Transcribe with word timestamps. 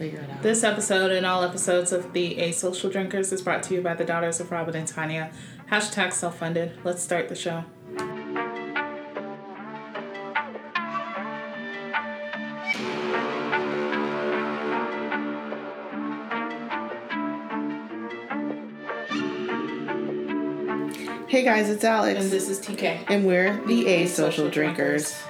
figure 0.00 0.20
it 0.20 0.30
out. 0.30 0.42
This 0.42 0.64
episode 0.64 1.12
and 1.12 1.26
all 1.26 1.44
episodes 1.44 1.92
of 1.92 2.14
the 2.14 2.36
Asocial 2.36 2.90
Drinkers 2.90 3.32
is 3.32 3.42
brought 3.42 3.62
to 3.64 3.74
you 3.74 3.82
by 3.82 3.92
the 3.92 4.04
Daughters 4.04 4.40
of 4.40 4.50
Robin 4.50 4.74
and 4.74 4.88
Tanya. 4.88 5.30
Hashtag 5.70 6.14
self 6.14 6.38
funded. 6.38 6.72
Let's 6.84 7.02
start 7.02 7.28
the 7.28 7.34
show. 7.34 7.64
Hey 21.28 21.44
guys, 21.44 21.68
it's 21.68 21.84
Alex. 21.84 22.22
And 22.22 22.30
this 22.30 22.48
is 22.48 22.58
TK. 22.58 23.04
And 23.08 23.26
we're 23.26 23.64
the 23.66 23.84
Asocial 23.84 24.50
Drinkers. 24.50 25.22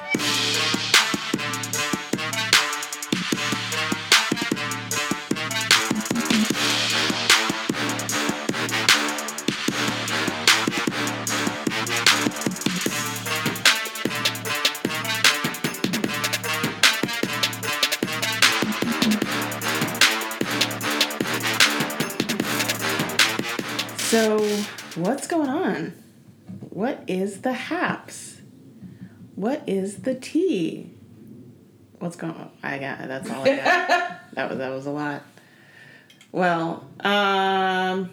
Is 27.11 27.41
the 27.41 27.53
haps? 27.53 28.41
What 29.35 29.65
is 29.67 30.03
the 30.03 30.15
tea? 30.15 30.93
What's 31.99 32.15
going 32.15 32.35
on? 32.35 32.53
I 32.63 32.79
got 32.79 32.99
that's 33.09 33.29
all 33.29 33.43
I 33.43 33.57
got. 33.57 34.21
that 34.35 34.49
was 34.49 34.59
that 34.59 34.71
was 34.71 34.87
a 34.87 34.93
lot. 34.93 35.25
Well, 36.31 36.89
um 37.01 38.11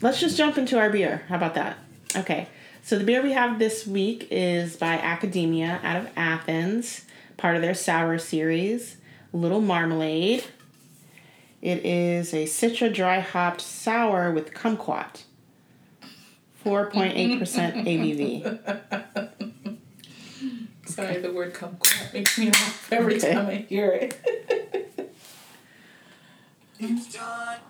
let's 0.00 0.20
just 0.20 0.38
jump 0.38 0.56
into 0.56 0.78
our 0.78 0.88
beer. 0.88 1.26
How 1.28 1.36
about 1.36 1.52
that? 1.56 1.76
Okay. 2.16 2.48
So 2.82 2.96
the 2.96 3.04
beer 3.04 3.22
we 3.22 3.32
have 3.32 3.58
this 3.58 3.86
week 3.86 4.28
is 4.30 4.78
by 4.78 4.96
Akademia 4.96 5.84
out 5.84 5.96
of 5.96 6.08
Athens, 6.16 7.04
part 7.36 7.56
of 7.56 7.60
their 7.60 7.74
sour 7.74 8.16
series, 8.16 8.96
Little 9.34 9.60
Marmalade. 9.60 10.44
It 11.60 11.84
is 11.84 12.32
a 12.32 12.44
Citra 12.46 12.90
dry 12.90 13.20
hopped 13.20 13.60
sour 13.60 14.30
with 14.30 14.54
kumquat. 14.54 15.23
4.8% 16.64 17.84
ABV. 17.84 18.58
Sorry, 20.90 21.18
the 21.18 21.32
word 21.32 21.52
kumquat 21.54 22.12
makes 22.14 22.38
me 22.38 22.46
laugh 22.50 22.88
every 22.92 23.16
Okay. 23.16 23.32
time 23.34 23.46
I 23.48 23.54
hear 23.56 23.90
it. 23.92 24.16
It's 26.78 27.12
time. 27.14 27.60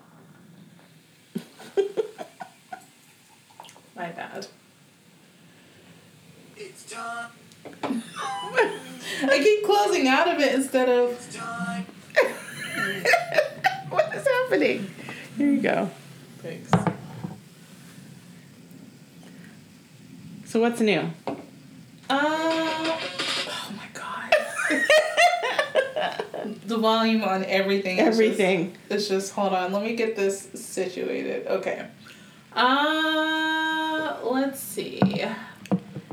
My 3.95 4.09
bad. 4.11 4.47
It's 6.57 6.91
time. 6.91 7.29
I 7.83 9.39
keep 9.41 9.63
closing 9.65 10.07
out 10.07 10.27
of 10.27 10.39
it 10.39 10.53
instead 10.55 10.89
of. 10.89 11.11
It's 11.11 11.35
time. 11.35 11.85
what 13.89 14.13
is 14.15 14.27
happening? 14.27 14.87
Here 15.37 15.51
you 15.51 15.61
go. 15.61 15.89
Thanks. 16.39 16.71
So 20.55 20.61
what's 20.61 20.79
new? 20.79 21.01
Uh, 21.27 21.35
oh 22.09 23.73
my 23.75 23.87
god. 23.93 24.33
the 26.65 26.77
volume 26.77 27.25
on 27.25 27.43
everything. 27.43 27.97
is 27.97 28.07
Everything. 28.07 28.71
Just, 28.71 28.89
it's 28.89 29.07
just 29.09 29.33
hold 29.33 29.51
on. 29.51 29.73
Let 29.73 29.83
me 29.83 29.97
get 29.97 30.15
this 30.15 30.47
situated. 30.53 31.45
Okay. 31.47 31.85
Uh, 32.53 34.17
let's 34.23 34.61
see. 34.61 35.25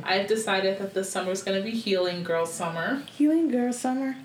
I've 0.02 0.26
decided 0.26 0.80
that 0.80 0.92
this 0.92 1.08
summer 1.08 1.30
is 1.30 1.44
going 1.44 1.62
to 1.62 1.64
be 1.64 1.70
healing 1.70 2.24
girl 2.24 2.44
summer. 2.44 3.04
Healing 3.12 3.46
girl 3.46 3.72
summer. 3.72 4.16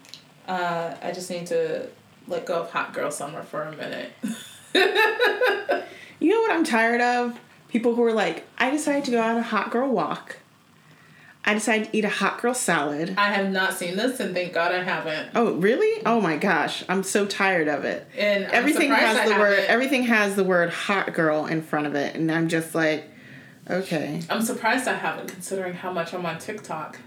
Uh, 0.48 0.96
I 1.00 1.12
just 1.12 1.30
need 1.30 1.46
to 1.46 1.90
let 2.28 2.48
go 2.48 2.62
of 2.64 2.72
hot 2.72 2.92
girl 2.92 3.12
summer 3.12 3.44
for 3.44 3.62
a 3.62 3.76
minute. 3.76 4.14
You 6.20 6.32
know 6.32 6.42
what 6.42 6.52
I'm 6.52 6.64
tired 6.64 7.00
of? 7.00 7.40
People 7.68 7.96
who 7.96 8.04
are 8.04 8.14
like, 8.14 8.46
I 8.58 8.70
decided 8.70 9.06
to 9.06 9.12
go 9.12 9.22
on 9.22 9.38
a 9.38 9.42
hot 9.44 9.72
girl 9.72 9.90
walk. 9.90 10.38
I 11.44 11.54
decided 11.54 11.92
to 11.92 11.98
eat 11.98 12.04
a 12.04 12.10
hot 12.10 12.42
girl 12.42 12.54
salad. 12.54 13.16
I 13.18 13.32
have 13.32 13.52
not 13.52 13.74
seen 13.74 13.96
this, 13.96 14.20
and 14.20 14.36
thank 14.36 14.54
God 14.54 14.74
I 14.74 14.84
haven't. 14.84 15.30
Oh, 15.34 15.54
really? 15.54 16.02
Oh 16.06 16.20
my 16.20 16.36
gosh. 16.36 16.84
I'm 16.90 17.04
so 17.04 17.26
tired 17.26 17.70
of 17.70 17.86
it. 17.86 18.06
And 18.18 18.44
everything 18.46 18.92
has 18.92 19.18
I 19.18 19.30
the 19.30 19.40
word 19.40 19.52
haven't. 19.52 19.70
everything 19.70 20.04
has 20.04 20.36
the 20.36 20.44
word 20.44 20.72
hot 20.72 21.14
girl 21.14 21.46
in 21.46 21.62
front 21.62 21.88
of 21.88 21.96
it 21.96 22.16
and 22.16 22.30
I'm 22.30 22.50
just 22.50 22.76
like, 22.76 23.10
okay. 23.70 24.22
I'm 24.30 24.42
surprised 24.42 24.90
I 24.90 24.96
haven't, 24.96 25.30
considering 25.30 25.74
how 25.74 25.90
much 25.92 26.14
I'm 26.14 26.26
on 26.26 26.38
TikTok. 26.38 27.00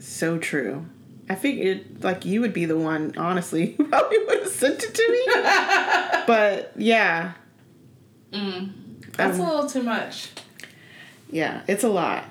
So 0.00 0.38
true. 0.38 0.86
I 1.28 1.36
figured 1.36 2.02
like 2.02 2.24
you 2.24 2.40
would 2.40 2.52
be 2.52 2.64
the 2.64 2.76
one, 2.76 3.14
honestly, 3.16 3.72
who 3.78 3.86
probably 3.86 4.18
would 4.24 4.40
have 4.40 4.48
sent 4.48 4.82
it 4.82 4.92
to 4.92 5.08
me. 5.08 5.22
but 6.26 6.72
yeah. 6.74 7.34
Mm. 8.32 8.72
That's 9.20 9.38
Um, 9.38 9.46
a 9.46 9.50
little 9.54 9.68
too 9.70 9.82
much. 9.82 10.28
Yeah, 11.30 11.60
it's 11.68 11.84
a 11.84 11.88
lot. 11.88 12.24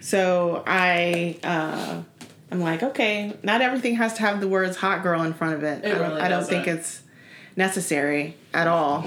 So 0.00 0.62
I 0.66 1.38
uh 1.44 2.02
I'm 2.52 2.60
like, 2.60 2.82
okay, 2.82 3.36
not 3.42 3.60
everything 3.60 3.94
has 3.96 4.14
to 4.14 4.20
have 4.22 4.40
the 4.40 4.48
words 4.48 4.76
hot 4.76 5.02
girl 5.02 5.22
in 5.22 5.32
front 5.34 5.54
of 5.54 5.62
it. 5.62 5.84
It 5.84 5.94
I 5.94 5.98
don't, 5.98 6.08
really 6.08 6.20
I 6.20 6.28
don't 6.28 6.44
think 6.46 6.66
it's 6.66 7.02
necessary 7.56 8.36
at 8.52 8.66
all. 8.66 9.04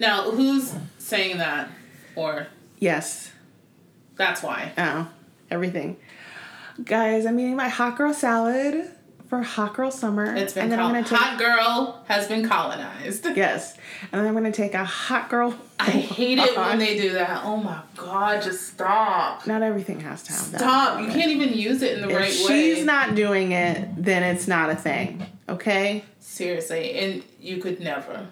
Now, 0.00 0.30
who's 0.30 0.74
saying 0.98 1.38
that? 1.38 1.68
Or 2.16 2.48
Yes. 2.80 3.30
that's 4.16 4.42
why. 4.42 4.72
Oh, 4.76 5.08
everything. 5.50 5.96
Guys, 6.84 7.26
I'm 7.26 7.38
eating 7.38 7.56
my 7.56 7.68
hot 7.68 7.96
girl 7.96 8.12
salad 8.12 8.90
for 9.30 9.40
hot 9.42 9.74
girl 9.74 9.92
summer. 9.92 10.34
It's 10.34 10.54
been 10.54 10.64
and 10.64 10.72
then 10.72 10.80
I'm 10.80 10.92
gonna 10.92 11.04
take 11.04 11.16
hot 11.16 11.38
girl 11.38 12.02
has 12.08 12.26
been 12.26 12.46
colonized. 12.46 13.24
Yes. 13.36 13.78
And 14.10 14.20
then 14.20 14.26
I'm 14.26 14.34
gonna 14.34 14.50
take 14.50 14.74
a 14.74 14.84
hot 14.84 15.30
girl. 15.30 15.56
I 15.78 15.90
hate 15.90 16.38
it 16.38 16.56
when 16.56 16.80
they 16.80 16.98
do 17.00 17.12
that. 17.12 17.44
Oh 17.44 17.56
my 17.56 17.80
god, 17.96 18.42
just 18.42 18.66
stop. 18.66 19.46
Not 19.46 19.62
everything 19.62 20.00
has 20.00 20.24
to 20.24 20.32
have 20.32 20.50
that. 20.50 20.60
Stop. 20.60 21.00
You 21.00 21.06
can't 21.12 21.30
even 21.30 21.54
use 21.54 21.80
it 21.80 21.94
in 21.94 22.02
the 22.02 22.08
If 22.10 22.16
right 22.16 22.32
she's 22.32 22.48
way. 22.48 22.74
She's 22.74 22.84
not 22.84 23.14
doing 23.14 23.52
it, 23.52 23.88
then 23.96 24.24
it's 24.24 24.48
not 24.48 24.68
a 24.68 24.74
thing. 24.74 25.24
Okay? 25.48 26.04
Seriously, 26.18 26.94
and 26.94 27.22
you 27.40 27.58
could 27.58 27.78
never. 27.78 28.26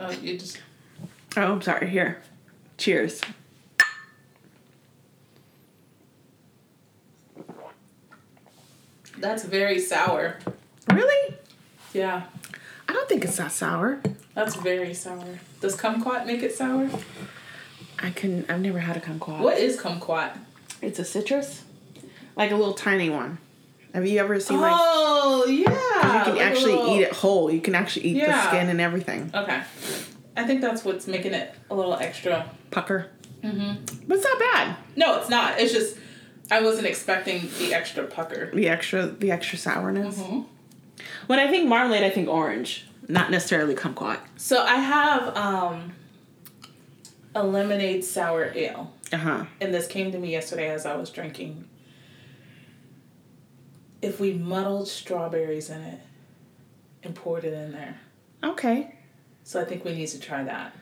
Oh, 0.00 0.10
you 0.10 0.36
just. 0.36 0.58
Oh, 1.36 1.52
I'm 1.52 1.62
sorry. 1.62 1.88
Here. 1.88 2.20
Cheers. 2.76 3.20
That's 9.18 9.44
very 9.44 9.78
sour. 9.80 10.38
Really? 10.92 11.36
Yeah, 11.92 12.24
I 12.88 12.92
don't 12.92 13.08
think 13.08 13.24
it's 13.24 13.36
that 13.36 13.52
sour. 13.52 14.00
that's 14.34 14.54
very 14.56 14.94
sour. 14.94 15.38
Does 15.60 15.76
kumquat 15.76 16.26
make 16.26 16.42
it 16.42 16.54
sour? 16.54 16.88
I 17.98 18.10
can 18.10 18.44
I've 18.48 18.60
never 18.60 18.78
had 18.78 18.96
a 18.96 19.00
kumquat. 19.00 19.40
What 19.40 19.58
is 19.58 19.78
kumquat? 19.78 20.36
It's 20.82 20.98
a 20.98 21.04
citrus? 21.04 21.62
Like 22.36 22.50
a 22.50 22.56
little 22.56 22.74
tiny 22.74 23.08
one. 23.08 23.38
Have 23.94 24.06
you 24.06 24.18
ever 24.18 24.38
seen 24.40 24.60
like 24.60 24.74
oh 24.76 25.46
yeah. 25.48 26.18
you 26.18 26.24
can 26.24 26.34
like 26.36 26.44
actually 26.44 26.74
little- 26.74 26.96
eat 26.96 27.00
it 27.02 27.12
whole. 27.12 27.50
You 27.50 27.60
can 27.62 27.74
actually 27.74 28.06
eat 28.06 28.20
the 28.26 28.46
skin 28.48 28.68
and 28.68 28.80
everything. 28.80 29.30
Okay, 29.34 29.62
I 30.36 30.44
think 30.44 30.60
that's 30.60 30.84
what's 30.84 31.06
making 31.06 31.32
it 31.32 31.54
a 31.70 31.74
little 31.74 31.94
extra. 31.94 32.50
Pucker. 32.70 33.10
Mm-hmm. 33.42 34.06
But 34.06 34.18
it's 34.18 34.24
not 34.24 34.38
bad. 34.38 34.76
No, 34.96 35.18
it's 35.18 35.30
not. 35.30 35.58
It's 35.60 35.72
just 35.72 35.96
I 36.50 36.62
wasn't 36.62 36.86
expecting 36.86 37.48
the 37.58 37.74
extra 37.74 38.04
pucker. 38.04 38.50
The 38.54 38.68
extra 38.68 39.06
the 39.06 39.30
extra 39.32 39.58
sourness. 39.58 40.18
Mhm. 40.18 40.44
When 41.26 41.38
I 41.38 41.48
think 41.48 41.68
marmalade, 41.68 42.02
I 42.04 42.10
think 42.10 42.28
orange. 42.28 42.86
Not 43.08 43.30
necessarily 43.30 43.74
kumquat. 43.74 44.18
So 44.36 44.62
I 44.64 44.76
have 44.76 45.36
um, 45.36 45.92
a 47.34 47.44
lemonade 47.44 48.04
sour 48.04 48.50
ale, 48.54 48.92
Uh-huh. 49.12 49.44
and 49.60 49.72
this 49.74 49.86
came 49.86 50.10
to 50.12 50.18
me 50.18 50.32
yesterday 50.32 50.70
as 50.70 50.86
I 50.86 50.96
was 50.96 51.10
drinking. 51.10 51.68
If 54.02 54.20
we 54.20 54.32
muddled 54.34 54.88
strawberries 54.88 55.70
in 55.70 55.80
it 55.82 56.00
and 57.02 57.14
poured 57.14 57.44
it 57.44 57.52
in 57.52 57.72
there, 57.72 58.00
Okay. 58.44 58.94
so 59.44 59.60
I 59.60 59.64
think 59.64 59.84
we 59.84 59.94
need 59.94 60.08
to 60.08 60.20
try 60.20 60.44
that. 60.44 60.74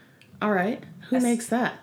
All 0.43 0.50
right. 0.53 0.83
Who 1.09 1.17
Yes. 1.17 1.23
makes 1.23 1.47
that? 1.49 1.75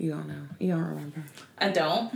You 0.00 0.12
don't 0.12 0.28
know. 0.28 0.46
You 0.58 0.72
don't 0.72 0.80
remember. 0.80 1.22
I 1.58 1.68
don't. 1.68 2.10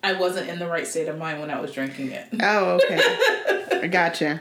I 0.00 0.12
wasn't 0.12 0.48
in 0.48 0.60
the 0.60 0.68
right 0.68 0.86
state 0.86 1.08
of 1.08 1.18
mind 1.18 1.40
when 1.40 1.50
I 1.50 1.60
was 1.60 1.72
drinking 1.72 2.12
it. 2.12 2.28
Oh, 2.40 2.78
okay. 2.84 3.00
I 3.82 3.88
gotcha. 3.88 4.40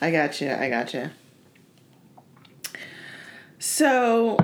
I 0.00 0.10
gotcha. 0.10 0.58
I 0.58 0.70
gotcha. 0.70 1.10
So, 3.58 4.38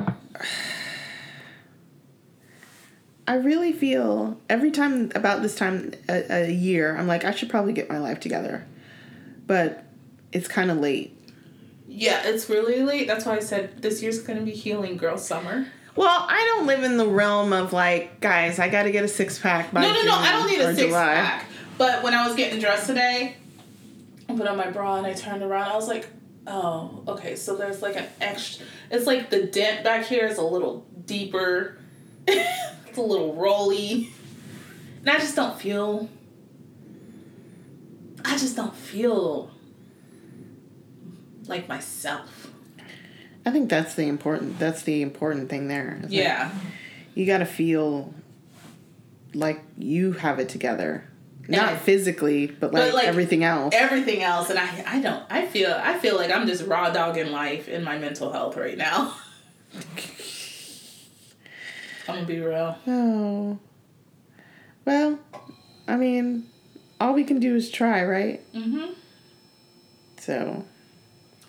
I 3.26 3.36
really 3.36 3.72
feel 3.72 4.38
every 4.50 4.70
time 4.70 5.10
about 5.14 5.40
this 5.40 5.54
time 5.54 5.94
a, 6.06 6.48
a 6.48 6.50
year, 6.50 6.94
I'm 6.98 7.06
like, 7.06 7.24
I 7.24 7.30
should 7.30 7.48
probably 7.48 7.72
get 7.72 7.88
my 7.88 7.98
life 7.98 8.20
together. 8.20 8.66
But 9.46 9.86
it's 10.32 10.48
kind 10.48 10.70
of 10.70 10.76
late. 10.76 11.18
Yeah, 11.88 12.26
it's 12.26 12.50
really 12.50 12.82
late. 12.82 13.06
That's 13.06 13.24
why 13.24 13.36
I 13.36 13.40
said 13.40 13.80
this 13.80 14.02
year's 14.02 14.20
gonna 14.22 14.42
be 14.42 14.50
healing 14.50 14.98
girl 14.98 15.16
summer. 15.16 15.68
Well, 15.96 16.26
I 16.28 16.44
don't 16.54 16.66
live 16.66 16.84
in 16.84 16.98
the 16.98 17.06
realm 17.06 17.52
of 17.52 17.72
like, 17.72 18.20
guys, 18.20 18.58
I 18.58 18.68
got 18.68 18.82
to 18.84 18.90
get 18.90 19.02
a 19.04 19.08
six 19.08 19.38
pack 19.38 19.72
by 19.72 19.80
No, 19.80 19.92
no, 19.92 20.02
no. 20.04 20.14
I 20.14 20.32
don't 20.32 20.46
need 20.46 20.56
June 20.58 20.70
a 20.70 20.74
six 20.74 20.88
July. 20.88 21.14
pack. 21.14 21.46
But 21.78 22.02
when 22.02 22.14
I 22.14 22.26
was 22.26 22.36
getting 22.36 22.60
dressed 22.60 22.86
today, 22.86 23.36
I 24.28 24.34
put 24.34 24.46
on 24.46 24.56
my 24.56 24.70
bra 24.70 24.96
and 24.96 25.06
I 25.06 25.14
turned 25.14 25.42
around. 25.42 25.70
I 25.70 25.74
was 25.74 25.88
like, 25.88 26.06
oh, 26.46 27.02
okay. 27.08 27.34
So 27.36 27.56
there's 27.56 27.80
like 27.82 27.96
an 27.96 28.06
extra. 28.20 28.66
It's 28.90 29.06
like 29.06 29.30
the 29.30 29.44
dent 29.44 29.84
back 29.84 30.04
here 30.06 30.26
is 30.26 30.38
a 30.38 30.44
little 30.44 30.86
deeper. 31.06 31.78
it's 32.26 32.98
a 32.98 33.00
little 33.02 33.34
rolly, 33.34 34.10
and 35.00 35.10
I 35.10 35.18
just 35.18 35.36
don't 35.36 35.58
feel. 35.58 36.08
I 38.24 38.36
just 38.36 38.56
don't 38.56 38.74
feel 38.74 39.50
like 41.46 41.68
myself. 41.68 42.50
I 43.46 43.50
think 43.52 43.70
that's 43.70 43.94
the 43.94 44.08
important. 44.08 44.58
That's 44.58 44.82
the 44.82 45.00
important 45.02 45.48
thing 45.48 45.68
there. 45.68 46.00
Yeah. 46.08 46.50
you 47.14 47.24
got 47.26 47.38
to 47.38 47.46
feel 47.46 48.12
like 49.34 49.62
you 49.78 50.12
have 50.12 50.38
it 50.40 50.48
together, 50.48 51.04
not 51.48 51.78
physically, 51.78 52.46
but 52.48 52.72
like, 52.74 52.86
But, 52.86 52.94
like, 52.94 53.06
everything 53.06 53.44
else. 53.44 53.72
everything 53.74 54.22
else 54.22 54.50
and 54.50 54.58
I 54.58 54.84
I 54.86 55.00
don't 55.00 55.22
I 55.30 55.46
feel 55.46 55.72
I 55.72 55.96
feel 55.98 56.16
like 56.16 56.30
I'm 56.32 56.46
just 56.46 56.66
raw 56.66 56.90
dogging 56.90 57.30
life 57.32 57.68
in 57.68 57.84
my 57.84 57.98
mental 57.98 58.32
health 58.32 58.56
right 58.56 58.76
now. 58.76 59.14
I'm 62.08 62.14
gonna 62.14 62.26
be 62.26 62.40
real. 62.40 62.76
oh, 62.86 63.58
well, 64.84 65.18
I 65.88 65.96
mean, 65.96 66.46
all 67.00 67.12
we 67.14 67.24
can 67.24 67.40
do 67.40 67.54
is 67.56 67.70
try, 67.70 68.04
right? 68.04 68.40
Mm-hmm. 68.54 68.92
So 70.18 70.64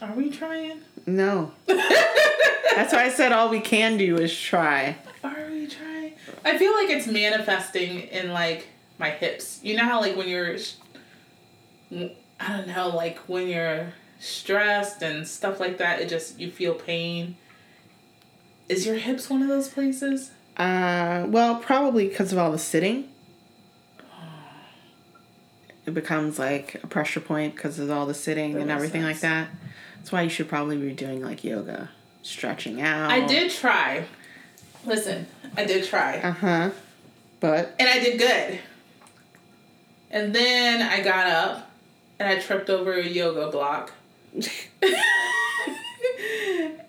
Are 0.02 0.14
we 0.14 0.30
trying? 0.30 0.82
No. 1.08 1.52
That's 1.66 2.94
why 2.94 3.06
I 3.06 3.10
said 3.10 3.32
all 3.32 3.50
we 3.50 3.60
can 3.60 3.98
do 3.98 4.18
is 4.18 4.38
try. 4.40 4.98
Are 5.24 5.48
we 5.50 5.66
trying? 5.66 6.14
I 6.46 6.58
feel 6.60 6.74
like 6.74 6.90
it's 6.90 7.08
manifesting 7.08 8.02
in 8.02 8.32
like 8.32 8.68
my 9.00 9.10
hips. 9.10 9.60
You 9.64 9.76
know 9.76 9.84
how 9.86 10.00
like 10.00 10.16
when 10.16 10.28
you're 10.28 10.58
I 12.40 12.58
don't 12.58 12.68
know, 12.68 12.90
like 12.90 13.18
when 13.28 13.48
you're 13.48 13.94
stressed 14.20 15.02
and 15.02 15.28
stuff 15.28 15.60
like 15.60 15.78
that, 15.78 16.02
it 16.02 16.10
just 16.10 16.40
you 16.40 16.52
feel 16.52 16.74
pain. 16.74 17.38
Is 18.70 18.86
your 18.86 18.96
hips 18.96 19.30
one 19.30 19.42
of 19.42 19.48
those 19.48 19.70
places? 19.70 20.32
Uh, 20.58 21.26
well, 21.28 21.56
probably 21.56 22.08
because 22.08 22.32
of 22.32 22.38
all 22.38 22.52
the 22.52 22.60
sitting. 22.60 23.10
It 25.86 25.94
becomes 25.94 26.38
like 26.38 26.82
a 26.84 26.88
pressure 26.88 27.22
point 27.22 27.56
because 27.56 27.80
of 27.80 27.90
all 27.90 28.06
the 28.06 28.14
sitting 28.14 28.54
That 28.54 28.64
and 28.64 28.72
everything 28.72 29.04
like 29.04 29.22
that. 29.22 29.48
That's 29.98 30.12
why 30.12 30.22
you 30.24 30.30
should 30.30 30.48
probably 30.48 30.78
be 30.78 30.92
doing 30.94 31.24
like 31.24 31.44
yoga, 31.44 31.90
stretching 32.24 32.82
out. 32.82 33.12
I 33.12 33.26
did 33.26 33.52
try. 33.52 34.06
Listen, 34.86 35.28
I 35.56 35.66
did 35.66 35.86
try. 35.86 36.18
Uh 36.18 36.32
huh. 36.32 36.70
But 37.40 37.76
And 37.80 37.90
I 37.90 38.00
did 38.00 38.18
good. 38.20 38.60
And 40.10 40.34
then 40.34 40.82
I 40.82 41.02
got 41.04 41.28
up 41.28 41.72
and 42.20 42.28
I 42.28 42.40
tripped 42.40 42.70
over 42.70 42.94
a 42.94 43.06
yoga 43.06 43.52
block. 43.52 43.92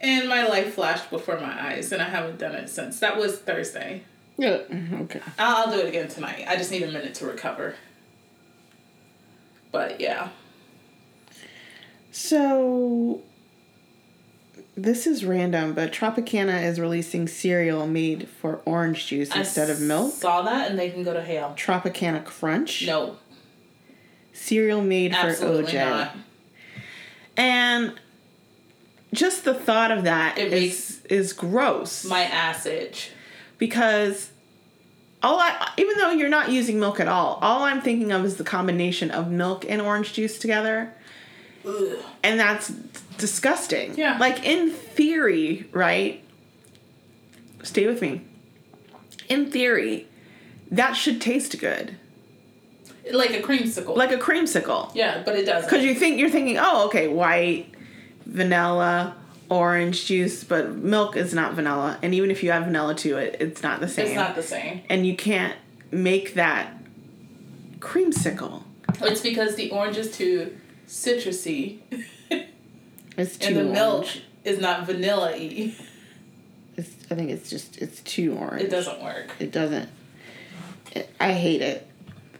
and 0.01 0.29
my 0.29 0.47
life 0.47 0.75
flashed 0.75 1.11
before 1.11 1.39
my 1.41 1.71
eyes, 1.71 1.93
and 1.93 2.01
I 2.03 2.09
haven't 2.09 2.39
done 2.39 2.55
it 2.55 2.69
since. 2.69 2.99
That 3.01 3.17
was 3.17 3.39
Thursday. 3.39 4.03
yeah, 4.37 4.63
okay. 5.03 5.21
I'll, 5.39 5.67
I'll 5.67 5.73
do 5.73 5.81
it 5.81 5.89
again 5.89 6.09
tonight. 6.09 6.45
I 6.47 6.57
just 6.57 6.71
need 6.71 6.83
a 6.83 6.91
minute 6.91 7.15
to 7.17 7.27
recover. 7.27 7.75
But 9.73 10.01
yeah. 10.01 10.29
So 12.11 13.21
this 14.77 15.07
is 15.07 15.25
random, 15.25 15.73
but 15.75 15.93
Tropicana 15.93 16.63
is 16.65 16.79
releasing 16.81 17.29
cereal 17.29 17.87
made 17.87 18.29
for 18.29 18.61
orange 18.65 19.07
juice 19.07 19.31
I 19.33 19.41
instead 19.41 19.71
of 19.71 19.81
milk. 19.81 20.15
Saw 20.15 20.43
that, 20.43 20.71
and 20.71 20.79
they 20.79 20.91
can 20.91 21.03
go 21.03 21.13
to 21.13 21.23
hell. 21.23 21.55
Tropicana 21.57 22.25
Crunch. 22.25 22.87
No, 22.87 23.17
Cereal 24.33 24.83
made 24.83 25.13
absolutely 25.13 25.65
for 25.65 25.71
OJ. 25.71 25.75
not. 25.91 26.17
And 27.37 28.01
just 29.13 29.45
the 29.45 29.55
thought 29.55 29.91
of 29.91 30.05
that 30.05 30.39
It 30.39 30.53
is 30.53 30.61
makes 30.63 31.05
is 31.07 31.33
gross 31.33 32.05
My 32.05 32.23
ass 32.23 32.67
itch. 32.67 33.11
because 33.59 34.31
all 35.23 35.39
I 35.41 35.73
even 35.79 35.97
though 35.99 36.11
you're 36.11 36.29
not 36.29 36.51
using 36.51 36.79
milk 36.79 37.01
at 37.01 37.09
all, 37.09 37.39
all 37.43 37.63
I'm 37.65 37.81
thinking 37.81 38.13
of 38.13 38.25
is 38.25 38.37
the 38.37 38.45
combination 38.45 39.11
of 39.11 39.31
milk 39.31 39.65
and 39.69 39.81
orange 39.81 40.13
juice 40.13 40.39
together, 40.39 40.93
Ugh. 41.67 41.99
and 42.23 42.39
that's 42.41 42.69
disgusting. 43.19 43.95
Yeah. 43.97 44.17
Like 44.19 44.45
in 44.45 44.71
theory, 44.71 45.67
right? 45.73 46.23
Stay 47.63 47.87
with 47.87 48.01
me. 48.01 48.23
In 49.29 49.51
theory, 49.51 50.07
that 50.71 50.93
should 50.93 51.21
taste 51.21 51.59
good, 51.59 51.97
Like 53.13 53.31
a 53.31 53.41
creamsicle. 53.43 53.97
like 53.97 54.13
a 54.13 54.17
creamsicle. 54.19 54.93
yeah, 54.95 55.23
but 55.25 55.37
it 55.37 55.45
doesn't. 55.45 55.69
Because 55.69 55.85
you 55.85 55.95
think 55.95 56.19
you're 56.19 56.31
thinking, 56.31 56.57
oh, 56.59 56.87
okay, 56.87 57.09
white, 57.09 57.67
vanilla, 58.25 59.17
orange 59.51 60.07
juice, 60.07 60.45
but 60.45 60.75
milk 60.77 61.17
is 61.17 61.35
not 61.35 61.55
vanilla, 61.55 61.99
and 62.03 62.15
even 62.15 62.31
if 62.31 62.43
you 62.43 62.51
add 62.51 62.65
vanilla 62.65 62.95
to 62.95 63.17
it, 63.19 63.37
it's 63.41 63.63
not 63.63 63.81
the 63.81 63.89
same. 63.89 64.07
It's 64.07 64.15
not 64.15 64.35
the 64.37 64.43
same. 64.43 64.83
and 64.89 65.07
you 65.07 65.17
can't 65.17 65.57
make 65.91 66.35
that 66.35 66.75
creamsicle. 67.81 68.63
It's 69.03 69.21
because 69.21 69.57
the 69.57 69.71
orange 69.71 69.97
is 69.97 70.11
too 70.17 70.57
citrusy, 70.89 71.79
It's 73.19 73.37
too 73.37 73.49
and 73.49 73.57
the 73.57 73.65
milk 73.65 74.07
is 74.45 74.61
not 74.61 74.87
vanilla 74.87 75.33
y. 75.33 75.75
It's, 76.77 76.91
I 77.11 77.17
think 77.17 77.31
it's 77.31 77.51
just 77.51 77.79
it's 77.79 78.01
too 78.03 78.35
orange. 78.35 78.63
It 78.63 78.71
doesn't 78.71 79.03
work. 79.03 79.33
It 79.41 79.51
doesn't. 79.51 79.89
It, 80.93 81.11
I 81.19 81.33
hate 81.33 81.61
it. 81.61 81.87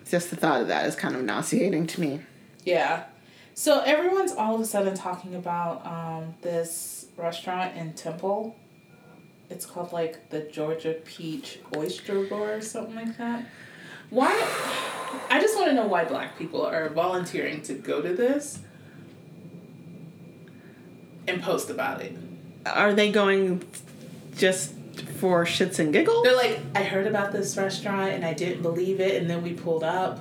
Just 0.09 0.31
the 0.31 0.37
thought 0.37 0.63
of 0.63 0.69
that 0.69 0.87
is 0.87 0.95
kind 0.95 1.17
of 1.17 1.25
nauseating 1.25 1.87
to 1.89 2.01
me. 2.01 2.21
Yeah. 2.65 3.05
So 3.55 3.81
everyone's 3.81 4.33
all 4.33 4.55
of 4.55 4.61
a 4.61 4.65
sudden 4.65 4.95
talking 4.95 5.35
about 5.35 5.85
um, 5.85 6.35
this 6.43 7.07
restaurant 7.17 7.77
in 7.77 7.95
Temple. 7.95 8.55
It's 9.51 9.67
called 9.67 9.93
like 9.93 10.31
the 10.31 10.43
Georgia 10.43 10.95
Peach 11.05 11.59
Oyster 11.77 12.25
Bar 12.27 12.55
or 12.55 12.61
something 12.61 12.95
like 12.95 13.19
that. 13.19 13.47
Why? 14.11 14.95
I 15.31 15.41
just 15.41 15.57
want 15.57 15.69
to 15.69 15.75
know 15.75 15.87
why 15.87 16.05
black 16.05 16.39
people 16.39 16.65
are 16.65 16.89
volunteering 16.89 17.63
to 17.63 17.75
go 17.75 18.03
to 18.03 18.13
this 18.15 18.61
and 21.27 21.43
post 21.43 21.71
about 21.71 22.01
it. 22.01 22.17
Are 22.67 22.93
they 22.93 23.11
going 23.11 23.63
just 24.37 24.75
for 25.19 25.45
shits 25.45 25.79
and 25.79 25.93
giggles? 25.93 26.23
They're 26.25 26.37
like, 26.37 26.61
I 26.75 26.83
heard 26.83 27.07
about 27.07 27.33
this 27.33 27.57
restaurant 27.57 28.13
and 28.13 28.25
I 28.25 28.35
didn't 28.35 28.63
believe 28.63 29.01
it, 29.01 29.21
and 29.21 29.31
then 29.31 29.43
we 29.43 29.55
pulled 29.55 29.85
up. 29.85 30.19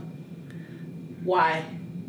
Why? 1.23 1.65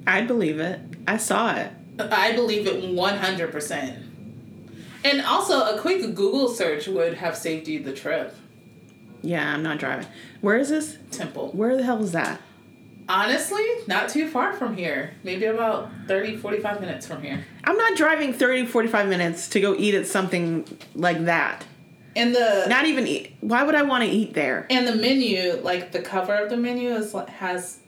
I 0.07 0.23
believe 0.23 0.59
it. 0.61 0.81
I 1.07 1.17
saw 1.17 1.55
it. 1.57 1.73
I 1.99 2.33
believe 2.33 2.67
it 2.67 2.83
100%. 2.83 4.03
And 5.05 5.21
also, 5.23 5.75
a 5.75 5.81
quick 5.81 6.01
Google 6.15 6.49
search 6.49 6.87
would 6.87 7.15
have 7.15 7.37
saved 7.37 7.69
you 7.69 7.83
the 7.83 7.93
trip. 7.93 8.35
Yeah, 9.23 9.53
I'm 9.53 9.63
not 9.63 9.79
driving. 9.79 10.07
Where 10.41 10.59
is 10.59 10.69
this? 10.69 10.99
Temple. 11.11 11.51
Where 11.53 11.77
the 11.77 11.83
hell 11.83 12.03
is 12.03 12.13
that? 12.13 12.41
Honestly, 13.09 13.65
not 13.87 14.09
too 14.11 14.29
far 14.29 14.53
from 14.53 14.77
here. 14.77 15.15
Maybe 15.25 15.47
about 15.47 15.91
30, 16.09 16.37
45 16.37 16.81
minutes 16.81 17.07
from 17.07 17.23
here. 17.23 17.43
I'm 17.65 17.77
not 17.79 17.97
driving 17.97 18.33
30, 18.35 18.67
45 18.67 19.09
minutes 19.09 19.49
to 19.51 19.61
go 19.61 19.75
eat 19.75 19.95
at 19.95 20.07
something 20.07 20.67
like 20.95 21.25
that. 21.25 21.65
And 22.17 22.35
the 22.35 22.67
Not 22.69 22.85
even 22.87 23.07
eat. 23.07 23.35
Why 23.41 23.63
would 23.63 23.75
I 23.75 23.83
want 23.83 24.05
to 24.05 24.11
eat 24.11 24.35
there? 24.35 24.67
and 24.71 24.87
the 24.87 24.95
menu, 24.95 25.55
like 25.63 25.93
the 25.93 26.01
cover 26.03 26.35
of 26.35 26.51
the 26.51 26.57
menu 26.57 26.91
is 26.91 27.15
has 27.29 27.79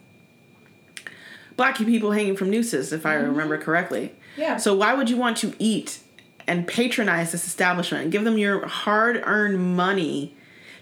Black 1.57 1.77
people 1.77 2.12
hanging 2.12 2.37
from 2.37 2.49
nooses, 2.50 2.93
if 2.93 3.05
I 3.05 3.17
Mm-hmm. 3.17 3.27
remember 3.33 3.59
correctly. 3.59 4.15
yeah. 4.39 4.57
So 4.57 4.75
why 4.75 4.95
would 4.95 5.11
you 5.11 5.17
want 5.19 5.37
to 5.39 5.53
eat 5.59 6.00
and 6.47 6.67
patronize 6.67 7.33
this 7.33 7.47
establishment 7.47 8.05
and 8.05 8.12
give 8.12 8.25
them 8.25 8.39
your 8.39 8.67
hard-earned 8.67 9.77
money 9.77 10.35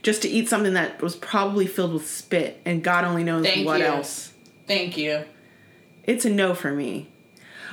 just 0.09 0.23
to 0.23 0.29
eat 0.31 0.49
something 0.49 0.73
that 0.73 1.03
was 1.03 1.15
probably 1.15 1.67
filled 1.67 1.93
with 1.93 2.09
spit 2.09 2.59
and 2.65 2.83
God 2.83 3.05
only 3.05 3.23
knows 3.25 3.45
Thank 3.45 3.67
what 3.67 3.81
you. 3.81 3.85
else? 3.85 4.33
Thank 4.67 4.97
you. 4.97 5.23
It's 6.05 6.25
a 6.25 6.31
no 6.31 6.55
for 6.55 6.73
me. 6.73 7.09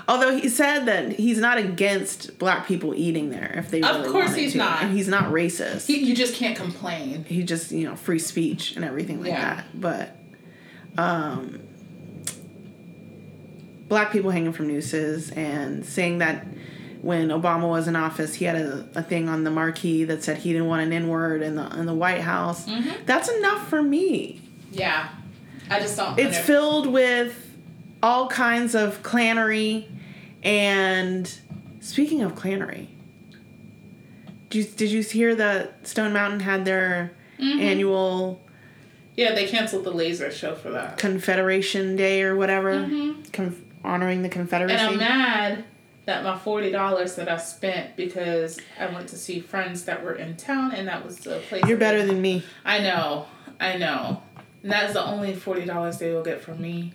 Although 0.05 0.35
he 0.37 0.49
said 0.49 0.79
that 0.85 1.13
he's 1.13 1.37
not 1.37 1.57
against 1.57 2.37
black 2.37 2.67
people 2.67 2.93
eating 2.93 3.29
there 3.29 3.53
if 3.57 3.71
they 3.71 3.81
Of 3.81 3.95
really 4.01 4.11
course 4.11 4.27
wanted 4.31 4.41
he's 4.41 4.51
to. 4.51 4.57
not. 4.57 4.83
and 4.83 4.91
he's 4.91 5.07
not 5.07 5.31
racist. 5.31 5.87
He, 5.87 5.99
you 6.03 6.13
just 6.13 6.35
can't 6.35 6.57
complain. 6.57 7.23
he 7.23 7.41
just 7.41 7.71
you 7.71 7.87
know 7.87 7.95
free 7.95 8.19
speech 8.19 8.75
and 8.75 8.83
everything 8.83 9.21
like 9.21 9.29
Yeah. 9.29 9.55
that 9.55 9.79
but 9.79 10.17
um 10.97 11.61
black 13.87 14.11
people 14.11 14.29
hanging 14.31 14.51
from 14.51 14.67
nooses 14.67 15.31
and 15.31 15.85
saying 15.85 16.17
that 16.17 16.45
when 17.05 17.27
Obama 17.27 17.69
was 17.69 17.87
in 17.87 17.95
office, 17.95 18.33
he 18.33 18.45
had 18.45 18.55
a, 18.55 18.89
a 18.95 19.03
thing 19.03 19.29
on 19.29 19.43
the 19.43 19.51
marquee 19.51 20.05
that 20.05 20.23
said 20.23 20.37
he 20.37 20.51
didn't 20.51 20.67
want 20.67 20.81
an 20.81 20.91
N 20.91 21.07
word 21.07 21.43
in 21.43 21.55
the 21.55 21.69
in 21.77 21.85
the 21.85 21.93
White 21.93 22.21
House. 22.21 22.65
Mm-hmm. 22.65 23.05
That's 23.05 23.29
enough 23.29 23.67
for 23.67 23.83
me. 23.83 24.41
Yeah. 24.71 25.09
I 25.69 25.79
just 25.79 25.97
don't. 25.97 26.17
It's 26.17 26.39
filled 26.39 26.87
with 26.87 27.55
all 28.01 28.27
kinds 28.27 28.73
of 28.73 29.03
clannery, 29.03 29.87
and 30.41 31.31
speaking 31.79 32.23
of 32.23 32.33
clannery, 32.33 32.87
did 34.49 34.57
you, 34.57 34.63
did 34.63 34.89
you 34.89 35.03
hear 35.03 35.35
that 35.35 35.87
Stone 35.87 36.11
Mountain 36.11 36.39
had 36.39 36.65
their 36.65 37.11
mm-hmm. 37.37 37.59
annual 37.59 38.41
Yeah, 39.15 39.35
they 39.35 39.45
canceled 39.45 39.83
the 39.83 39.91
laser 39.91 40.31
show 40.31 40.55
for 40.55 40.71
that. 40.71 40.97
Confederation 40.97 41.95
Day 41.95 42.23
or 42.23 42.35
whatever, 42.35 42.73
mm-hmm. 42.73 43.21
Conf- 43.31 43.61
honoring 43.83 44.23
the 44.23 44.29
Confederacy? 44.29 44.73
And 44.73 44.81
I'm 44.81 44.97
mad 44.97 45.65
that 46.05 46.23
my 46.23 46.37
forty 46.37 46.71
dollars 46.71 47.15
that 47.15 47.27
I 47.29 47.37
spent 47.37 47.95
because 47.95 48.59
I 48.79 48.87
went 48.87 49.09
to 49.09 49.17
see 49.17 49.39
friends 49.39 49.85
that 49.85 50.03
were 50.03 50.13
in 50.13 50.37
town, 50.37 50.71
and 50.71 50.87
that 50.87 51.03
was 51.03 51.17
the 51.17 51.39
place. 51.47 51.63
You're 51.67 51.77
better 51.77 52.05
than 52.05 52.21
me. 52.21 52.43
I 52.63 52.79
know, 52.79 53.25
I 53.59 53.77
know. 53.77 54.21
And 54.63 54.71
that's 54.71 54.93
the 54.93 55.03
only 55.03 55.35
forty 55.35 55.65
dollars 55.65 55.99
they 55.99 56.13
will 56.13 56.23
get 56.23 56.41
from 56.41 56.61
me. 56.61 56.93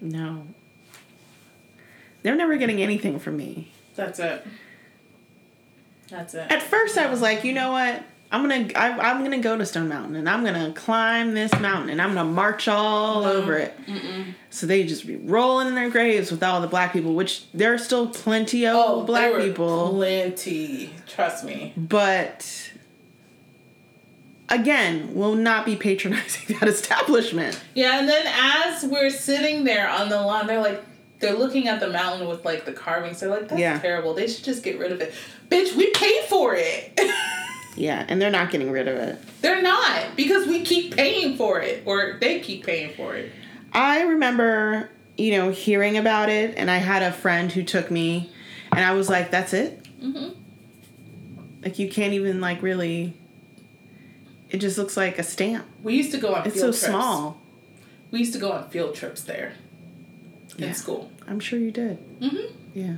No. 0.00 0.46
They're 2.22 2.36
never 2.36 2.56
getting 2.56 2.80
anything 2.82 3.18
from 3.18 3.36
me. 3.36 3.70
That's 3.94 4.18
it. 4.18 4.46
That's 6.08 6.34
it. 6.34 6.50
At 6.50 6.62
first, 6.62 6.96
I 6.98 7.10
was 7.10 7.20
like, 7.20 7.44
you 7.44 7.52
know 7.52 7.72
what? 7.72 8.02
I'm 8.34 8.42
gonna 8.48 8.68
I, 8.74 8.90
I'm 9.10 9.22
gonna 9.22 9.38
go 9.38 9.56
to 9.56 9.64
Stone 9.64 9.88
Mountain 9.88 10.16
and 10.16 10.28
I'm 10.28 10.44
gonna 10.44 10.72
climb 10.72 11.34
this 11.34 11.52
mountain 11.60 11.90
and 11.90 12.02
I'm 12.02 12.14
gonna 12.14 12.28
march 12.28 12.66
all 12.68 13.24
over 13.24 13.56
it. 13.56 13.74
So 14.50 14.66
they 14.66 14.84
just 14.84 15.06
be 15.06 15.16
rolling 15.16 15.68
in 15.68 15.74
their 15.74 15.88
graves 15.90 16.30
with 16.30 16.42
all 16.42 16.60
the 16.60 16.66
black 16.66 16.92
people, 16.92 17.14
which 17.14 17.50
there 17.52 17.72
are 17.72 17.78
still 17.78 18.08
plenty 18.08 18.66
of 18.66 18.74
Oh, 18.76 19.04
black 19.04 19.34
people, 19.36 19.90
Plenty. 19.90 20.90
Trust 21.06 21.44
me. 21.44 21.72
but 21.76 22.72
again, 24.48 25.14
will 25.14 25.34
not 25.34 25.64
be 25.64 25.76
patronizing 25.76 26.56
that 26.60 26.68
establishment. 26.68 27.60
Yeah, 27.74 27.98
and 28.00 28.08
then 28.08 28.26
as 28.26 28.84
we're 28.84 29.10
sitting 29.10 29.64
there 29.64 29.88
on 29.88 30.08
the 30.08 30.20
lawn, 30.20 30.46
they're 30.46 30.60
like, 30.60 30.82
they're 31.20 31.34
looking 31.38 31.68
at 31.68 31.80
the 31.80 31.88
mountain 31.88 32.28
with 32.28 32.44
like 32.44 32.64
the 32.64 32.72
carvings. 32.72 33.20
They're 33.20 33.30
like, 33.30 33.48
that's 33.48 33.60
Yeah. 33.60 33.78
terrible. 33.78 34.14
They 34.14 34.26
should 34.26 34.44
just 34.44 34.62
get 34.62 34.78
rid 34.78 34.92
of 34.92 35.00
it. 35.00 35.14
Bitch, 35.48 35.74
we 35.76 35.90
paid 35.92 36.24
for 36.24 36.54
it. 36.56 36.98
Yeah, 37.76 38.04
and 38.08 38.20
they're 38.22 38.30
not 38.30 38.50
getting 38.50 38.70
rid 38.70 38.86
of 38.88 38.96
it. 38.96 39.18
they're 39.40 39.62
not 39.62 40.14
because 40.16 40.46
we 40.46 40.62
keep 40.64 40.94
paying 40.94 41.36
for 41.36 41.60
it, 41.60 41.82
or 41.86 42.18
they 42.20 42.40
keep 42.40 42.64
paying 42.64 42.94
for 42.94 43.14
it. 43.16 43.32
I 43.72 44.02
remember, 44.02 44.90
you 45.16 45.32
know, 45.32 45.50
hearing 45.50 45.96
about 45.96 46.28
it, 46.28 46.54
and 46.56 46.70
I 46.70 46.76
had 46.76 47.02
a 47.02 47.10
friend 47.12 47.50
who 47.50 47.62
took 47.64 47.90
me, 47.90 48.30
and 48.72 48.84
I 48.84 48.92
was 48.92 49.08
like, 49.08 49.30
"That's 49.32 49.52
it." 49.52 49.82
Mhm. 50.00 50.34
Like 51.62 51.78
you 51.78 51.88
can't 51.88 52.12
even 52.12 52.40
like 52.40 52.62
really. 52.62 53.14
It 54.50 54.58
just 54.58 54.78
looks 54.78 54.96
like 54.96 55.18
a 55.18 55.24
stamp. 55.24 55.66
We 55.82 55.94
used 55.96 56.12
to 56.12 56.18
go 56.18 56.34
on 56.34 56.46
It's 56.46 56.54
so 56.60 56.66
trips. 56.68 56.82
small. 56.82 57.40
We 58.12 58.20
used 58.20 58.34
to 58.34 58.38
go 58.38 58.52
on 58.52 58.68
field 58.70 58.94
trips 58.94 59.22
there 59.22 59.54
in 60.56 60.64
Yeah. 60.68 60.72
school. 60.74 61.10
I'm 61.26 61.40
sure 61.40 61.58
you 61.58 61.72
did. 61.72 61.96
hmm 62.20 62.36
Yeah. 62.72 62.96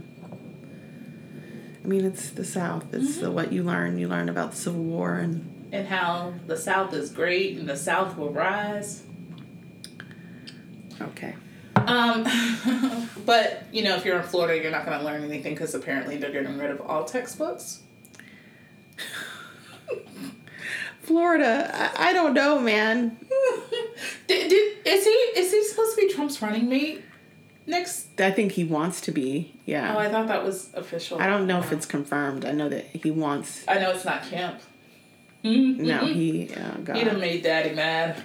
I 1.87 1.89
mean, 1.89 2.05
it's 2.05 2.31
the 2.31 2.45
South. 2.45 2.93
It's 2.93 3.19
the 3.19 3.31
what 3.31 3.53
you 3.53 3.63
learn. 3.63 3.97
You 3.97 4.09
learn 4.09 4.29
about 4.29 4.51
the 4.51 4.57
Civil 4.57 4.83
War 4.83 5.19
and 5.19 5.69
And 5.71 5.87
how 5.87 6.35
the 6.49 6.57
South 6.57 6.93
is 6.93 7.11
great 7.11 7.59
and 7.59 7.69
the 7.69 7.77
South 7.77 8.19
will 8.19 8.33
rise. 8.33 9.05
okay. 11.01 11.37
Um, 11.77 12.27
but 13.25 13.67
you 13.71 13.85
know, 13.85 13.95
if 13.95 14.05
you're 14.05 14.19
in 14.19 14.25
Florida, 14.25 14.61
you're 14.61 14.73
not 14.73 14.85
going 14.85 14.99
to 14.99 15.05
learn 15.05 15.23
anything 15.23 15.55
because 15.55 15.77
apparently 15.77 16.17
they're 16.17 16.33
getting 16.33 16.59
rid 16.59 16.73
of 16.73 16.81
all 16.81 17.05
textbooks. 17.05 17.83
Florida. 21.03 21.71
I, 21.73 22.11
I 22.11 22.13
don't 22.13 22.35
know, 22.35 22.59
man. 22.59 23.17
did, 24.27 24.49
did, 24.49 24.79
is 24.85 25.05
he 25.05 25.11
is 25.11 25.53
he 25.53 25.63
supposed 25.63 25.97
to 25.97 26.05
be 26.05 26.13
Trump's 26.13 26.43
running 26.43 26.69
mate 26.69 27.05
next? 27.67 28.21
I 28.21 28.31
think 28.31 28.53
he 28.53 28.65
wants 28.65 29.01
to 29.03 29.13
be. 29.13 29.55
Yeah. 29.65 29.95
Oh, 29.95 29.99
I 29.99 30.09
thought 30.09 30.29
that 30.29 30.45
was 30.45 30.71
official. 30.75 31.21
I 31.21 31.27
don't 31.27 31.47
know 31.47 31.59
if 31.59 31.73
it's 31.73 31.87
confirmed. 31.87 32.45
I 32.45 32.53
know 32.53 32.69
that 32.69 32.85
he 32.87 33.11
wants. 33.11 33.65
I 33.69 33.79
know 33.79 33.91
it's 33.91 34.05
not 34.05 34.23
Kemp. 34.23 34.61
No, 35.43 35.51
mm-hmm. 35.51 36.07
he. 36.07 36.51
Oh 36.57 36.81
God. 36.83 36.97
He 36.97 37.05
done 37.05 37.21
made 37.21 37.43
Daddy 37.43 37.75
mad. 37.75 38.23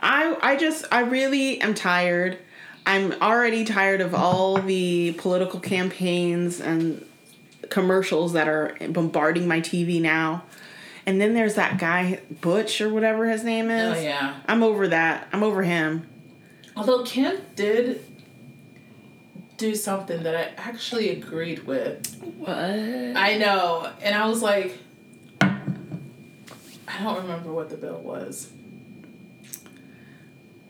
I 0.00 0.36
I 0.40 0.56
just 0.56 0.84
I 0.92 1.00
really 1.00 1.60
am 1.60 1.74
tired. 1.74 2.38
I'm 2.86 3.12
already 3.20 3.64
tired 3.64 4.00
of 4.00 4.14
all 4.14 4.58
the 4.58 5.12
political 5.18 5.60
campaigns 5.60 6.60
and 6.60 7.04
commercials 7.68 8.32
that 8.32 8.48
are 8.48 8.76
bombarding 8.90 9.46
my 9.46 9.60
TV 9.60 10.00
now. 10.00 10.44
And 11.04 11.20
then 11.20 11.34
there's 11.34 11.54
that 11.54 11.78
guy 11.78 12.20
Butch 12.40 12.80
or 12.80 12.92
whatever 12.92 13.28
his 13.28 13.44
name 13.44 13.70
is. 13.70 13.98
Oh 13.98 14.00
yeah. 14.00 14.40
I'm 14.46 14.62
over 14.62 14.88
that. 14.88 15.28
I'm 15.32 15.42
over 15.42 15.62
him. 15.62 16.06
Although 16.76 17.02
Kemp 17.02 17.56
did 17.56 18.04
do 19.58 19.74
something 19.74 20.22
that 20.22 20.34
I 20.34 20.52
actually 20.56 21.10
agreed 21.10 21.64
with. 21.66 22.06
What? 22.38 22.48
I 22.58 23.36
know, 23.38 23.92
and 24.02 24.14
I 24.14 24.26
was 24.26 24.40
like, 24.40 24.78
I 25.40 27.02
don't 27.02 27.22
remember 27.22 27.52
what 27.52 27.68
the 27.68 27.76
bill 27.76 27.98
was. 28.00 28.50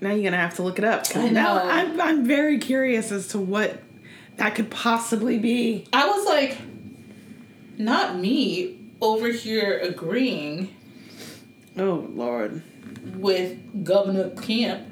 Now 0.00 0.10
you're 0.10 0.24
gonna 0.24 0.36
have 0.42 0.56
to 0.56 0.62
look 0.62 0.78
it 0.78 0.84
up. 0.84 1.04
I 1.14 1.28
now 1.28 1.54
know. 1.56 1.62
I'm 1.70 2.00
I'm 2.00 2.24
very 2.24 2.58
curious 2.58 3.10
as 3.12 3.28
to 3.28 3.38
what 3.38 3.82
that 4.36 4.54
could 4.54 4.70
possibly 4.70 5.38
be. 5.38 5.86
I 5.92 6.06
was 6.06 6.24
like, 6.26 6.58
not 7.76 8.16
me 8.16 8.76
over 9.00 9.28
here 9.28 9.78
agreeing 9.78 10.74
Oh 11.76 12.06
Lord. 12.14 12.62
with 13.16 13.84
Governor 13.84 14.30
Kemp. 14.30 14.86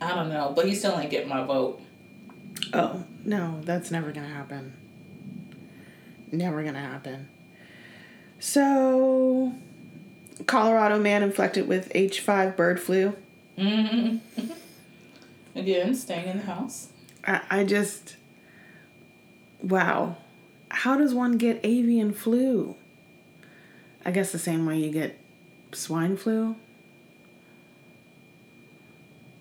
I 0.00 0.14
don't 0.14 0.28
know, 0.28 0.52
but 0.54 0.66
he 0.66 0.74
still 0.74 0.98
ain't 0.98 1.10
getting 1.10 1.28
my 1.28 1.44
vote. 1.44 1.80
Oh, 2.72 3.04
no, 3.24 3.60
that's 3.64 3.90
never 3.90 4.12
gonna 4.12 4.28
happen. 4.28 4.72
Never 6.32 6.62
gonna 6.62 6.80
happen. 6.80 7.28
So, 8.38 9.54
Colorado 10.46 10.98
man 10.98 11.22
infected 11.22 11.66
with 11.66 11.92
H5 11.92 12.56
bird 12.56 12.80
flu. 12.80 13.16
hmm 13.58 14.16
Again, 15.54 15.94
staying 15.94 16.28
in 16.28 16.36
the 16.38 16.42
house. 16.44 16.88
I, 17.26 17.40
I 17.50 17.64
just. 17.64 18.16
Wow. 19.62 20.16
How 20.68 20.96
does 20.98 21.14
one 21.14 21.38
get 21.38 21.60
avian 21.64 22.12
flu? 22.12 22.76
I 24.04 24.10
guess 24.10 24.32
the 24.32 24.38
same 24.38 24.66
way 24.66 24.78
you 24.78 24.90
get 24.90 25.18
swine 25.72 26.16
flu. 26.18 26.56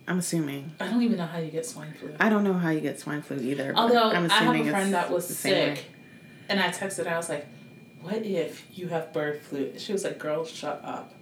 I'm 0.08 0.20
assuming. 0.20 0.72
I 0.80 0.88
don't 0.88 1.02
even 1.02 1.18
know 1.18 1.26
how 1.26 1.40
you 1.40 1.50
get 1.50 1.66
swine 1.66 1.94
flu. 1.94 2.14
I 2.20 2.30
don't 2.30 2.44
know 2.44 2.54
how 2.54 2.70
you 2.70 2.80
get 2.80 3.00
swine 3.00 3.22
flu 3.22 3.38
either. 3.38 3.74
Although 3.76 4.12
I'm 4.12 4.30
I 4.30 4.36
have 4.36 4.56
a 4.56 4.70
friend 4.70 4.94
that 4.94 5.10
was 5.12 5.28
the 5.28 5.34
same 5.34 5.70
way. 5.70 5.76
sick, 5.76 5.86
and 6.48 6.60
I 6.60 6.70
texted 6.70 7.06
her. 7.06 7.14
I 7.14 7.18
was 7.18 7.30
like, 7.30 7.48
"What 8.02 8.24
if 8.26 8.66
you 8.72 8.88
have 8.90 9.12
bird 9.14 9.42
flu?" 9.42 9.74
She 9.78 9.94
was 9.94 10.04
like, 10.04 10.20
"Girl, 10.20 10.46
shut 10.46 10.82
up." 10.84 11.14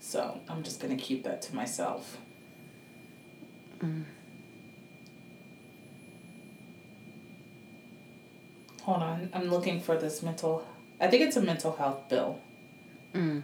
So 0.00 0.40
I'm 0.48 0.62
just 0.62 0.80
gonna 0.80 0.96
keep 0.96 1.22
that 1.24 1.40
to 1.42 1.54
myself. 1.54 2.18
Mm. 3.80 4.04
Hold 8.82 9.02
on, 9.02 9.30
I'm 9.32 9.50
looking 9.50 9.80
for 9.80 9.96
this 9.96 10.22
mental. 10.22 10.66
I 11.00 11.06
think 11.06 11.22
it's 11.22 11.36
a 11.36 11.42
mental 11.42 11.76
health 11.76 12.08
bill. 12.08 12.40
Mm. 13.14 13.42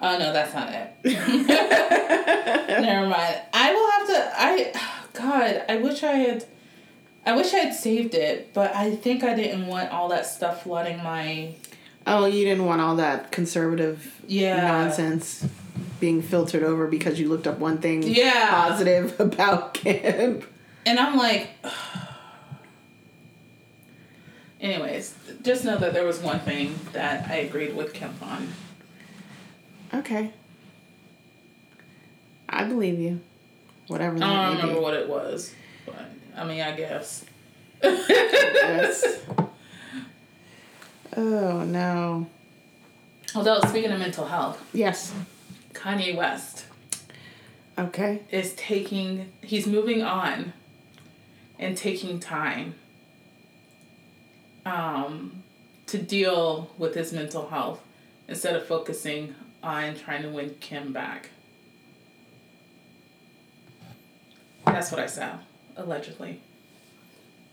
Oh 0.00 0.16
no, 0.18 0.32
that's 0.32 0.54
not 0.54 0.72
it. 0.72 0.92
Never 1.04 1.36
mind. 3.08 3.36
I 3.52 3.74
will 3.74 3.90
have 3.90 4.06
to. 4.08 4.32
I, 4.40 4.72
God, 5.12 5.62
I 5.68 5.76
wish 5.78 6.02
I 6.02 6.12
had. 6.12 6.44
I 7.26 7.36
wish 7.36 7.52
I 7.52 7.58
had 7.58 7.74
saved 7.74 8.14
it, 8.14 8.54
but 8.54 8.74
I 8.74 8.94
think 8.96 9.22
I 9.24 9.34
didn't 9.34 9.66
want 9.66 9.90
all 9.90 10.08
that 10.10 10.24
stuff 10.26 10.62
flooding 10.62 11.02
my. 11.02 11.54
Oh, 12.06 12.24
you 12.26 12.44
didn't 12.44 12.64
want 12.64 12.80
all 12.80 12.96
that 12.96 13.30
conservative 13.32 14.20
Yeah. 14.26 14.66
nonsense 14.66 15.44
being 16.00 16.22
filtered 16.22 16.62
over 16.62 16.86
because 16.86 17.18
you 17.20 17.28
looked 17.28 17.46
up 17.46 17.58
one 17.58 17.76
thing 17.78 18.02
Yeah. 18.04 18.48
positive 18.50 19.18
about 19.28 19.74
Kemp. 19.74 20.44
And 20.86 20.98
I'm 20.98 21.16
like. 21.18 21.50
Anyways, 24.60 25.14
just 25.42 25.64
know 25.64 25.78
that 25.78 25.92
there 25.92 26.04
was 26.04 26.18
one 26.18 26.40
thing 26.40 26.74
that 26.92 27.30
I 27.30 27.36
agreed 27.36 27.76
with 27.76 27.94
Kemp 27.94 28.20
on. 28.22 28.48
Okay. 29.94 30.30
I 32.48 32.64
believe 32.64 32.98
you. 32.98 33.20
Whatever 33.88 34.16
I 34.16 34.18
don't 34.20 34.56
remember 34.56 34.74
be. 34.74 34.80
what 34.80 34.94
it 34.94 35.08
was, 35.08 35.54
but 35.86 35.94
I 36.36 36.44
mean, 36.44 36.60
I 36.60 36.72
guess. 36.76 37.24
Yes. 37.82 39.20
Oh 41.16 41.64
no. 41.64 42.26
Although 43.34 43.60
speaking 43.66 43.90
of 43.90 43.98
mental 43.98 44.26
health, 44.26 44.62
Yes. 44.72 45.12
Kanye 45.72 46.14
West. 46.14 46.66
Okay. 47.78 48.20
is 48.30 48.52
taking 48.54 49.32
he's 49.42 49.66
moving 49.66 50.02
on 50.02 50.52
and 51.58 51.76
taking 51.76 52.20
time 52.20 52.74
um, 54.66 55.42
to 55.86 55.98
deal 55.98 56.70
with 56.78 56.94
his 56.94 57.12
mental 57.12 57.48
health 57.48 57.80
instead 58.28 58.54
of 58.54 58.66
focusing 58.66 59.34
on 59.68 59.94
trying 59.94 60.22
to 60.22 60.28
win 60.28 60.54
Kim 60.60 60.92
back. 60.92 61.30
That's 64.64 64.90
what 64.90 65.00
I 65.00 65.06
saw, 65.06 65.38
allegedly. 65.76 66.40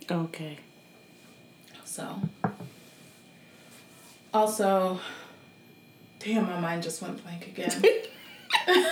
Okay. 0.10 0.60
So, 1.84 2.22
also, 4.34 5.00
damn, 6.20 6.46
my 6.46 6.60
mind 6.60 6.84
just 6.84 7.02
went 7.02 7.24
blank 7.24 7.48
again. 7.48 7.84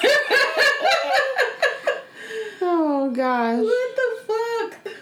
Oh 2.65 3.09
gosh. 3.11 3.59
What 3.59 3.95
the 3.97 4.11
fuck? 4.25 4.95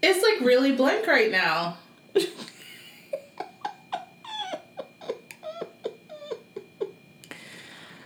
It's 0.00 0.22
like 0.22 0.40
really 0.46 0.70
blank 0.72 1.08
right 1.08 1.32
now. 1.32 1.78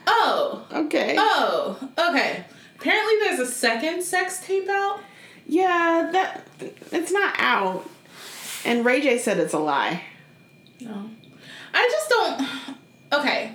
oh, 0.07 0.60
Okay. 0.73 1.17
oh, 1.19 1.79
okay. 1.99 2.45
Apparently, 2.79 3.15
there's 3.21 3.41
a 3.41 3.47
second 3.47 4.03
sex 4.03 4.41
tape 4.45 4.69
out. 4.69 5.01
Yeah, 5.47 6.11
that 6.13 6.47
it's 6.93 7.13
not 7.13 7.35
out. 7.39 7.89
And 8.65 8.85
Ray 8.85 9.01
J 9.01 9.19
said 9.19 9.39
it's 9.39 9.55
a 9.55 9.59
lie. 9.59 10.05
No, 10.81 11.11
I 11.75 11.89
just 11.91 12.09
don't. 12.09 12.77
Okay, 13.13 13.55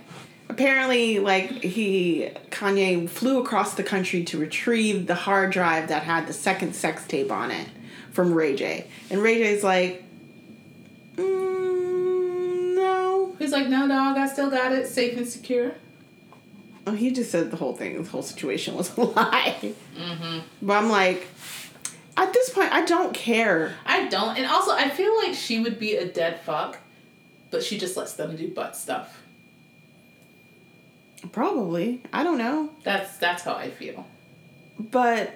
Apparently, 0.55 1.19
like 1.19 1.49
he 1.63 2.29
Kanye 2.49 3.09
flew 3.09 3.41
across 3.41 3.73
the 3.73 3.83
country 3.83 4.23
to 4.25 4.37
retrieve 4.37 5.05
the 5.05 5.15
hard 5.15 5.51
drive 5.51 5.89
that 5.89 6.03
had 6.03 6.27
the 6.27 6.33
second 6.33 6.73
sex 6.73 7.05
tape 7.07 7.29
on 7.29 7.51
it 7.51 7.67
from 8.11 8.33
Ray 8.33 8.55
J. 8.55 8.87
And 9.09 9.21
Ray 9.21 9.39
J's 9.39 9.65
like, 9.65 10.05
mm, 11.17 12.75
no. 12.75 13.35
he's 13.37 13.51
like, 13.51 13.67
no, 13.67 13.85
dog, 13.87 14.17
I 14.17 14.27
still 14.27 14.49
got 14.49 14.71
it, 14.71 14.87
safe 14.87 15.17
and 15.17 15.27
secure. 15.27 15.73
Oh, 16.87 16.91
he 16.93 17.11
just 17.11 17.31
said 17.31 17.49
the 17.51 17.57
whole 17.57 17.73
thing, 17.75 18.01
the 18.03 18.09
whole 18.09 18.21
situation 18.21 18.75
was 18.75 18.95
a 18.97 19.01
lie. 19.17 19.73
Mm-hmm. 19.97 20.39
But 20.61 20.73
I'm 20.73 20.89
like, 20.89 21.27
at 22.17 22.31
this 22.31 22.49
point, 22.51 22.71
I 22.71 22.85
don't 22.85 23.13
care. 23.13 23.73
I 23.85 24.07
don't, 24.07 24.37
and 24.37 24.45
also 24.45 24.71
I 24.71 24.89
feel 24.89 25.15
like 25.17 25.33
she 25.33 25.59
would 25.59 25.79
be 25.79 25.95
a 25.95 26.05
dead 26.07 26.41
fuck, 26.41 26.77
but 27.51 27.63
she 27.63 27.77
just 27.77 27.97
lets 27.97 28.13
them 28.13 28.35
do 28.35 28.47
butt 28.49 28.75
stuff. 28.77 29.21
Probably. 31.31 32.01
I 32.13 32.23
don't 32.23 32.37
know. 32.37 32.69
That's 32.83 33.17
that's 33.17 33.41
how 33.43 33.55
I 33.55 33.69
feel. 33.71 34.05
but 34.79 35.31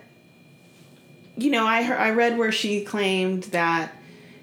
you 1.38 1.50
know 1.52 1.66
i 1.66 1.82
i 1.84 2.10
read 2.12 2.38
where 2.38 2.52
she 2.52 2.84
claimed 2.84 3.44
that 3.44 3.94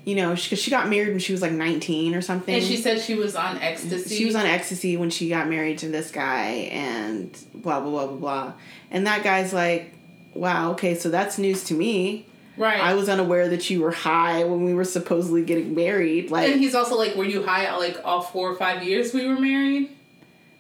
you 0.06 0.14
know 0.14 0.34
she, 0.34 0.48
'cause 0.48 0.58
she 0.62 0.70
got 0.70 0.88
married 0.88 1.10
when 1.10 1.18
she 1.18 1.32
was 1.32 1.42
like 1.42 1.52
19 1.52 2.14
or 2.14 2.22
something 2.22 2.54
And 2.54 2.64
she 2.64 2.76
said 2.78 3.00
she 3.00 3.14
was 3.16 3.36
on 3.36 3.58
ecstasy. 3.58 4.16
she 4.16 4.25
was 4.25 4.34
on 4.36 4.46
ecstasy 4.46 4.96
when 4.96 5.10
she 5.10 5.28
got 5.28 5.48
married 5.48 5.78
to 5.78 5.88
this 5.88 6.10
guy 6.10 6.70
and 6.72 7.36
blah 7.54 7.80
blah 7.80 7.90
blah 7.90 8.06
blah 8.06 8.16
blah 8.16 8.52
and 8.90 9.06
that 9.06 9.22
guy's 9.25 9.52
like 9.52 9.92
wow 10.32 10.70
okay 10.72 10.94
so 10.94 11.08
that's 11.10 11.38
news 11.38 11.64
to 11.64 11.75
me 11.75 12.25
right. 12.56 12.80
i 12.80 12.94
was 12.94 13.08
unaware 13.08 13.48
that 13.48 13.68
you 13.68 13.80
were 13.80 13.90
high 13.90 14.44
when 14.44 14.64
we 14.64 14.72
were 14.75 14.84
supposedly 14.84 15.42
getting 15.44 15.75
married 15.75 16.30
like 16.30 16.48
and 16.50 16.60
he's 16.60 16.75
also 16.75 16.96
like, 16.96 17.16
were 17.16 17.25
you 17.25 17.42
high 17.42 17.75
like 17.76 17.98
all 18.04 18.22
four 18.22 18.48
or 18.50 18.54
five 18.56 18.82
years 18.84 19.12
we 19.12 19.26
were 19.26 19.40
married? 19.40 19.90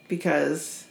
because 0.08 0.84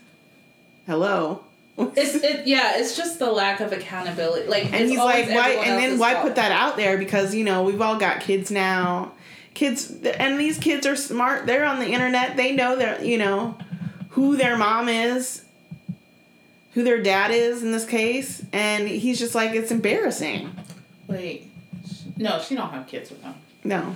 hello 0.87 1.43
It's 1.77 2.15
it 2.15 2.47
yeah. 2.47 2.77
It's 2.77 2.95
just 2.95 3.19
the 3.19 3.31
lack 3.31 3.59
of 3.59 3.71
accountability. 3.73 4.47
Like 4.47 4.71
and 4.71 4.89
he's 4.89 4.97
like 4.97 5.27
why 5.29 5.49
and 5.49 5.77
then 5.77 5.99
why 5.99 6.13
fault. 6.13 6.25
put 6.25 6.35
that 6.35 6.51
out 6.51 6.77
there 6.77 6.97
because 6.97 7.35
you 7.35 7.43
know 7.43 7.63
we've 7.63 7.81
all 7.81 7.97
got 7.97 8.21
kids 8.21 8.49
now 8.51 9.11
kids 9.53 9.91
and 10.19 10.37
these 10.39 10.57
kids 10.57 10.85
are 10.85 10.97
smart 10.97 11.45
they're 11.45 11.63
on 11.65 11.79
the 11.79 11.87
internet 11.87 12.35
they 12.35 12.51
know 12.53 12.75
their 12.75 13.01
you 13.03 13.17
know 13.17 13.57
who 14.09 14.35
their 14.35 14.57
mom 14.57 14.89
is 14.89 15.43
who 16.73 16.83
their 16.83 17.01
dad 17.01 17.31
is 17.31 17.63
in 17.63 17.71
this 17.71 17.85
case 17.85 18.43
and 18.51 18.85
he's 18.87 19.17
just 19.17 19.33
like 19.33 19.51
it's 19.51 19.71
embarrassing 19.71 20.53
Wait, 21.07 21.49
no, 22.17 22.39
she 22.41 22.55
don't 22.55 22.69
have 22.71 22.85
kids 22.87 23.09
with 23.11 23.21
him. 23.21 23.33
no 23.63 23.93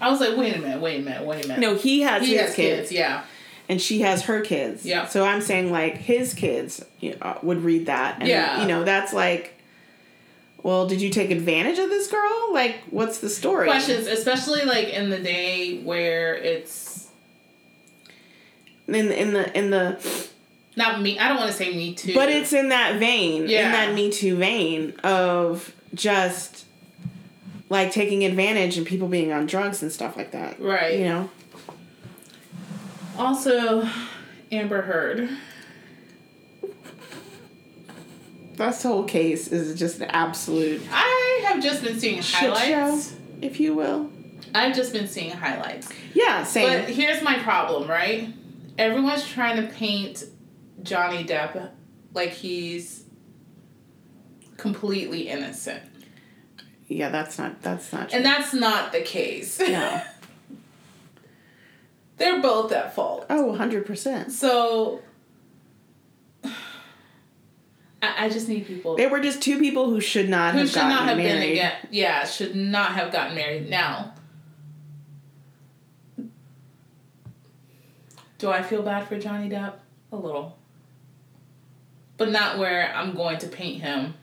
I 0.00 0.10
was 0.10 0.20
like, 0.20 0.36
wait 0.36 0.54
a 0.56 0.58
minute, 0.60 0.80
wait 0.80 1.00
a 1.00 1.02
minute, 1.02 1.26
wait 1.26 1.44
a 1.44 1.48
minute. 1.48 1.60
no 1.60 1.74
he 1.74 2.02
has 2.02 2.22
he 2.22 2.32
his 2.32 2.40
has 2.42 2.54
kids, 2.54 2.80
kids. 2.80 2.92
Yeah, 2.92 3.24
and 3.70 3.80
she 3.80 4.00
has 4.00 4.22
her 4.22 4.40
kids 4.40 4.84
Yeah. 4.84 5.06
so 5.06 5.24
i'm 5.24 5.40
saying 5.40 5.70
like 5.70 5.96
his 5.96 6.34
kids 6.34 6.84
you 6.98 7.16
know, 7.16 7.38
would 7.42 7.62
read 7.62 7.86
that 7.86 8.16
and 8.18 8.28
Yeah. 8.28 8.60
you 8.60 8.68
know 8.68 8.84
that's 8.84 9.12
like 9.14 9.54
well 10.62 10.86
did 10.86 11.00
you 11.00 11.08
take 11.08 11.30
advantage 11.30 11.78
of 11.78 11.88
this 11.88 12.08
girl 12.08 12.52
like 12.52 12.80
what's 12.90 13.18
the 13.20 13.30
story 13.30 13.68
questions, 13.68 14.06
especially 14.06 14.64
like 14.64 14.88
in 14.88 15.08
the 15.08 15.18
day 15.18 15.80
where 15.82 16.34
it's 16.34 17.08
in 18.88 19.10
in 19.12 19.32
the 19.32 19.56
in 19.56 19.70
the 19.70 20.28
not 20.76 21.00
me. 21.02 21.18
I 21.18 21.28
don't 21.28 21.36
want 21.36 21.50
to 21.50 21.56
say 21.56 21.74
me 21.74 21.94
too, 21.94 22.14
but 22.14 22.28
it's 22.28 22.52
in 22.52 22.70
that 22.70 22.98
vein 22.98 23.48
yeah. 23.48 23.66
in 23.66 23.72
that 23.72 23.94
me 23.94 24.10
too 24.10 24.36
vein 24.36 24.94
of 25.02 25.74
just 25.94 26.64
like 27.68 27.92
taking 27.92 28.24
advantage 28.24 28.76
and 28.76 28.86
people 28.86 29.08
being 29.08 29.32
on 29.32 29.46
drugs 29.46 29.82
and 29.82 29.90
stuff 29.92 30.16
like 30.16 30.32
that 30.32 30.60
right. 30.60 30.98
you 30.98 31.04
know 31.04 31.30
Also, 33.20 33.86
Amber 34.50 34.80
Heard. 34.82 35.28
this 38.56 38.82
whole 38.82 39.04
case 39.04 39.48
is 39.48 39.78
just 39.78 40.00
an 40.00 40.10
absolute 40.10 40.82
I 40.90 41.44
have 41.46 41.62
just 41.62 41.82
been 41.82 41.98
seeing 41.98 42.22
highlights. 42.22 43.10
show 43.10 43.16
if 43.40 43.58
you 43.60 43.74
will 43.74 44.10
I've 44.54 44.74
just 44.74 44.92
been 44.92 45.06
seeing 45.08 45.30
highlights. 45.30 45.88
yeah 46.14 46.42
same 46.44 46.80
But 46.80 46.90
here's 46.90 47.22
my 47.22 47.38
problem, 47.38 47.88
right? 47.88 48.28
Everyone's 48.78 49.26
trying 49.26 49.66
to 49.66 49.72
paint 49.74 50.24
Johnny 50.82 51.24
Depp 51.24 51.70
like 52.12 52.30
he's 52.30 53.04
completely 54.56 55.28
innocent. 55.28 55.82
yeah 56.86 57.08
that's 57.08 57.38
not 57.38 57.62
that's 57.62 57.92
not 57.92 58.08
true. 58.10 58.16
And 58.16 58.26
that's 58.26 58.52
not 58.52 58.92
the 58.92 59.00
case. 59.02 59.58
no 59.60 60.02
They're 62.20 62.40
both 62.40 62.70
at 62.70 62.94
fault. 62.94 63.26
oh 63.30 63.56
100% 63.58 64.30
So 64.30 65.00
I, 66.44 66.52
I 68.02 68.28
just 68.28 68.46
need 68.46 68.66
people 68.66 68.96
they 68.96 69.06
were 69.06 69.20
just 69.20 69.42
two 69.42 69.58
people 69.58 69.88
who 69.90 70.00
should 70.00 70.28
not 70.28 70.52
who 70.52 70.60
have 70.60 70.68
should 70.68 70.74
gotten 70.76 70.90
not 70.90 71.08
have 71.08 71.16
married 71.16 71.40
been 71.40 71.50
again 71.52 71.72
yeah, 71.90 72.24
should 72.26 72.54
not 72.54 72.92
have 72.92 73.10
gotten 73.10 73.34
married. 73.34 73.68
Now 73.68 74.12
do 78.38 78.50
I 78.50 78.62
feel 78.62 78.82
bad 78.82 79.06
for 79.08 79.18
Johnny 79.18 79.48
Depp? 79.48 79.74
A 80.12 80.16
little. 80.16 80.58
But 82.16 82.30
not 82.30 82.58
where 82.58 82.92
I'm 82.94 83.14
going 83.14 83.38
to 83.38 83.46
paint 83.46 83.82
him 83.82 84.14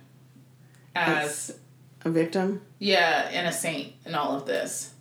as 0.95 1.49
as 1.49 1.59
a 2.05 2.09
victim 2.11 2.61
yeah, 2.79 3.29
and 3.31 3.47
a 3.47 3.51
saint 3.51 3.93
in 4.05 4.13
all 4.13 4.35
of 4.35 4.45
this. 4.45 4.93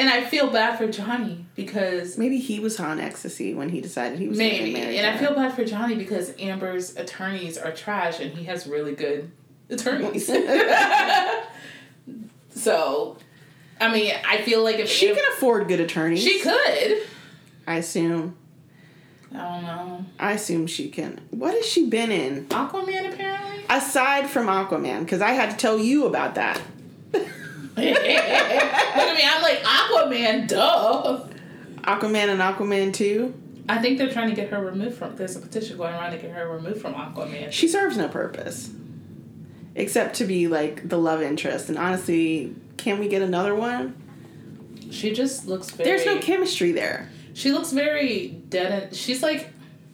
And 0.00 0.08
I 0.08 0.24
feel 0.24 0.48
bad 0.48 0.78
for 0.78 0.88
Johnny 0.88 1.44
because 1.54 2.16
maybe 2.16 2.38
he 2.38 2.58
was 2.58 2.80
on 2.80 2.98
ecstasy 2.98 3.52
when 3.52 3.68
he 3.68 3.82
decided 3.82 4.18
he 4.18 4.28
was 4.28 4.38
maybe, 4.38 4.72
married 4.72 4.96
and 4.96 5.06
I 5.06 5.18
feel 5.18 5.34
bad 5.34 5.52
for 5.52 5.62
Johnny 5.62 5.94
because 5.94 6.32
Amber's 6.38 6.96
attorneys 6.96 7.58
are 7.58 7.70
trash, 7.70 8.18
and 8.18 8.32
he 8.32 8.44
has 8.44 8.66
really 8.66 8.94
good 8.94 9.30
attorneys. 9.68 10.26
so, 12.54 13.18
I 13.78 13.92
mean, 13.92 14.14
I 14.26 14.40
feel 14.40 14.64
like 14.64 14.76
if 14.76 14.88
she 14.88 15.08
can 15.08 15.22
afford 15.34 15.68
good 15.68 15.80
attorneys 15.80 16.22
she 16.22 16.40
could. 16.40 17.02
I 17.66 17.76
assume. 17.76 18.38
I 19.34 19.36
don't 19.36 19.62
know. 19.64 20.06
I 20.18 20.32
assume 20.32 20.66
she 20.66 20.88
can. 20.88 21.20
What 21.28 21.52
has 21.52 21.66
she 21.66 21.90
been 21.90 22.10
in 22.10 22.46
Aquaman 22.46 23.12
apparently. 23.12 23.66
aside 23.68 24.30
from 24.30 24.46
Aquaman? 24.46 25.00
Because 25.00 25.20
I 25.20 25.32
had 25.32 25.50
to 25.50 25.58
tell 25.58 25.78
you 25.78 26.06
about 26.06 26.36
that. 26.36 26.58
Look 27.76 27.86
at 27.86 29.16
me, 29.16 29.22
I'm 29.24 29.42
like 29.42 29.62
Aquaman, 29.62 30.48
duh. 30.48 31.26
Aquaman 31.82 32.28
and 32.28 32.40
Aquaman 32.40 32.92
Two. 32.92 33.34
I 33.68 33.78
think 33.80 33.98
they're 33.98 34.10
trying 34.10 34.28
to 34.30 34.34
get 34.36 34.50
her 34.50 34.64
removed 34.64 34.96
from. 34.96 35.16
There's 35.16 35.36
a 35.36 35.40
petition 35.40 35.76
going 35.76 35.94
around 35.94 36.10
to 36.12 36.18
get 36.18 36.32
her 36.32 36.48
removed 36.48 36.80
from 36.80 36.94
Aquaman. 36.94 37.52
She 37.52 37.68
serves 37.68 37.96
no 37.96 38.08
purpose, 38.08 38.70
except 39.74 40.16
to 40.16 40.24
be 40.24 40.48
like 40.48 40.88
the 40.88 40.98
love 40.98 41.22
interest. 41.22 41.68
And 41.68 41.78
honestly, 41.78 42.54
can 42.76 42.98
we 42.98 43.08
get 43.08 43.22
another 43.22 43.54
one? 43.54 43.94
She 44.90 45.12
just 45.12 45.46
looks 45.46 45.70
very. 45.70 45.88
There's 45.88 46.04
no 46.04 46.18
chemistry 46.18 46.72
there. 46.72 47.08
She 47.32 47.52
looks 47.52 47.70
very 47.72 48.28
dead. 48.48 48.82
And 48.84 48.94
she's 48.96 49.22
like 49.22 49.50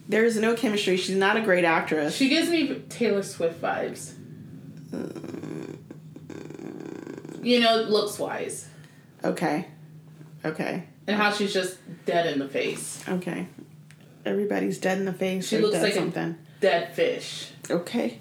There 0.09 0.25
is 0.25 0.37
no 0.37 0.55
chemistry. 0.55 0.97
She's 0.97 1.15
not 1.15 1.37
a 1.37 1.41
great 1.41 1.63
actress. 1.63 2.15
she 2.15 2.29
gives 2.29 2.49
me 2.49 2.81
Taylor 2.89 3.21
Swift 3.21 3.61
vibes. 3.61 4.13
Mm. 4.89 5.36
You 7.41 7.59
know, 7.59 7.81
looks 7.83 8.17
wise, 8.19 8.67
okay. 9.23 9.67
Okay. 10.45 10.83
and 11.07 11.15
how 11.15 11.31
she's 11.31 11.53
just 11.53 11.77
dead 12.05 12.31
in 12.31 12.39
the 12.39 12.47
face. 12.47 13.03
Okay. 13.07 13.47
everybody's 14.25 14.77
dead 14.79 14.97
in 14.97 15.05
the 15.05 15.13
face. 15.13 15.47
She 15.47 15.57
looks 15.59 15.77
like 15.81 15.93
a- 15.93 15.95
something. 15.95 16.37
Dead 16.59 16.93
fish. 16.95 17.51
Okay. 17.69 18.19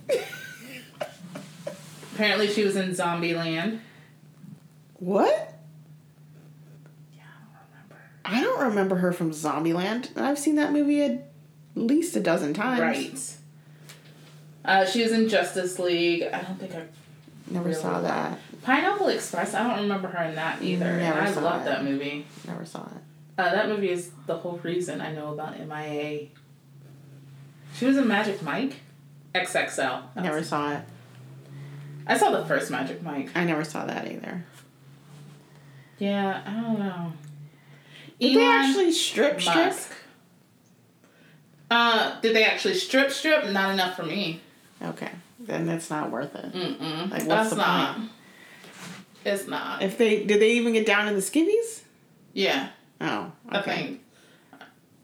Apparently, 2.14 2.48
she 2.48 2.64
was 2.64 2.76
in 2.76 2.90
Zombieland. 2.90 3.80
what? 4.94 5.54
Yeah, 7.14 7.22
I 7.24 7.44
don't 7.44 7.68
remember. 7.70 7.96
I 8.24 8.40
don't 8.42 8.68
remember 8.70 8.96
her 8.96 9.12
from 9.12 9.30
Zombieland. 9.32 10.16
I've 10.16 10.38
seen 10.38 10.54
that 10.56 10.72
movie 10.72 11.02
at 11.02 11.30
least 11.74 12.16
a 12.16 12.20
dozen 12.20 12.54
times. 12.54 12.80
Right. 12.80 13.32
Uh, 14.64 14.84
she 14.86 15.02
was 15.02 15.12
in 15.12 15.28
Justice 15.28 15.78
League. 15.78 16.22
I 16.24 16.42
don't 16.42 16.58
think 16.58 16.74
I. 16.74 16.84
Never 17.48 17.68
Really? 17.68 17.80
saw 17.80 18.00
that. 18.00 18.38
Pineapple 18.62 19.08
Express. 19.08 19.54
I 19.54 19.62
don't 19.66 19.82
remember 19.82 20.08
her 20.08 20.24
in 20.24 20.34
that 20.34 20.60
either. 20.62 20.84
Never 20.96 21.18
and 21.20 21.38
I 21.38 21.40
love 21.40 21.64
that 21.64 21.84
movie. 21.84 22.26
Never 22.46 22.64
saw 22.64 22.82
it. 22.86 23.02
Uh, 23.38 23.50
that 23.54 23.68
movie 23.68 23.90
is 23.90 24.10
the 24.26 24.36
whole 24.38 24.58
reason 24.62 25.00
I 25.00 25.12
know 25.12 25.32
about 25.32 25.58
MIA. 25.58 26.28
She 27.76 27.84
was 27.84 27.96
in 27.98 28.08
Magic 28.08 28.42
Mike, 28.42 28.76
XXL. 29.34 30.02
Never 30.16 30.42
saw 30.42 30.72
it. 30.72 30.80
I 32.06 32.16
saw 32.16 32.30
the 32.30 32.44
first 32.46 32.70
Magic 32.70 33.02
Mike. 33.02 33.30
I 33.34 33.44
never 33.44 33.62
saw 33.64 33.84
that 33.84 34.10
either. 34.10 34.44
Yeah, 35.98 36.42
I 36.46 36.52
don't 36.60 36.78
know. 36.78 37.12
Did 38.20 38.36
they 38.36 38.46
actually 38.46 38.92
strip 38.92 39.40
strip? 39.40 39.54
Musk. 39.56 39.92
Uh, 41.70 42.20
did 42.20 42.34
they 42.34 42.44
actually 42.44 42.74
strip 42.74 43.10
strip? 43.10 43.50
Not 43.50 43.72
enough 43.72 43.96
for 43.96 44.04
me. 44.04 44.40
Okay, 44.82 45.10
then 45.46 45.68
it's 45.68 45.90
not 45.90 46.10
worth 46.10 46.34
it. 46.34 46.52
Mm-mm. 46.52 47.10
Like, 47.10 47.12
what's 47.12 47.26
That's 47.26 47.50
the 47.50 47.56
not. 47.56 47.96
point? 47.96 48.10
It's 49.24 49.46
not. 49.46 49.82
If 49.82 49.98
they 49.98 50.24
did, 50.24 50.40
they 50.40 50.52
even 50.52 50.72
get 50.72 50.86
down 50.86 51.06
to 51.08 51.14
the 51.14 51.20
skivvies? 51.20 51.82
yeah, 52.32 52.68
Oh, 53.00 53.32
I 53.48 53.60
think. 53.62 54.00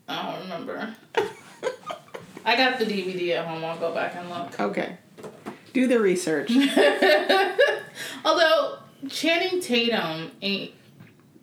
I 0.08 0.32
don't 0.32 0.42
remember. 0.42 0.94
I 2.44 2.56
got 2.56 2.78
the 2.78 2.84
DVD 2.84 3.36
at 3.38 3.46
home. 3.46 3.64
I'll 3.64 3.78
go 3.78 3.92
back 3.94 4.14
and 4.16 4.28
look. 4.30 4.58
Okay, 4.60 4.96
do 5.72 5.86
the 5.86 6.00
research. 6.00 6.50
Although 8.24 8.78
Channing 9.08 9.60
Tatum 9.60 10.30
ain't 10.40 10.72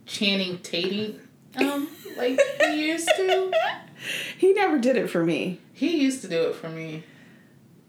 Channing 0.05 0.59
Tatum 0.59 1.19
um 1.57 1.87
like 2.17 2.39
he 2.65 2.87
used 2.89 3.07
to. 3.15 3.51
he 4.37 4.53
never 4.53 4.77
did 4.79 4.95
it 4.97 5.09
for 5.09 5.23
me. 5.23 5.59
He 5.73 6.01
used 6.01 6.21
to 6.21 6.27
do 6.27 6.49
it 6.49 6.55
for 6.55 6.69
me, 6.69 7.03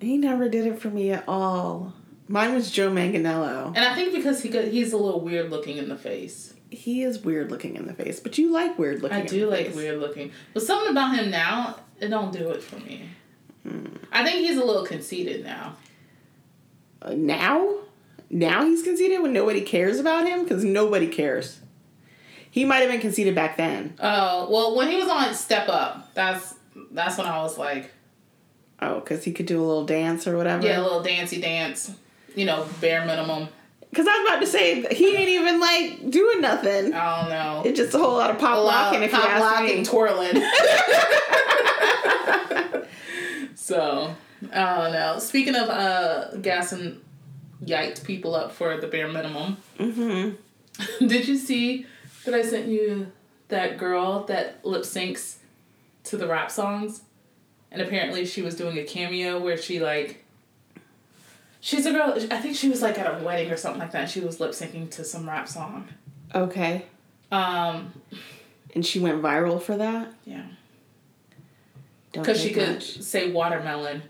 He 0.01 0.17
never 0.17 0.49
did 0.49 0.67
it 0.67 0.81
for 0.81 0.89
me 0.89 1.13
at 1.13 1.25
all. 1.29 1.95
Mine 2.29 2.55
was 2.55 2.71
Joe 2.71 2.91
Manganiello. 2.91 3.69
and 3.75 3.85
I 3.85 3.95
think 3.95 4.15
because 4.15 4.43
he 4.43 4.49
got, 4.49 4.65
he's 4.65 4.93
a 4.93 4.97
little 4.97 5.21
weird 5.21 5.51
looking 5.51 5.77
in 5.77 5.89
the 5.89 5.97
face. 5.97 6.55
He 6.71 7.03
is 7.03 7.19
weird 7.19 7.51
looking 7.51 7.75
in 7.75 7.87
the 7.87 7.95
face, 7.95 8.21
but 8.21 8.39
you 8.39 8.53
like 8.53 8.79
weird 8.79 9.03
looking. 9.03 9.19
I 9.19 9.27
do 9.27 9.51
like 9.51 9.67
face. 9.67 9.77
weird 9.77 9.99
looking, 9.99 10.31
but 10.55 10.63
something 10.63 10.91
about 10.91 11.17
him 11.17 11.31
now 11.31 11.81
it 12.01 12.09
don't 12.09 12.33
do 12.33 12.51
it 12.51 12.63
for 12.63 12.77
me. 12.77 13.09
I 14.13 14.25
think 14.25 14.47
he's 14.47 14.57
a 14.57 14.65
little 14.65 14.87
conceited 14.87 15.45
now. 15.45 15.77
Uh, 17.03 17.15
now, 17.15 17.81
now 18.31 18.65
he's 18.65 18.83
conceited 18.83 19.21
when 19.21 19.33
nobody 19.33 19.61
cares 19.61 19.99
about 19.99 20.27
him 20.27 20.45
because 20.45 20.65
nobody 20.65 21.09
cares. 21.09 21.61
He 22.51 22.65
might 22.65 22.79
have 22.79 22.91
been 22.91 23.01
conceited 23.01 23.35
back 23.35 23.57
then. 23.57 23.95
Oh 24.01 24.49
well, 24.51 24.77
when 24.77 24.89
he 24.89 24.97
was 24.97 25.09
on 25.09 25.35
Step 25.35 25.69
Up, 25.69 26.13
that's 26.15 26.55
that's 26.91 27.19
when 27.19 27.27
I 27.27 27.43
was 27.43 27.59
like, 27.59 27.91
Oh, 28.83 29.01
because 29.01 29.25
he 29.25 29.33
could 29.33 29.47
do 29.47 29.63
a 29.63 29.67
little 29.67 29.85
dance 29.85 30.27
or 30.27 30.37
whatever. 30.37 30.67
yeah, 30.67 30.81
a 30.81 30.83
little 30.83 31.03
dancey 31.03 31.41
dance, 31.41 31.91
you 32.35 32.47
know, 32.47 32.67
bare 32.81 33.05
minimum. 33.05 33.49
Because 33.91 34.07
I 34.07 34.19
was 34.19 34.29
about 34.29 34.41
to 34.41 34.47
say 34.47 34.95
he 34.95 35.17
ain't 35.17 35.29
even 35.29 35.59
like 35.61 36.11
doing 36.11 36.41
nothing. 36.41 36.95
I 36.95 37.21
don't 37.21 37.29
know. 37.29 37.63
It's 37.65 37.77
just 37.77 37.93
a 37.95 37.99
whole 37.99 38.17
lot 38.17 38.31
of 38.31 38.39
pop 38.39 38.65
locking. 38.65 39.03
If 39.03 39.13
you 39.13 39.19
pop 39.19 39.29
ask 39.29 39.43
lock 39.43 39.65
me. 39.65 39.85
twirling. 39.85 40.43
so 43.57 44.15
I 44.53 44.77
don't 44.77 44.93
know. 44.93 45.19
Speaking 45.19 45.57
of 45.57 45.69
uh 45.69 46.37
gassing 46.37 47.01
yiked 47.65 48.05
people 48.05 48.35
up 48.37 48.53
for 48.53 48.77
the 48.77 48.87
bare 48.87 49.09
minimum, 49.09 49.57
mm-hmm. 49.79 51.07
did 51.07 51.27
you 51.27 51.37
see 51.37 51.85
that 52.25 52.33
I 52.33 52.43
sent 52.43 52.69
you 52.69 53.11
that 53.49 53.77
girl 53.77 54.25
that 54.27 54.65
lip 54.65 54.83
syncs 54.83 55.39
to 56.05 56.17
the 56.17 56.29
rap 56.29 56.51
songs? 56.53 57.03
And 57.73 57.81
apparently 57.83 58.25
she 58.27 58.43
was 58.43 58.57
doing 58.57 58.79
a 58.79 58.85
cameo 58.85 59.39
where 59.39 59.57
she 59.57 59.81
like 59.81 60.25
She's 61.61 61.85
a 61.87 61.93
girl 61.93 62.15
I 62.31 62.39
think 62.39 62.57
she 62.57 62.69
was 62.69 62.81
like 62.83 62.99
at 62.99 63.21
a 63.21 63.23
wedding 63.25 63.51
or 63.51 63.57
something 63.57 63.81
like 63.81 63.93
that. 63.93 64.03
and 64.03 64.11
She 64.11 64.21
was 64.21 64.41
lip 64.41 64.53
syncing 64.53 64.91
to 64.93 65.05
some 65.05 65.29
rap 65.29 65.49
song. 65.49 65.89
Okay. 66.35 66.85
Um 67.31 67.93
And 68.75 68.85
she 68.85 68.99
went 68.99 69.23
viral 69.23 69.61
for 69.61 69.77
that. 69.77 70.13
yeah. 70.25 70.45
Because 72.13 72.41
she 72.41 72.51
could 72.53 72.69
much. 72.75 73.01
say 73.03 73.31
watermelon 73.31 74.03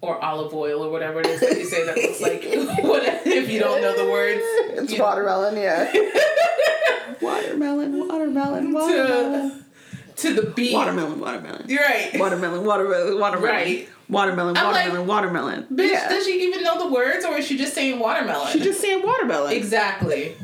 or 0.00 0.22
olive 0.22 0.52
oil 0.54 0.84
or 0.84 0.90
whatever 0.90 1.20
it 1.20 1.26
is 1.26 1.40
that 1.40 1.56
you 1.58 1.64
say 1.64 1.84
that 1.84 1.96
looks 1.96 2.20
like 2.20 2.42
what 2.84 3.02
if 3.26 3.48
you 3.50 3.58
don't 3.58 3.80
know 3.80 3.96
the 3.96 4.10
words. 4.10 4.40
It's 4.80 4.92
you 4.92 4.98
know. 4.98 5.04
watermelon, 5.04 5.56
yeah. 5.56 5.92
watermelon, 7.20 8.06
watermelon, 8.08 8.72
watermelon. 8.72 9.61
To 10.16 10.34
the 10.34 10.42
beat. 10.50 10.74
Watermelon, 10.74 11.20
watermelon. 11.20 11.64
You're 11.68 11.82
right. 11.82 12.10
Watermelon, 12.18 12.64
watermelon, 12.64 13.18
watermelon. 13.18 13.54
Right. 13.54 13.88
Watermelon, 14.08 14.56
I'm 14.58 14.72
like, 14.72 14.92
watermelon, 14.92 15.06
watermelon. 15.06 15.66
Bitch, 15.72 15.90
yeah. 15.90 16.08
does 16.08 16.26
she 16.26 16.42
even 16.44 16.62
know 16.62 16.78
the 16.78 16.92
words 16.92 17.24
or 17.24 17.36
is 17.38 17.46
she 17.46 17.56
just 17.56 17.72
saying 17.72 17.98
watermelon? 17.98 18.52
She 18.52 18.60
just 18.60 18.80
saying 18.80 19.02
watermelon. 19.02 19.52
Exactly. 19.54 20.36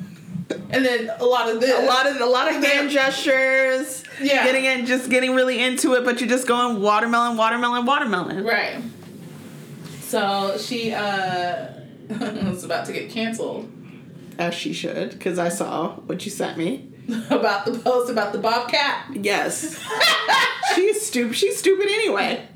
And 0.70 0.84
then 0.84 1.10
a 1.20 1.24
lot 1.24 1.50
of 1.50 1.60
this. 1.60 1.78
a 1.78 1.84
lot 1.84 2.06
of 2.06 2.18
a 2.20 2.24
lot 2.24 2.48
of 2.48 2.62
hand 2.64 2.88
gestures. 2.98 4.04
Yeah. 4.22 4.44
Getting 4.44 4.64
in, 4.64 4.86
just 4.86 5.10
getting 5.10 5.34
really 5.34 5.62
into 5.62 5.94
it, 5.94 6.04
but 6.04 6.20
you're 6.20 6.30
just 6.30 6.46
going 6.48 6.80
watermelon, 6.80 7.36
watermelon, 7.36 7.84
watermelon. 7.84 8.44
Right. 8.44 8.82
So 10.00 10.56
she 10.58 10.92
uh 10.94 11.68
was 12.08 12.64
about 12.64 12.86
to 12.86 12.92
get 12.94 13.10
canceled 13.10 13.70
As 14.38 14.54
she 14.54 14.72
should, 14.72 15.10
because 15.10 15.38
I 15.38 15.50
saw 15.50 15.96
what 15.96 16.24
you 16.24 16.30
sent 16.30 16.56
me. 16.56 16.90
about 17.30 17.64
the 17.64 17.78
post 17.78 18.10
about 18.10 18.32
the 18.32 18.38
bobcat. 18.38 19.06
Yes. 19.12 19.82
she's 20.74 21.06
stupid. 21.06 21.36
She's 21.36 21.56
stupid 21.56 21.86
anyway. 21.86 22.46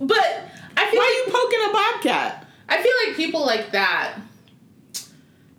But 0.00 0.48
I 0.76 0.90
feel 0.90 0.98
Why 0.98 1.04
like 1.04 1.10
are 1.10 1.12
you 1.12 1.24
poking 1.26 1.60
a 1.68 1.72
bobcat? 1.72 2.46
I 2.68 2.82
feel 2.82 2.92
like 3.06 3.16
people 3.16 3.44
like 3.46 3.70
that, 3.72 4.18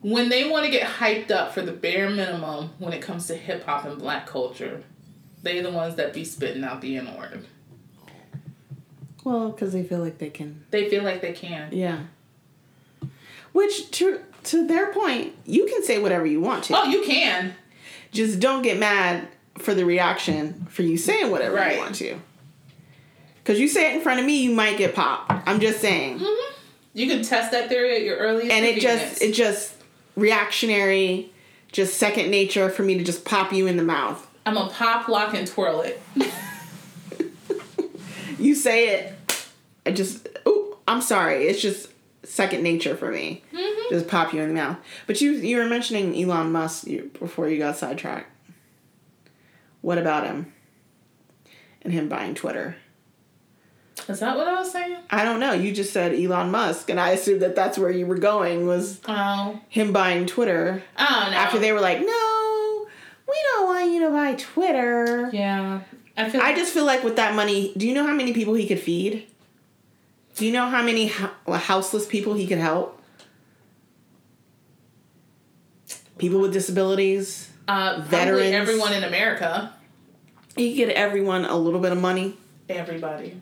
when 0.02 0.30
they 0.30 0.50
want 0.50 0.66
to 0.66 0.72
get 0.72 0.88
hyped 0.88 1.32
up 1.32 1.54
for 1.54 1.62
the 1.62 1.72
bare 1.72 2.10
minimum 2.10 2.72
when 2.80 2.92
it 2.94 3.02
comes 3.02 3.28
to 3.28 3.36
hip 3.36 3.66
hop 3.66 3.86
and 3.86 3.98
black 4.00 4.28
culture, 4.28 4.84
they 5.44 5.62
the 5.62 5.72
ones 5.72 5.96
that 5.96 6.14
be 6.14 6.26
spitting 6.26 6.64
out 6.64 6.82
the 6.82 6.98
N 6.98 7.16
word. 7.18 7.46
Well, 9.24 9.52
because 9.52 9.72
they 9.72 9.84
feel 9.84 10.00
like 10.00 10.18
they 10.18 10.30
can. 10.30 10.66
They 10.72 10.90
feel 10.90 11.04
like 11.04 11.22
they 11.22 11.34
can. 11.34 11.70
Yeah. 11.72 12.00
Which 13.52 13.92
to 13.92 14.22
to 14.46 14.68
their 14.68 14.92
point, 14.92 15.36
you 15.46 15.68
can 15.68 15.84
say 15.84 16.02
whatever 16.02 16.26
you 16.26 16.42
want 16.42 16.66
to. 16.66 16.78
Oh, 16.78 16.86
you 16.86 17.04
can. 17.04 17.54
Just 18.12 18.40
don't 18.40 18.62
get 18.62 18.78
mad 18.78 19.28
for 19.58 19.74
the 19.74 19.86
reaction 19.86 20.68
for 20.70 20.82
you 20.84 20.98
saying 20.98 21.32
whatever 21.32 21.56
Right. 21.56 21.74
you 21.76 21.80
want 21.80 21.96
to. 21.96 22.20
Because 23.44 23.60
you 23.60 23.68
say 23.68 23.92
it 23.92 23.96
in 23.96 24.02
front 24.02 24.20
of 24.20 24.26
me, 24.26 24.44
you 24.44 24.52
might 24.52 24.78
get 24.78 24.94
popped. 24.96 25.32
I'm 25.48 25.60
just 25.60 25.80
saying. 25.82 26.20
hmm 26.22 26.54
You 26.94 27.08
can 27.08 27.24
test 27.24 27.52
that 27.52 27.70
theory 27.70 27.96
at 27.96 28.02
your 28.04 28.18
earliest. 28.18 28.52
and 28.52 28.66
it 28.66 28.80
just 28.82 29.22
it 29.22 29.34
just 29.34 29.74
reactionary 30.16 31.32
just 31.72 31.98
second 31.98 32.30
nature 32.30 32.70
for 32.70 32.84
me 32.84 32.98
to 32.98 33.04
just 33.04 33.24
pop 33.24 33.54
you 33.54 33.66
in 33.68 33.78
the 33.78 33.84
mouth 33.84 34.28
I'm 34.46 34.58
a 34.58 34.68
pop, 34.70 35.08
lock, 35.08 35.34
and 35.34 35.48
twirl 35.48 35.82
it. 35.82 36.02
you 38.40 38.56
say 38.56 38.90
it 38.90 39.14
i 39.86 39.92
just 39.92 40.28
oh 40.46 40.78
i'm 40.88 41.02
sorry 41.02 41.46
it's 41.46 41.62
just 41.62 41.88
second 42.24 42.64
nature 42.64 42.96
for 42.96 43.12
me. 43.12 43.44
Mm-hmm. 43.54 43.94
just 43.94 44.08
pop 44.08 44.34
you 44.34 44.42
in 44.42 44.48
the 44.50 44.54
mouth. 44.54 44.78
But 45.08 45.22
you 45.22 45.32
you 45.32 45.58
were 45.58 45.66
mentioning 45.66 46.16
elon 46.16 46.52
musk 46.52 46.88
you, 46.88 47.12
before 47.20 47.50
you 47.50 47.58
got 47.58 47.78
sidetracked. 47.78 48.30
What 49.82 49.98
about 49.98 50.26
him? 50.26 50.54
And 51.82 51.92
him 51.94 52.08
buying 52.08 52.36
twitter. 52.36 52.76
Is 54.08 54.20
that 54.20 54.36
what 54.36 54.48
I 54.48 54.54
was 54.60 54.72
saying? 54.72 54.98
i 55.10 55.24
don't 55.24 55.40
know. 55.40 55.54
You 55.54 55.72
just 55.72 55.94
said 55.94 56.14
elon 56.14 56.52
musk 56.52 56.90
and 56.90 57.00
i 57.00 57.10
assumed 57.12 57.42
that 57.42 57.56
that's 57.56 57.78
where 57.78 57.92
you 57.92 58.06
were 58.06 58.18
going 58.18 58.68
was 58.68 59.00
Oh, 59.08 59.60
him 59.70 59.92
buying 59.94 60.26
twitter. 60.26 60.84
I 60.98 61.24
don't 61.26 61.34
after 61.34 61.60
they 61.60 61.72
were 61.72 61.82
like 61.82 62.00
no 62.00 62.88
we 63.28 63.38
don't 63.54 63.66
want 63.68 63.92
you 63.92 64.02
to 64.02 64.10
buy 64.10 64.34
twitter. 64.36 65.30
Yeah, 65.32 65.82
I 66.18 66.30
feel. 66.30 66.42
I 66.42 66.54
just 66.54 66.74
feel 66.74 66.86
like 66.86 67.02
with 67.04 67.16
that 67.16 67.34
money, 67.34 67.74
do 67.78 67.88
you 67.88 67.94
know 67.94 68.06
how 68.06 68.14
many 68.14 68.34
people 68.34 68.54
he 68.56 68.68
could 68.68 68.80
feed? 68.80 69.26
Do 70.42 70.48
you 70.48 70.54
know 70.54 70.66
how 70.72 70.82
many 70.82 71.06
hou- 71.06 71.54
houseless 71.54 72.08
people 72.08 72.34
he 72.34 72.48
could 72.48 72.58
help? 72.58 73.00
People 76.18 76.40
with 76.40 76.52
disabilities. 76.52 77.48
uh, 77.68 78.02
veterans. 78.08 78.52
everyone 78.52 78.92
in 78.92 79.04
America. 79.04 79.72
He 80.56 80.72
could 80.72 80.88
get 80.88 80.90
everyone 80.98 81.46
a 81.46 81.56
little 81.56 81.80
bit 81.80 81.92
of 81.92 82.02
money. 82.02 82.38
Everybody. 82.68 83.40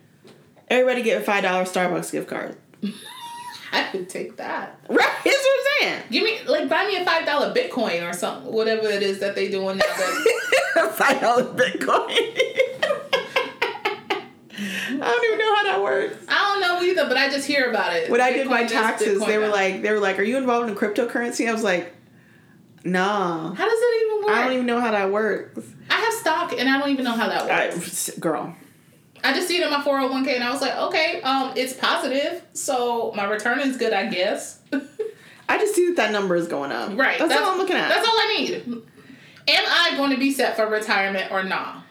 Everybody 0.68 1.00
get 1.02 1.22
a 1.22 1.24
five 1.24 1.42
dollar 1.42 1.64
Starbucks 1.64 2.12
gift 2.12 2.28
card. 2.28 2.58
I 3.72 3.84
could 3.84 4.10
take 4.10 4.36
that. 4.36 4.78
Right? 4.90 4.98
That's 4.98 5.24
what 5.24 5.60
I'm 5.60 5.66
saying. 5.80 6.02
Give 6.10 6.22
me 6.22 6.40
like 6.46 6.68
buy 6.68 6.84
me 6.86 6.96
a 6.96 7.04
five 7.06 7.24
dollar 7.24 7.54
Bitcoin 7.54 8.06
or 8.06 8.12
something, 8.12 8.52
whatever 8.52 8.86
it 8.88 9.02
is 9.02 9.20
that 9.20 9.34
they 9.34 9.48
doing 9.48 9.78
now. 9.78 9.84
That 10.74 10.92
five 10.98 11.18
dollar 11.18 11.44
Bitcoin. 11.44 12.76
I 14.60 14.98
don't 14.98 15.24
even 15.24 15.38
know 15.38 15.54
how 15.54 15.64
that 15.64 15.82
works. 15.82 16.24
I 16.28 16.34
don't 16.34 16.60
know 16.60 16.82
either, 16.82 17.08
but 17.08 17.16
I 17.16 17.28
just 17.30 17.46
hear 17.46 17.70
about 17.70 17.94
it. 17.94 18.10
When 18.10 18.20
I 18.20 18.32
did 18.32 18.48
my 18.48 18.64
taxes, 18.66 19.24
they 19.24 19.38
were 19.38 19.46
that. 19.46 19.52
like, 19.52 19.82
they 19.82 19.90
were 19.90 20.00
like, 20.00 20.18
"Are 20.18 20.22
you 20.22 20.36
involved 20.36 20.68
in 20.68 20.76
cryptocurrency?" 20.76 21.48
I 21.48 21.52
was 21.52 21.62
like, 21.62 21.94
"Nah." 22.84 23.54
"How 23.54 23.64
does 23.64 23.78
it 23.80 24.06
even 24.06 24.26
work?" 24.26 24.36
I 24.36 24.44
don't 24.44 24.52
even 24.52 24.66
know 24.66 24.80
how 24.80 24.90
that 24.90 25.10
works. 25.10 25.66
I 25.88 25.94
have 25.94 26.12
stock, 26.14 26.52
and 26.58 26.68
I 26.68 26.78
don't 26.78 26.90
even 26.90 27.04
know 27.04 27.12
how 27.12 27.28
that 27.28 27.50
I, 27.50 27.74
works. 27.74 28.10
girl, 28.18 28.54
I 29.24 29.32
just 29.32 29.48
see 29.48 29.58
it 29.58 29.64
in 29.64 29.70
my 29.70 29.82
four 29.82 29.98
hundred 29.98 30.12
one 30.12 30.24
k, 30.24 30.34
and 30.34 30.44
I 30.44 30.50
was 30.50 30.60
like, 30.60 30.76
"Okay, 30.76 31.22
um, 31.22 31.52
it's 31.56 31.72
positive, 31.72 32.42
so 32.52 33.12
my 33.16 33.24
return 33.24 33.60
is 33.60 33.76
good, 33.76 33.92
I 33.92 34.06
guess." 34.06 34.60
I 35.48 35.58
just 35.58 35.74
see 35.74 35.86
that 35.88 35.96
that 35.96 36.12
number 36.12 36.36
is 36.36 36.46
going 36.46 36.70
up. 36.70 36.96
right. 36.96 37.18
That's, 37.18 37.34
all 37.34 37.50
I'm 37.50 37.58
looking 37.58 37.74
at. 37.74 37.88
That's 37.88 38.06
all 38.06 38.14
I 38.14 38.36
need. 38.38 38.52
Am 39.48 39.64
I 39.66 39.94
going 39.96 40.12
to 40.12 40.16
be 40.16 40.30
set 40.30 40.54
for 40.54 40.68
retirement 40.68 41.32
or 41.32 41.42
not? 41.42 41.82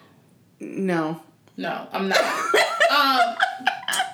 no. 0.62 1.21
No, 1.60 1.88
I'm 1.91 2.08
not. 2.08 2.17
um, 2.17 3.36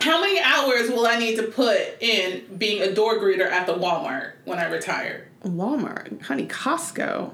how 0.02 0.20
many 0.20 0.40
hours 0.42 0.90
will 0.90 1.06
I 1.06 1.20
need 1.20 1.36
to 1.36 1.44
put 1.44 1.78
in 2.02 2.44
being 2.58 2.82
a 2.82 2.92
door 2.92 3.20
greeter 3.20 3.46
at 3.46 3.68
the 3.68 3.76
Walmart 3.76 4.32
when 4.46 4.58
I 4.58 4.68
retire? 4.68 5.28
Walmart, 5.44 6.24
honey, 6.24 6.48
Costco. 6.48 7.34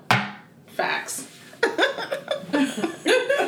Facts. 0.68 1.28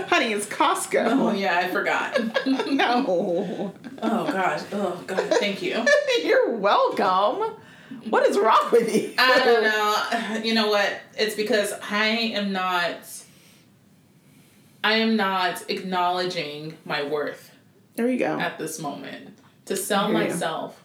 honey, 0.08 0.32
it's 0.32 0.45
Costco. 0.45 1.06
Oh 1.06 1.34
yeah, 1.34 1.58
I 1.58 1.67
forgot. 1.67 2.17
No. 2.71 3.73
oh 4.02 4.32
gosh. 4.32 4.62
Oh 4.71 5.04
god. 5.06 5.19
Thank 5.39 5.62
you. 5.62 5.86
You're 6.23 6.52
welcome. 6.52 7.56
What 8.10 8.26
is 8.30 8.39
wrong 8.39 8.69
with 8.71 8.95
you? 8.95 9.13
I 9.17 9.43
don't 9.43 9.63
know. 9.63 10.41
You 10.43 10.54
know 10.54 10.69
what? 10.69 10.89
It's 11.17 11.36
because 11.36 11.73
I 11.91 12.06
am 12.08 12.54
not. 12.54 12.95
I 14.83 14.93
am 14.95 15.15
not 15.15 15.63
acknowledging 15.69 16.77
my 16.85 17.03
worth 17.03 17.51
There 17.95 18.09
you 18.09 18.19
go. 18.19 18.39
at 18.39 18.57
this 18.57 18.79
moment 18.79 19.37
to 19.65 19.77
sell 19.77 20.11
myself 20.11 20.83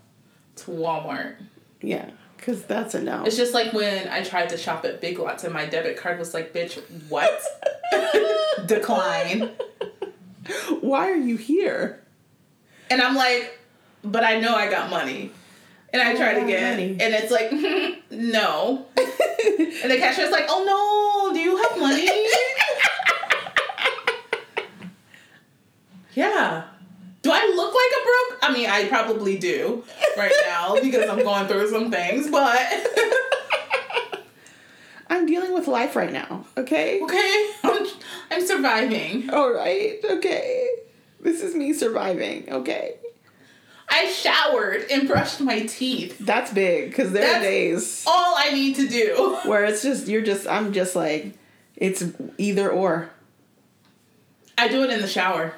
to 0.56 0.70
Walmart. 0.70 1.36
Yeah, 1.80 2.10
because 2.36 2.64
that's 2.64 2.94
a 2.94 3.00
no. 3.02 3.24
It's 3.24 3.36
just 3.36 3.54
like 3.54 3.72
when 3.72 4.08
I 4.08 4.22
tried 4.22 4.48
to 4.50 4.56
shop 4.56 4.84
at 4.84 5.00
Big 5.00 5.18
Lots 5.18 5.44
and 5.44 5.52
my 5.52 5.66
debit 5.66 5.96
card 5.96 6.18
was 6.18 6.34
like, 6.34 6.52
"Bitch, 6.52 6.80
what?" 7.08 7.40
Decline. 8.66 9.50
Why 10.80 11.10
are 11.10 11.16
you 11.16 11.36
here? 11.36 12.02
And 12.90 13.00
I'm 13.02 13.14
like, 13.14 13.58
"But 14.02 14.24
I 14.24 14.40
know 14.40 14.54
I 14.54 14.70
got 14.70 14.90
money." 14.90 15.30
And 15.92 16.02
I 16.02 16.12
Oh, 16.12 16.16
tried 16.16 16.36
again, 16.42 16.76
money. 16.76 16.90
and 17.00 17.14
it's 17.14 17.30
like, 17.30 17.52
"No." 18.10 18.86
And 19.80 19.90
the 19.92 19.98
cashier's 19.98 20.30
like, 20.32 20.46
"Oh 20.48 20.64
no, 20.64 21.32
do 21.32 21.38
you 21.40 21.56
have 21.56 21.78
money?" 21.78 22.08
Yeah. 26.18 26.64
Do 27.22 27.30
I 27.32 27.52
look 27.54 27.74
like 27.74 27.92
a 28.00 28.02
broke? 28.04 28.50
I 28.50 28.52
mean, 28.52 28.68
I 28.68 28.88
probably 28.88 29.38
do 29.38 29.84
right 30.16 30.32
now 30.46 30.74
because 30.80 31.08
I'm 31.08 31.22
going 31.22 31.46
through 31.46 31.70
some 31.70 31.90
things, 31.90 32.28
but 32.30 32.58
I'm 35.10 35.26
dealing 35.26 35.54
with 35.54 35.68
life 35.68 35.94
right 35.94 36.12
now. 36.12 36.44
Okay. 36.56 37.00
okay, 37.00 37.50
I'm, 37.62 37.86
I'm 38.32 38.46
surviving. 38.46 39.30
All 39.30 39.52
right. 39.52 39.98
Okay. 40.04 40.68
This 41.20 41.42
is 41.42 41.54
me 41.54 41.72
surviving. 41.72 42.52
Okay. 42.52 42.94
I 43.88 44.10
showered 44.10 44.84
and 44.90 45.08
brushed 45.08 45.40
my 45.40 45.60
teeth. 45.60 46.18
That's 46.18 46.52
big 46.52 46.90
because 46.90 47.12
there 47.12 47.36
are 47.36 47.40
days 47.40 48.04
All 48.06 48.34
I 48.36 48.50
need 48.52 48.76
to 48.76 48.86
do. 48.86 49.38
where 49.46 49.64
it's 49.64 49.82
just 49.82 50.08
you're 50.08 50.22
just 50.22 50.46
I'm 50.46 50.72
just 50.72 50.94
like 50.94 51.34
it's 51.76 52.04
either 52.36 52.68
or. 52.70 53.08
I 54.58 54.68
do 54.68 54.82
it 54.82 54.90
in 54.90 55.00
the 55.00 55.08
shower. 55.08 55.54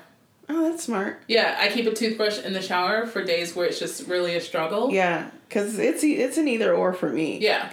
Oh, 0.53 0.69
that's 0.69 0.83
smart. 0.83 1.23
Yeah, 1.29 1.57
I 1.61 1.69
keep 1.69 1.87
a 1.87 1.95
toothbrush 1.95 2.41
in 2.41 2.53
the 2.53 2.61
shower 2.61 3.07
for 3.07 3.23
days 3.23 3.55
where 3.55 3.67
it's 3.67 3.79
just 3.79 4.09
really 4.09 4.35
a 4.35 4.41
struggle. 4.41 4.91
Yeah, 4.91 5.31
because 5.49 5.79
it's 5.79 6.03
it's 6.03 6.39
an 6.39 6.49
either 6.49 6.75
or 6.75 6.93
for 6.93 7.09
me. 7.09 7.39
Yeah. 7.39 7.73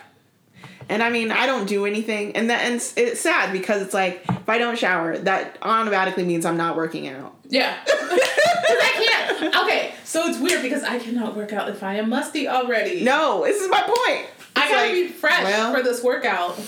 And 0.88 1.02
I 1.02 1.10
mean, 1.10 1.32
I 1.32 1.48
don't 1.48 1.68
do 1.68 1.86
anything, 1.88 2.36
and 2.36 2.52
that 2.52 2.62
and 2.62 2.76
it's, 2.76 2.96
it's 2.96 3.20
sad 3.20 3.52
because 3.52 3.82
it's 3.82 3.96
like 3.96 4.24
if 4.30 4.48
I 4.48 4.60
don't 4.60 4.78
shower, 4.78 5.18
that 5.18 5.58
automatically 5.63 6.24
means 6.24 6.46
I'm 6.46 6.56
not 6.56 6.78
working 6.78 7.08
out. 7.08 7.36
Yeah. 7.50 7.76
I 7.88 9.38
can't. 9.40 9.56
Okay, 9.63 9.94
so 10.04 10.28
it's 10.28 10.38
weird 10.40 10.62
because 10.62 10.84
I 10.84 11.00
cannot 11.00 11.36
work 11.36 11.54
out 11.54 11.70
if 11.70 11.82
I 11.82 11.96
am 11.96 12.10
musty 12.10 12.48
already. 12.48 13.04
No, 13.04 13.44
this 13.44 13.60
is 13.60 13.70
my 13.70 13.82
point. 13.82 14.30
I 14.56 14.70
gotta 14.70 14.82
like, 14.84 14.92
be 14.92 15.08
fresh 15.08 15.44
well- 15.44 15.74
for 15.74 15.82
this 15.82 16.04
workout. 16.04 16.60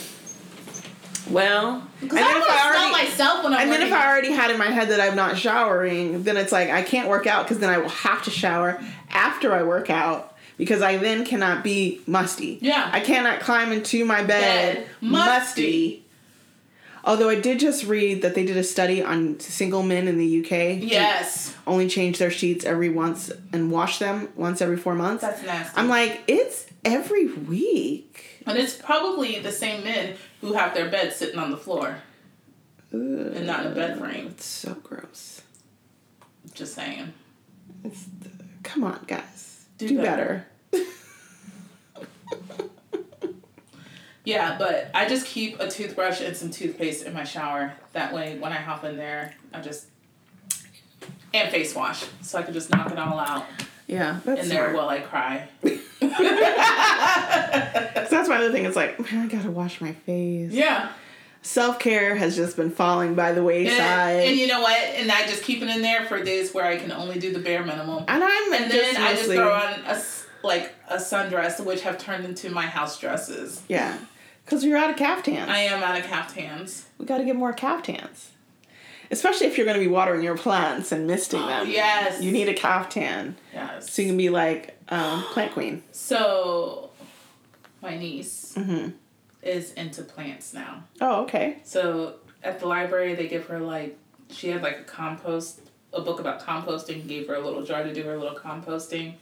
Well, 1.30 1.76
and 2.02 2.10
Because 2.10 2.20
I 2.20 2.40
want 2.40 2.46
to 2.46 2.78
smell 2.78 2.92
myself 2.92 3.44
when 3.44 3.54
I'm 3.54 3.60
and 3.62 3.72
then 3.72 3.82
if 3.82 3.94
I 3.94 4.10
already 4.10 4.32
had 4.32 4.52
in 4.52 4.58
my 4.58 4.68
head 4.68 4.90
that 4.90 5.00
I'm 5.00 5.16
not 5.16 5.38
showering, 5.38 6.24
then 6.24 6.38
it's 6.38 6.52
like 6.52 6.70
I 6.70 6.82
can't 6.82 7.10
work 7.10 7.28
out 7.28 7.44
because 7.46 7.60
then 7.60 7.70
I 7.70 7.78
will 7.78 7.90
have 7.90 8.24
to 8.24 8.32
shower 8.32 8.82
after 9.10 9.54
I 9.54 9.64
work 9.64 9.90
out 9.90 10.36
because 10.58 10.82
I 10.82 10.98
then 10.98 11.26
cannot 11.26 11.64
be 11.64 12.02
musty. 12.08 12.58
Yeah. 12.62 12.90
I 12.92 13.00
cannot 13.00 13.40
climb 13.42 13.72
into 13.72 14.06
my 14.06 14.24
bed, 14.24 14.76
Bed. 14.78 14.88
musty. 15.02 15.32
Musty. 15.32 16.06
Although 17.06 17.30
I 17.30 17.40
did 17.40 17.60
just 17.60 17.86
read 17.86 18.22
that 18.24 18.36
they 18.36 18.46
did 18.46 18.58
a 18.58 18.64
study 18.64 19.02
on 19.02 19.40
single 19.40 19.84
men 19.84 20.08
in 20.08 20.18
the 20.18 20.42
UK. 20.42 20.84
Yes. 20.84 21.56
Only 21.66 21.88
change 21.88 22.18
their 22.20 22.30
sheets 22.30 22.66
every 22.66 22.90
once 22.90 23.32
and 23.54 23.72
wash 23.72 24.00
them 24.00 24.28
once 24.36 24.62
every 24.62 24.76
four 24.78 24.96
months. 24.96 25.22
That's 25.22 25.42
nasty. 25.44 25.78
I'm 25.78 25.88
like, 25.88 26.22
it's 26.28 26.66
every 26.84 27.28
week. 27.28 28.44
and 28.46 28.58
it's 28.58 28.76
probably 28.76 29.40
the 29.40 29.52
same 29.52 29.84
men 29.86 30.16
who 30.42 30.54
have 30.54 30.74
their 30.74 30.90
bed 30.90 31.14
sitting 31.14 31.40
on 31.40 31.52
the 31.52 31.58
floor 31.58 32.02
and 32.92 33.46
not 33.46 33.66
in 33.66 33.72
a 33.72 33.76
bed 33.76 34.00
frame. 34.00 34.28
It's 34.28 34.46
so 34.46 34.74
gross. 34.76 35.42
Just 36.54 36.74
saying. 36.74 37.14
It's 37.84 38.06
come 38.64 38.84
on, 38.84 39.04
guys, 39.08 39.66
do, 39.78 39.88
Do 39.88 39.98
better. 39.98 40.46
better. 40.72 40.86
Yeah, 44.26 44.58
but 44.60 44.92
I 44.94 45.08
just 45.08 45.26
keep 45.26 45.60
a 45.60 45.68
toothbrush 45.68 46.22
and 46.22 46.38
some 46.38 46.52
toothpaste 46.52 47.04
in 47.06 47.14
my 47.16 47.24
shower. 47.24 47.74
That 47.94 48.14
way, 48.14 48.38
when 48.38 48.52
I 48.52 48.58
hop 48.58 48.84
in 48.84 48.96
there, 48.96 49.34
I 49.52 49.62
just 49.62 49.88
and 51.34 51.50
face 51.52 51.74
wash, 51.74 52.06
so 52.22 52.38
I 52.38 52.44
can 52.44 52.54
just 52.54 52.70
knock 52.70 52.92
it 52.92 53.00
all 53.00 53.18
out 53.18 53.46
Yeah, 53.90 54.20
that's 54.24 54.44
in 54.44 54.50
there 54.50 54.70
smart. 54.72 54.76
while 54.76 54.90
I 54.90 55.00
cry. 55.00 55.48
'Cause 56.00 56.10
that's 58.10 58.30
my 58.30 58.38
other 58.38 58.52
thing. 58.52 58.66
It's 58.66 58.76
like 58.76 59.00
man, 59.00 59.26
I 59.26 59.28
gotta 59.28 59.52
wash 59.52 59.82
my 59.82 59.94
face. 59.94 60.52
Yeah, 60.52 60.90
Self 61.42 61.80
care 61.80 62.16
has 62.16 62.36
just 62.36 62.56
been 62.58 62.72
falling 62.72 63.16
by 63.16 63.32
the 63.32 63.44
wayside, 63.44 64.28
and 64.28 64.38
you 64.38 64.48
know 64.48 64.62
what? 64.62 64.78
And 64.78 65.12
I 65.12 65.26
just 65.26 65.44
keep 65.44 65.62
it 65.62 65.70
in 65.70 65.82
there 65.82 66.06
for 66.06 66.22
days 66.24 66.54
where 66.54 66.66
I 66.66 66.78
can 66.78 66.92
only 66.92 67.20
do 67.20 67.32
the 67.34 67.40
bare 67.40 67.64
minimum. 67.64 68.04
and 68.08 68.24
I'm 68.24 68.54
And 68.54 68.72
just 68.72 68.94
then 68.94 69.02
I 69.02 69.12
just 69.12 69.22
mostly- 69.24 69.36
throw 69.38 69.54
on 69.54 69.74
a 69.86 69.90
s- 69.92 70.26
like 70.44 70.74
a 70.90 70.98
sundress, 70.98 71.64
which 71.64 71.82
have 71.82 71.98
turned 71.98 72.26
into 72.26 72.50
my 72.50 72.66
house 72.66 73.00
dresses. 73.00 73.62
yeah, 73.68 73.98
because 74.46 74.64
you're 74.64 74.78
out 74.78 74.90
of 74.90 74.96
caftans. 74.98 75.50
I 75.50 75.60
am 75.60 75.84
out 75.84 75.98
of 76.00 76.06
caftans. 76.06 76.84
we 76.98 77.06
got 77.06 77.20
to 77.20 77.26
get 77.26 77.36
more 77.36 77.54
caftans, 77.54 78.30
especially 79.12 79.48
if 79.48 79.58
you're 79.58 79.66
going 79.66 79.78
to 79.80 79.84
be 79.84 79.88
watering 79.92 80.24
your 80.24 80.38
plants 80.38 80.92
and 80.92 81.08
misting 81.08 81.40
them. 81.40 81.62
Oh, 81.68 81.70
yes. 81.70 82.22
you 82.22 82.32
need 82.32 82.48
a 82.50 82.54
caftan 82.54 83.36
Yes. 83.54 83.92
so 83.92 84.02
you 84.02 84.10
can 84.10 84.18
be 84.18 84.30
like 84.30 84.78
um, 84.90 85.24
plant 85.34 85.54
queen. 85.54 85.84
So, 85.92 86.90
my 87.82 87.98
niece 87.98 88.54
hmm 88.56 88.90
is 89.42 89.72
into 89.74 90.04
plants 90.04 90.54
now. 90.54 90.84
Oh, 91.00 91.22
okay. 91.24 91.60
So 91.64 92.16
at 92.44 92.60
the 92.60 92.68
library, 92.68 93.16
they 93.16 93.28
give 93.30 93.46
her 93.46 93.60
like 93.60 93.98
she 94.30 94.50
had 94.50 94.62
like 94.62 94.80
a 94.80 94.84
compost, 94.84 95.62
a 95.94 96.02
book 96.02 96.20
about 96.20 96.42
composting. 96.42 97.08
Gave 97.08 97.28
her 97.30 97.36
a 97.36 97.40
little 97.40 97.64
jar 97.64 97.84
to 97.84 97.94
do 97.94 98.04
her 98.04 98.18
little 98.18 98.38
composting, 98.38 99.14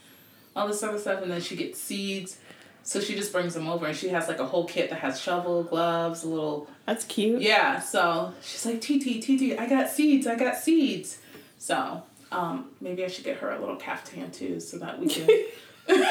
all 0.56 0.68
this 0.68 0.82
other 0.82 0.98
stuff, 0.98 1.22
and 1.22 1.32
then 1.32 1.40
she 1.40 1.56
gets 1.56 1.80
seeds. 1.80 2.40
So 2.88 3.02
she 3.02 3.16
just 3.16 3.34
brings 3.34 3.54
them 3.54 3.68
over, 3.68 3.86
and 3.86 3.94
she 3.98 4.08
has 4.10 4.30
like 4.30 4.40
a 4.40 4.46
whole 4.46 4.64
kit 4.64 4.90
that 4.92 5.00
has 5.00 5.20
shovel, 5.20 5.62
gloves, 5.64 6.24
a 6.24 6.28
little 6.30 6.70
That's 6.86 7.04
cute. 7.04 7.42
yeah. 7.42 7.82
So 7.82 8.34
she's 8.42 8.66
like, 8.66 8.80
TT, 8.80 9.22
TT, 9.22 9.60
I 9.60 9.68
got 9.68 9.90
seeds, 9.90 10.26
I 10.26 10.36
got 10.38 10.56
seeds. 10.56 11.18
So 11.58 12.02
um, 12.32 12.70
maybe 12.80 13.04
I 13.04 13.10
should 13.10 13.26
get 13.26 13.40
her 13.40 13.52
a 13.52 13.60
little 13.60 13.76
caftan 13.76 14.32
too, 14.32 14.62
so 14.62 14.78
that 14.78 15.00
we 15.00 15.10
can. 15.10 15.28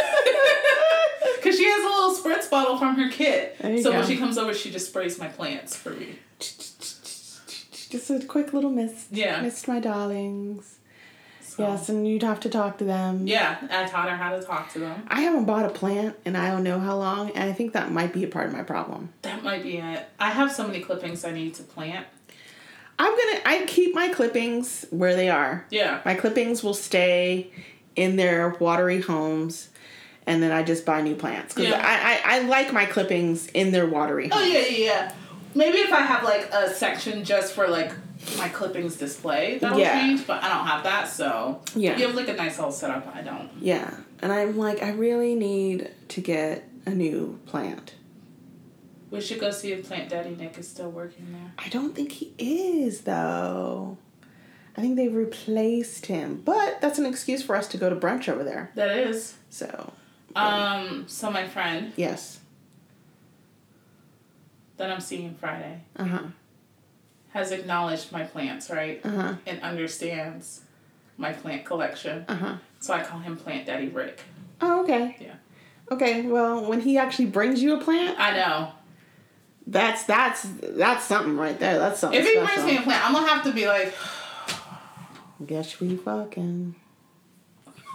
Because 1.36 1.56
she 1.58 1.64
has 1.64 1.82
a 1.82 1.88
little 1.88 2.14
spritz 2.14 2.50
bottle 2.50 2.76
from 2.76 2.96
her 2.96 3.10
kit. 3.10 3.56
So 3.60 3.90
go. 3.90 3.92
when 3.92 4.06
she 4.06 4.18
comes 4.18 4.36
over, 4.36 4.52
she 4.52 4.70
just 4.70 4.88
sprays 4.88 5.18
my 5.18 5.28
plants 5.28 5.74
for 5.74 5.90
me. 5.90 6.18
Just 6.38 8.10
a 8.10 8.20
quick 8.26 8.52
little 8.52 8.70
mist. 8.70 9.06
Yeah. 9.10 9.40
Mist 9.40 9.66
my 9.66 9.80
darlings. 9.80 10.75
So, 11.56 11.62
Yes, 11.62 11.88
and 11.88 12.06
you'd 12.06 12.22
have 12.22 12.40
to 12.40 12.50
talk 12.50 12.76
to 12.78 12.84
them. 12.84 13.26
Yeah, 13.26 13.56
I 13.70 13.86
taught 13.86 14.10
her 14.10 14.16
how 14.16 14.36
to 14.36 14.42
talk 14.42 14.70
to 14.74 14.78
them. 14.78 15.06
I 15.08 15.22
haven't 15.22 15.46
bought 15.46 15.64
a 15.64 15.70
plant 15.70 16.14
and 16.26 16.36
I 16.36 16.50
don't 16.50 16.62
know 16.62 16.78
how 16.78 16.98
long, 16.98 17.30
and 17.30 17.48
I 17.48 17.54
think 17.54 17.72
that 17.72 17.90
might 17.90 18.12
be 18.12 18.24
a 18.24 18.28
part 18.28 18.48
of 18.48 18.52
my 18.52 18.62
problem. 18.62 19.08
That 19.22 19.42
might 19.42 19.62
be 19.62 19.78
it. 19.78 20.06
I 20.20 20.30
have 20.30 20.52
so 20.52 20.66
many 20.66 20.80
clippings 20.80 21.24
I 21.24 21.32
need 21.32 21.54
to 21.54 21.62
plant. 21.62 22.06
I'm 22.98 23.10
gonna 23.10 23.40
I 23.46 23.64
keep 23.66 23.94
my 23.94 24.08
clippings 24.08 24.84
where 24.90 25.16
they 25.16 25.30
are. 25.30 25.64
Yeah. 25.70 26.00
My 26.04 26.14
clippings 26.14 26.62
will 26.62 26.74
stay 26.74 27.50
in 27.94 28.16
their 28.16 28.50
watery 28.60 29.00
homes 29.00 29.70
and 30.26 30.42
then 30.42 30.52
I 30.52 30.62
just 30.62 30.84
buy 30.84 31.00
new 31.00 31.14
plants. 31.14 31.54
Because 31.54 31.70
Yeah. 31.70 31.82
I, 31.82 32.36
I, 32.36 32.36
I 32.36 32.38
like 32.40 32.72
my 32.72 32.84
clippings 32.84 33.46
in 33.48 33.70
their 33.70 33.86
watery 33.86 34.28
Oh 34.30 34.42
yeah, 34.42 34.60
yeah, 34.60 34.84
yeah. 34.84 35.12
Maybe 35.54 35.78
if 35.78 35.92
I 35.92 36.00
have 36.00 36.22
like 36.22 36.50
a 36.52 36.68
section 36.72 37.24
just 37.24 37.54
for 37.54 37.66
like 37.68 37.92
my 38.38 38.48
clippings 38.48 38.96
display 38.96 39.58
that'll 39.58 39.78
Yeah. 39.78 40.00
change, 40.00 40.26
but 40.26 40.42
I 40.42 40.48
don't 40.48 40.66
have 40.66 40.82
that, 40.84 41.08
so 41.08 41.60
Yeah. 41.74 41.96
you 41.96 42.06
have 42.06 42.14
like 42.16 42.28
a 42.28 42.34
nice 42.34 42.56
little 42.58 42.72
setup. 42.72 43.14
I 43.14 43.22
don't. 43.22 43.50
Yeah. 43.60 43.90
And 44.22 44.32
I'm 44.32 44.56
like, 44.56 44.82
I 44.82 44.90
really 44.90 45.34
need 45.34 45.90
to 46.08 46.20
get 46.20 46.68
a 46.86 46.90
new 46.90 47.38
plant. 47.46 47.94
We 49.10 49.20
should 49.20 49.38
go 49.38 49.50
see 49.50 49.72
if 49.72 49.86
Plant 49.86 50.08
Daddy 50.08 50.34
Nick 50.34 50.58
is 50.58 50.66
still 50.68 50.90
working 50.90 51.26
there. 51.32 51.52
I 51.58 51.68
don't 51.68 51.94
think 51.94 52.12
he 52.12 52.32
is 52.38 53.02
though. 53.02 53.98
I 54.76 54.80
think 54.80 54.96
they've 54.96 55.14
replaced 55.14 56.06
him. 56.06 56.42
But 56.44 56.80
that's 56.80 56.98
an 56.98 57.06
excuse 57.06 57.42
for 57.42 57.54
us 57.56 57.68
to 57.68 57.76
go 57.78 57.88
to 57.88 57.96
brunch 57.96 58.28
over 58.28 58.42
there. 58.44 58.72
That 58.74 58.96
is. 58.96 59.34
So 59.48 59.92
Um. 60.34 61.04
So 61.08 61.30
my 61.30 61.46
friend 61.46 61.92
yes. 61.96 62.40
that 64.76 64.90
I'm 64.90 65.00
seeing 65.00 65.34
Friday 65.34 65.80
Uh 65.96 66.04
huh. 66.04 66.22
Has 67.36 67.52
acknowledged 67.52 68.12
my 68.12 68.22
plants, 68.24 68.70
right, 68.70 68.98
Uh 69.04 69.10
huh. 69.10 69.34
and 69.46 69.60
understands 69.60 70.62
my 71.18 71.32
plant 71.34 71.66
collection. 71.66 72.24
Uh 72.28 72.34
huh. 72.34 72.54
So 72.80 72.94
I 72.94 73.02
call 73.02 73.20
him 73.20 73.36
Plant 73.36 73.66
Daddy 73.66 73.88
Rick. 73.88 74.20
Oh, 74.62 74.82
okay. 74.84 75.16
Yeah. 75.20 75.34
Okay. 75.92 76.22
Well, 76.22 76.64
when 76.66 76.80
he 76.80 76.96
actually 76.96 77.26
brings 77.26 77.62
you 77.62 77.76
a 77.76 77.80
plant, 77.84 78.18
I 78.18 78.30
know. 78.36 78.72
that's 79.66 80.04
that's 80.04 80.46
that's 80.62 81.04
something 81.04 81.36
right 81.36 81.58
there. 81.58 81.78
That's 81.78 82.00
something 82.00 82.18
If 82.18 82.24
he 82.26 82.32
special. 82.36 82.54
brings 82.64 82.70
me 82.72 82.78
a 82.78 82.82
plant, 82.82 83.04
I'm 83.06 83.12
gonna 83.12 83.28
have 83.28 83.44
to 83.44 83.52
be 83.52 83.66
like. 83.68 83.92
Guess 85.46 85.78
we 85.80 85.96
fucking. 85.96 86.74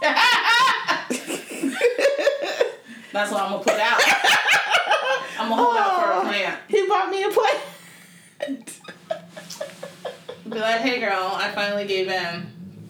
That's 3.12 3.30
what 3.30 3.42
I'm 3.42 3.50
gonna 3.52 3.62
put 3.64 3.74
out. 3.74 4.00
I'm 5.38 5.48
gonna 5.48 5.62
hold 5.62 5.76
out 5.76 5.96
for 6.00 6.10
a 6.12 6.30
plant. 6.30 6.60
He 6.68 6.86
bought 6.88 7.10
me 7.10 7.24
a 7.24 7.30
plant. 7.30 8.71
Be 10.52 10.60
like, 10.60 10.80
hey 10.80 11.00
girl, 11.00 11.30
I 11.34 11.50
finally 11.52 11.86
gave 11.86 12.08
in. 12.08 12.46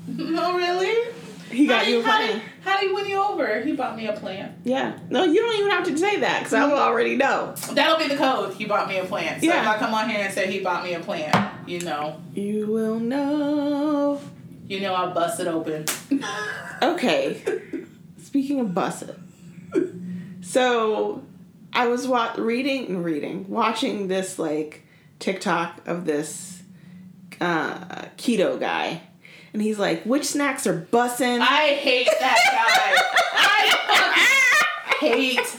no, 0.08 0.40
oh, 0.52 0.56
really? 0.56 1.12
He 1.50 1.66
got 1.66 1.84
how 1.84 1.90
you 1.90 2.00
a 2.00 2.02
plant. 2.02 2.32
did, 2.32 2.42
how 2.62 2.80
did 2.80 2.88
he 2.88 2.94
win 2.94 3.06
you 3.06 3.22
over? 3.22 3.60
He 3.60 3.72
bought 3.74 3.94
me 3.96 4.06
a 4.06 4.14
plant. 4.14 4.52
Yeah. 4.64 4.98
No, 5.10 5.24
you 5.24 5.40
don't 5.42 5.54
even 5.58 5.70
have 5.70 5.84
to 5.84 5.98
say 5.98 6.20
that 6.20 6.38
because 6.40 6.54
I 6.54 6.64
will 6.66 6.78
already 6.78 7.14
know. 7.16 7.54
That'll 7.72 7.98
be 7.98 8.08
the 8.08 8.16
code. 8.16 8.54
He 8.54 8.64
bought 8.64 8.88
me 8.88 8.96
a 8.98 9.04
plant. 9.04 9.42
So 9.42 9.48
Yeah. 9.48 9.60
if 9.60 9.68
I 9.68 9.78
come 9.78 9.92
on 9.92 10.08
here 10.08 10.20
and 10.20 10.32
say 10.32 10.50
he 10.50 10.60
bought 10.60 10.82
me 10.82 10.94
a 10.94 11.00
plant, 11.00 11.34
you 11.68 11.80
know, 11.80 12.20
You 12.34 12.66
will 12.68 12.98
know. 12.98 14.18
you 14.66 14.80
know 14.80 14.94
I'll 14.94 15.12
bust 15.12 15.40
it 15.40 15.46
open. 15.46 15.84
Okay. 16.82 17.40
Speaking 18.20 18.58
of 18.58 18.74
busted. 18.74 19.14
So, 20.40 21.22
I 21.72 21.86
was 21.86 22.08
wa- 22.08 22.34
reading, 22.36 22.86
and 22.86 23.04
reading, 23.04 23.48
watching 23.48 24.08
this 24.08 24.38
like 24.38 24.82
TikTok 25.20 25.86
of 25.86 26.04
this 26.04 26.61
uh, 27.42 28.04
keto 28.16 28.58
guy, 28.58 29.02
and 29.52 29.60
he's 29.60 29.78
like, 29.78 30.04
"Which 30.04 30.24
snacks 30.24 30.66
are 30.66 30.86
bussin'?" 30.92 31.40
I 31.40 31.74
hate 31.74 32.08
that 32.20 32.38
guy. 32.52 32.92
I 33.34 34.96
hate 35.00 35.56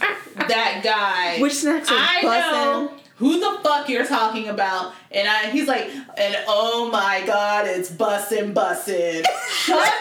that 0.47 0.81
guy. 0.83 1.39
Which 1.41 1.53
snacks 1.55 1.89
are 1.91 1.95
I 1.97 2.21
bussin'? 2.23 2.51
know 2.51 2.93
who 3.17 3.39
the 3.39 3.59
fuck 3.61 3.89
you're 3.89 4.05
talking 4.05 4.47
about, 4.49 4.93
and 5.11 5.27
I 5.27 5.49
he's 5.51 5.67
like, 5.67 5.89
and 6.17 6.35
oh 6.47 6.89
my 6.91 7.23
god, 7.25 7.67
it's 7.67 7.91
bussin' 7.91 8.53
bussin'. 8.53 9.23
Shut 9.49 9.93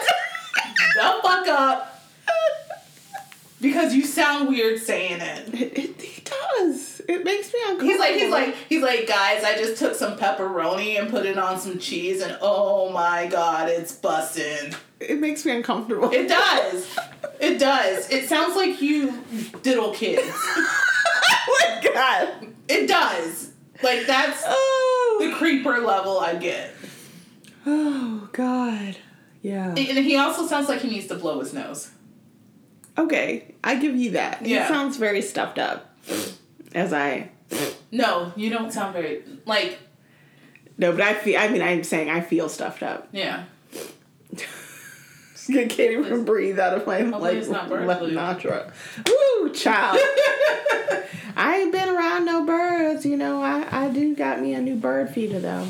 the 0.95 1.19
fuck 1.21 1.47
up. 1.47 1.89
Because 3.61 3.93
you 3.95 4.05
sound 4.05 4.49
weird 4.49 4.77
saying 4.81 5.21
it. 5.21 5.53
It, 5.53 5.77
it, 5.77 6.01
he 6.01 6.21
does. 6.21 6.92
It 7.07 7.23
makes 7.23 7.53
me 7.53 7.59
uncomfortable. 7.63 7.89
He's 7.91 7.99
like, 7.99 8.15
he's 8.15 8.31
like, 8.31 8.55
he's 8.69 8.81
like, 8.83 9.07
guys, 9.07 9.43
I 9.43 9.55
just 9.57 9.77
took 9.77 9.95
some 9.95 10.17
pepperoni 10.17 10.99
and 10.99 11.09
put 11.09 11.25
it 11.25 11.37
on 11.37 11.59
some 11.59 11.79
cheese, 11.79 12.21
and 12.21 12.37
oh 12.41 12.89
my 12.91 13.27
god, 13.27 13.69
it's 13.69 13.93
bussin'. 13.95 14.75
it 14.99 15.19
makes 15.19 15.45
me 15.45 15.51
uncomfortable. 15.55 16.11
It 16.11 16.27
does. 16.27 16.95
It 17.39 17.59
does. 17.59 18.09
It 18.09 18.29
sounds 18.29 18.55
like 18.55 18.81
you 18.81 19.21
diddle 19.63 19.91
kids. 19.93 20.21
oh 20.33 21.57
my 21.59 21.89
god. 21.93 22.47
It 22.69 22.87
does. 22.87 23.51
Like 23.81 24.05
that's 24.07 24.41
oh. 24.47 25.17
the 25.19 25.31
Oh. 25.33 25.35
creeper 25.35 25.79
level 25.79 26.19
I 26.19 26.35
get. 26.35 26.73
Oh 27.65 28.29
god. 28.31 28.95
Yeah. 29.41 29.69
And 29.71 29.77
he 29.77 30.15
also 30.15 30.47
sounds 30.47 30.69
like 30.69 30.79
he 30.81 30.89
needs 30.89 31.07
to 31.07 31.15
blow 31.15 31.39
his 31.41 31.53
nose. 31.53 31.91
Okay, 32.97 33.55
I 33.63 33.75
give 33.75 33.95
you 33.97 34.11
that. 34.11 34.45
Yeah. 34.45 34.61
He 34.65 34.73
sounds 34.73 34.95
very 34.95 35.21
stuffed 35.21 35.59
up. 35.59 35.93
As 36.73 36.93
I 36.93 37.29
No, 37.91 38.33
you 38.35 38.49
don't 38.49 38.71
sound 38.71 38.93
very 38.93 39.23
like 39.45 39.79
no, 40.77 40.91
but 40.91 41.01
I 41.01 41.13
feel. 41.13 41.39
I 41.39 41.47
mean, 41.49 41.61
I'm 41.61 41.83
saying 41.83 42.09
I 42.09 42.21
feel 42.21 42.49
stuffed 42.49 42.83
up. 42.83 43.07
yeah. 43.11 43.43
I 45.49 45.65
can't 45.65 45.79
even 45.79 46.23
breathe 46.23 46.57
out 46.57 46.73
of 46.73 46.87
my 46.87 47.01
like 47.01 47.35
it's 47.35 47.49
not 47.49 47.67
bird 47.67 47.85
left 47.85 48.01
nostril. 48.03 48.71
Ooh, 49.09 49.51
child. 49.53 49.99
I 51.35 51.57
ain't 51.57 51.71
been 51.73 51.89
around 51.89 52.23
no 52.25 52.45
birds. 52.45 53.05
You 53.05 53.17
know, 53.17 53.41
I 53.41 53.67
I 53.69 53.89
do 53.89 54.15
got 54.15 54.41
me 54.41 54.53
a 54.53 54.61
new 54.61 54.75
bird 54.77 55.09
feeder 55.09 55.39
though 55.39 55.65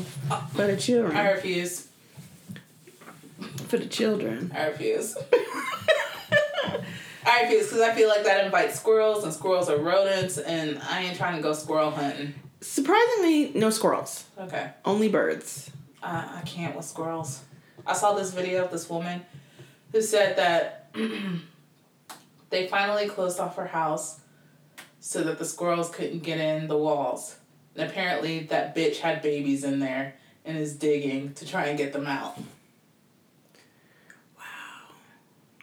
for 0.54 0.68
the 0.68 0.76
children. 0.76 1.16
I 1.16 1.32
refuse. 1.32 1.88
For 3.66 3.78
the 3.78 3.86
children. 3.86 4.52
I 4.54 4.66
refuse. 4.66 5.16
I 7.26 7.46
because 7.48 7.80
I 7.80 7.94
feel 7.94 8.08
like 8.08 8.24
that 8.24 8.44
invites 8.44 8.78
squirrels, 8.78 9.24
and 9.24 9.32
squirrels 9.32 9.68
are 9.68 9.78
rodents, 9.78 10.38
and 10.38 10.78
I 10.88 11.02
ain't 11.02 11.16
trying 11.16 11.36
to 11.36 11.42
go 11.42 11.52
squirrel 11.52 11.90
hunting. 11.90 12.34
Surprisingly, 12.60 13.52
no 13.54 13.70
squirrels. 13.70 14.24
Okay. 14.38 14.70
Only 14.84 15.08
birds. 15.08 15.70
Uh, 16.02 16.28
I 16.36 16.42
can't 16.42 16.74
with 16.76 16.84
squirrels. 16.84 17.42
I 17.86 17.92
saw 17.92 18.14
this 18.14 18.32
video 18.32 18.64
of 18.64 18.70
this 18.70 18.88
woman 18.88 19.24
who 19.92 20.00
said 20.00 20.36
that 20.36 20.94
they 22.50 22.66
finally 22.68 23.06
closed 23.08 23.38
off 23.38 23.56
her 23.56 23.66
house 23.66 24.20
so 25.00 25.22
that 25.22 25.38
the 25.38 25.44
squirrels 25.44 25.90
couldn't 25.90 26.20
get 26.22 26.38
in 26.40 26.66
the 26.66 26.78
walls. 26.78 27.36
And 27.76 27.88
apparently, 27.90 28.40
that 28.44 28.74
bitch 28.74 28.98
had 28.98 29.20
babies 29.20 29.64
in 29.64 29.80
there 29.80 30.14
and 30.44 30.56
is 30.56 30.74
digging 30.74 31.34
to 31.34 31.46
try 31.46 31.66
and 31.66 31.78
get 31.78 31.92
them 31.92 32.06
out. 32.06 32.38
Wow. 34.38 34.44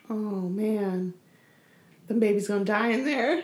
Oh 0.10 0.50
man, 0.50 1.14
the 2.14 2.20
baby's 2.20 2.48
gonna 2.48 2.66
die 2.66 2.90
in 2.90 3.06
there. 3.06 3.44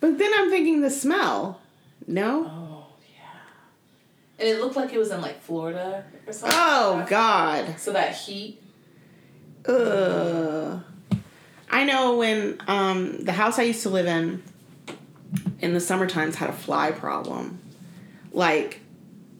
But 0.00 0.18
then 0.18 0.32
I'm 0.36 0.50
thinking 0.50 0.80
the 0.80 0.90
smell. 0.90 1.60
No. 2.06 2.46
Oh, 2.48 2.86
yeah. 3.14 4.40
And 4.40 4.48
it 4.48 4.60
looked 4.60 4.76
like 4.76 4.92
it 4.92 4.98
was 4.98 5.10
in 5.10 5.20
like 5.20 5.40
Florida 5.42 6.04
or 6.26 6.32
something. 6.32 6.58
Oh 6.60 6.96
like. 6.98 7.08
God. 7.08 7.78
So 7.78 7.92
that 7.92 8.14
heat. 8.14 8.60
Ugh. 9.66 10.82
I 11.70 11.84
know 11.84 12.16
when 12.16 12.60
um, 12.66 13.24
the 13.24 13.32
house 13.32 13.58
I 13.58 13.62
used 13.62 13.82
to 13.84 13.88
live 13.88 14.06
in 14.06 14.42
in 15.60 15.72
the 15.72 15.80
summer 15.80 16.06
times 16.06 16.34
had 16.34 16.50
a 16.50 16.52
fly 16.52 16.90
problem, 16.90 17.60
like 18.32 18.80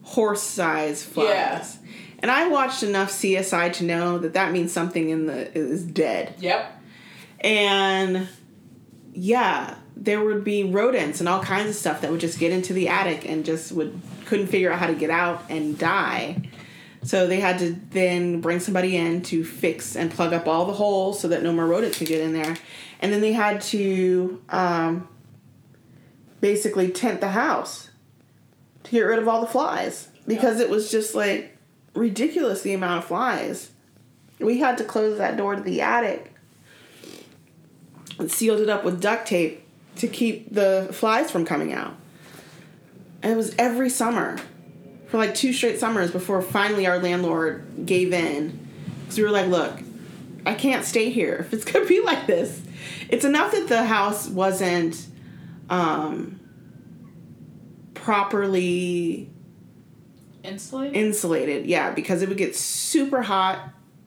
horse 0.03 0.41
size 0.41 1.03
flies. 1.03 1.27
Yeah. 1.27 1.89
And 2.19 2.31
I 2.31 2.47
watched 2.47 2.83
enough 2.83 3.11
CSI 3.11 3.73
to 3.73 3.83
know 3.83 4.17
that 4.19 4.33
that 4.33 4.53
means 4.53 4.71
something 4.71 5.09
in 5.09 5.25
the 5.25 5.55
is 5.57 5.83
dead. 5.83 6.35
Yep. 6.39 6.79
And 7.43 8.27
yeah, 9.13 9.75
there 9.95 10.23
would 10.23 10.43
be 10.43 10.63
rodents 10.63 11.19
and 11.19 11.29
all 11.29 11.41
kinds 11.41 11.69
of 11.69 11.75
stuff 11.75 12.01
that 12.01 12.11
would 12.11 12.19
just 12.19 12.39
get 12.39 12.51
into 12.51 12.73
the 12.73 12.89
attic 12.89 13.27
and 13.29 13.45
just 13.45 13.71
would 13.71 13.99
couldn't 14.25 14.47
figure 14.47 14.71
out 14.71 14.79
how 14.79 14.87
to 14.87 14.95
get 14.95 15.09
out 15.09 15.43
and 15.49 15.77
die. 15.77 16.41
So 17.03 17.27
they 17.27 17.41
had 17.41 17.59
to 17.59 17.73
then 17.91 18.39
bring 18.39 18.59
somebody 18.59 18.95
in 18.95 19.21
to 19.23 19.43
fix 19.43 19.95
and 19.95 20.09
plug 20.09 20.33
up 20.33 20.47
all 20.47 20.65
the 20.65 20.73
holes 20.73 21.19
so 21.19 21.27
that 21.27 21.43
no 21.43 21.51
more 21.51 21.67
rodents 21.67 21.97
could 21.97 22.07
get 22.07 22.21
in 22.21 22.33
there. 22.33 22.55
And 23.01 23.11
then 23.11 23.19
they 23.19 23.33
had 23.33 23.61
to 23.61 24.41
um, 24.49 25.07
basically 26.39 26.89
tent 26.89 27.19
the 27.19 27.29
house 27.29 27.89
to 28.83 28.91
get 28.91 29.01
rid 29.01 29.19
of 29.19 29.27
all 29.27 29.41
the 29.41 29.47
flies 29.47 30.07
because 30.25 30.61
it 30.61 30.69
was 30.69 30.89
just 30.89 31.13
like 31.13 31.57
ridiculous 31.93 32.61
the 32.61 32.73
amount 32.73 32.99
of 32.99 33.05
flies. 33.05 33.71
We 34.39 34.59
had 34.59 34.77
to 34.77 34.85
close 34.85 35.17
that 35.17 35.35
door 35.35 35.55
to 35.55 35.61
the 35.61 35.81
attic 35.81 36.32
sealed 38.27 38.61
it 38.61 38.69
up 38.69 38.83
with 38.83 39.01
duct 39.01 39.27
tape 39.27 39.63
to 39.97 40.07
keep 40.07 40.53
the 40.53 40.89
flies 40.91 41.29
from 41.31 41.45
coming 41.45 41.73
out. 41.73 41.95
And 43.21 43.31
it 43.31 43.35
was 43.35 43.55
every 43.57 43.89
summer 43.89 44.37
for 45.07 45.17
like 45.17 45.35
two 45.35 45.53
straight 45.53 45.79
summers 45.79 46.11
before 46.11 46.41
finally 46.41 46.87
our 46.87 46.99
landlord 46.99 47.85
gave 47.85 48.11
in. 48.13 48.59
Because 49.01 49.17
we 49.17 49.23
were 49.23 49.31
like, 49.31 49.47
look, 49.47 49.79
I 50.45 50.53
can't 50.55 50.83
stay 50.85 51.09
here 51.09 51.35
if 51.35 51.53
it's 51.53 51.65
going 51.71 51.85
to 51.85 51.89
be 51.89 52.01
like 52.01 52.27
this. 52.27 52.61
It's 53.09 53.25
enough 53.25 53.51
that 53.51 53.67
the 53.67 53.85
house 53.85 54.27
wasn't 54.27 55.05
um, 55.69 56.39
properly 57.93 59.29
Insulated? 60.43 60.97
insulated. 60.97 61.65
Yeah, 61.67 61.91
because 61.91 62.21
it 62.21 62.27
would 62.27 62.37
get 62.37 62.55
super 62.55 63.21
hot 63.21 63.59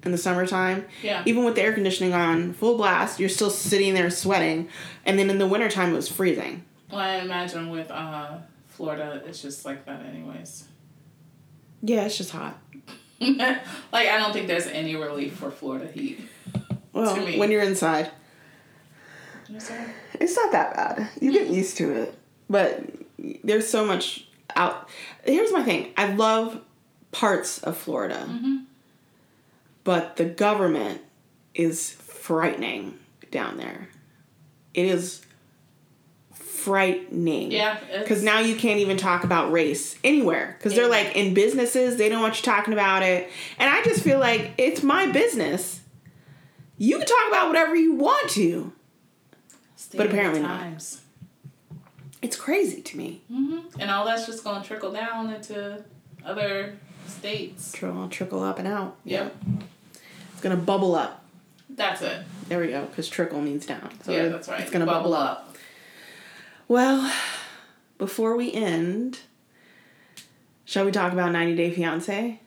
in 0.07 0.13
the 0.13 0.19
summertime. 0.19 0.87
Yeah. 1.03 1.23
Even 1.27 1.45
with 1.45 1.57
the 1.57 1.63
air 1.63 1.75
conditioning 1.75 2.15
on 2.15 2.55
full 2.55 2.77
blast, 2.79 3.21
you're 3.21 3.29
still 3.29 3.51
sitting 3.51 3.93
there 3.93 4.09
sweating. 4.09 4.69
And 5.05 5.19
then 5.19 5.29
in 5.29 5.39
the 5.39 5.47
wintertime, 5.47 5.93
it 5.93 5.97
was 5.97 6.09
freezing. 6.09 6.65
Well, 6.91 7.01
I 7.01 7.17
imagine 7.17 7.69
with 7.69 7.91
uh, 7.91 8.39
Florida, 8.69 9.23
it's 9.27 9.43
just 9.43 9.65
like 9.67 9.85
that, 9.87 10.03
anyways. 10.07 10.69
Yeah, 11.83 12.05
it's 12.07 12.17
just 12.17 12.31
hot. 12.31 12.59
like 13.21 13.59
I 14.09 14.19
don't 14.19 14.33
think 14.33 14.47
there's 14.47 14.67
any 14.67 14.95
relief 14.97 15.35
for 15.35 15.51
Florida 15.51 15.87
heat. 15.93 16.21
Well, 16.93 17.15
To 17.15 17.21
me. 17.21 17.39
when 17.39 17.51
you're 17.51 17.61
inside, 17.63 18.11
it's 19.51 20.35
not 20.37 20.53
that 20.53 20.75
bad. 20.75 21.09
You 21.21 21.31
get 21.31 21.49
used 21.49 21.77
to 21.77 21.93
it. 21.93 22.15
But 22.49 22.85
there's 23.45 23.69
so 23.69 23.85
much 23.85 24.27
out. 24.55 24.89
Here's 25.25 25.53
my 25.53 25.63
thing 25.63 25.93
I 25.99 26.15
love 26.15 26.59
parts 27.13 27.59
of 27.63 27.77
Florida, 27.77 28.27
but 29.87 30.17
the 30.17 30.25
government 30.25 31.01
is 31.55 31.93
frightening 31.93 32.99
down 33.31 33.57
there. 33.57 33.89
It 34.75 34.87
is 34.87 35.25
frightening. 36.35 37.53
Yeah, 37.53 37.79
Because 38.01 38.25
now 38.25 38.41
you 38.41 38.57
can't 38.57 38.81
even 38.81 38.97
talk 38.97 39.23
about 39.23 39.53
race 39.53 39.97
anywhere. 40.03 40.57
Because 40.59 40.75
they're 40.75 40.89
like 40.89 41.15
in 41.15 41.33
businesses, 41.35 41.97
they 41.97 42.09
don't 42.09 42.21
want 42.21 42.37
you 42.37 42.43
talking 42.43 42.73
about 42.75 43.05
it. 43.05 43.31
And 43.59 43.71
I 43.71 43.85
just 43.85 44.03
feel 44.03 44.19
like 44.19 44.53
it's 44.59 44.83
my 44.83 45.07
business. 45.13 45.81
You 46.77 46.99
can 46.99 47.07
talk 47.07 47.29
about 47.29 47.47
whatever 47.47 47.77
you 47.77 47.95
want 47.95 48.29
to. 48.31 48.73
State 49.77 49.99
But 49.99 50.09
apparently 50.09 50.41
not. 50.41 50.67
It's 52.23 52.37
crazy 52.37 52.83
to 52.83 52.97
me. 52.99 53.23
hmm 53.29 53.61
And 53.79 53.89
all 53.89 54.05
that's 54.05 54.27
just 54.27 54.43
gonna 54.43 54.65
trickle 54.65 54.91
down 54.91 55.31
into 55.31 55.85
other 56.25 56.77
states. 57.07 57.71
Trickle, 57.73 58.09
trickle 58.09 58.43
up 58.43 58.59
and 58.59 58.67
out. 58.67 58.97
Yep. 59.05 59.37
It's 60.37 60.43
gonna 60.43 60.55
bubble 60.55 60.95
up. 60.95 61.25
That's 61.71 62.03
it. 62.03 62.23
There 62.49 62.61
we 62.61 62.67
go. 62.69 62.85
Because 62.85 63.09
trickle 63.09 63.41
means 63.41 63.65
down. 63.65 63.91
So 64.03 64.13
yeah, 64.13 64.29
that's 64.29 64.49
right. 64.49 64.61
It's 64.61 64.71
gonna 64.71 64.85
bubble, 64.85 65.15
up. 65.15 65.57
Well, 66.69 67.11
before 67.97 68.37
we 68.37 68.53
end, 68.53 69.21
shall 70.67 70.85
we 70.85 70.93
talk 70.93 71.15
about 71.15 71.33
90 71.33 71.57
Day 71.57 71.71
Fiance? 71.71 72.39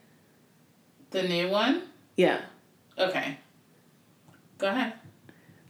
The 1.10 1.22
new 1.24 1.48
one? 1.48 1.82
Yeah. 2.16 2.42
Okay. 2.96 3.38
Go 4.58 4.68
ahead. 4.68 4.92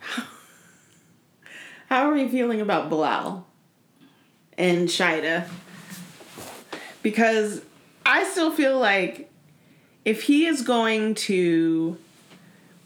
How 1.89 2.07
are 2.07 2.13
we 2.13 2.29
feeling 2.29 2.61
about 2.61 2.91
Bilal 2.91 3.47
and 4.59 4.89
Shaeeda? 4.89 5.49
Because 7.03 7.63
I 8.05 8.25
still 8.25 8.53
feel 8.53 8.79
like 8.79 9.31
if 10.05 10.25
he 10.25 10.45
is 10.45 10.61
going 10.61 11.15
to 11.15 11.97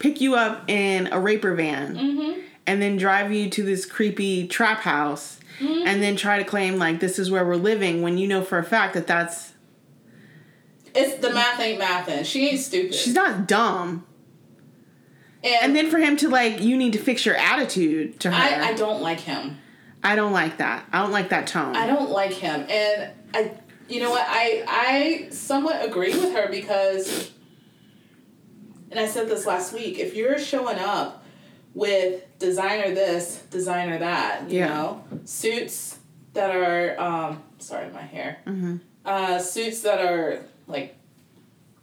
pick 0.04 0.20
you 0.20 0.34
up 0.34 0.68
in 0.68 1.08
a 1.12 1.18
raper 1.18 1.54
van 1.54 1.94
Mm-hmm. 1.96 2.40
and 2.66 2.82
then 2.82 2.96
drive 2.98 3.32
you 3.32 3.48
to 3.50 3.62
this 3.62 3.86
creepy 3.86 4.46
trap 4.46 4.80
house 4.80 5.40
and 5.60 6.02
then 6.02 6.14
try 6.16 6.36
to 6.38 6.44
claim 6.44 6.76
like 6.78 7.00
this 7.00 7.18
is 7.18 7.30
where 7.30 7.44
we're 7.46 7.56
living 7.56 8.02
when 8.02 8.18
you 8.18 8.26
know 8.28 8.42
for 8.42 8.58
a 8.58 8.62
fact 8.64 8.92
that 8.94 9.06
that's 9.06 9.52
It's 10.94 11.14
the 11.22 11.32
math 11.32 11.58
ain't 11.60 11.80
mathin'. 11.80 12.24
She 12.24 12.48
ain't 12.50 12.60
stupid. 12.60 12.94
she's 12.94 13.14
not 13.14 13.46
dumb 13.48 14.04
and, 15.42 15.56
and 15.62 15.76
then 15.76 15.90
for 15.90 15.98
him 15.98 16.16
to 16.18 16.28
like 16.28 16.60
you 16.60 16.76
need 16.76 16.92
to 16.92 16.98
fix 16.98 17.24
your 17.24 17.36
attitude 17.36 18.20
to 18.20 18.30
her 18.30 18.36
I, 18.36 18.70
I 18.70 18.74
don't 18.74 19.00
like 19.02 19.20
him. 19.20 19.58
I 20.02 20.16
don't 20.16 20.32
like 20.32 20.58
that 20.58 20.84
i 20.92 21.00
don't 21.00 21.12
like 21.12 21.30
that 21.30 21.46
tone 21.46 21.74
I 21.76 21.86
don't 21.86 22.10
like 22.10 22.32
him. 22.32 22.66
And 22.68 23.10
I 23.32 23.52
you 23.88 24.00
know 24.00 24.10
what, 24.10 24.24
I 24.26 24.64
I 24.66 25.28
somewhat 25.30 25.84
agree 25.84 26.12
with 26.18 26.32
her 26.34 26.48
because 26.50 27.30
and 28.94 29.04
I 29.04 29.08
said 29.08 29.28
this 29.28 29.44
last 29.44 29.72
week, 29.72 29.98
if 29.98 30.14
you're 30.14 30.38
showing 30.38 30.78
up 30.78 31.24
with 31.74 32.22
designer 32.38 32.94
this, 32.94 33.42
designer 33.50 33.98
that, 33.98 34.48
you 34.48 34.60
Yeah. 34.60 34.68
know, 34.68 35.04
suits 35.24 35.98
that 36.34 36.54
are 36.54 36.98
um 37.00 37.42
sorry, 37.58 37.88
my 37.92 38.02
hair. 38.02 38.38
Mhm. 38.46 38.80
Uh 39.04 39.38
suits 39.40 39.80
that 39.80 40.00
are 40.00 40.44
like 40.68 40.94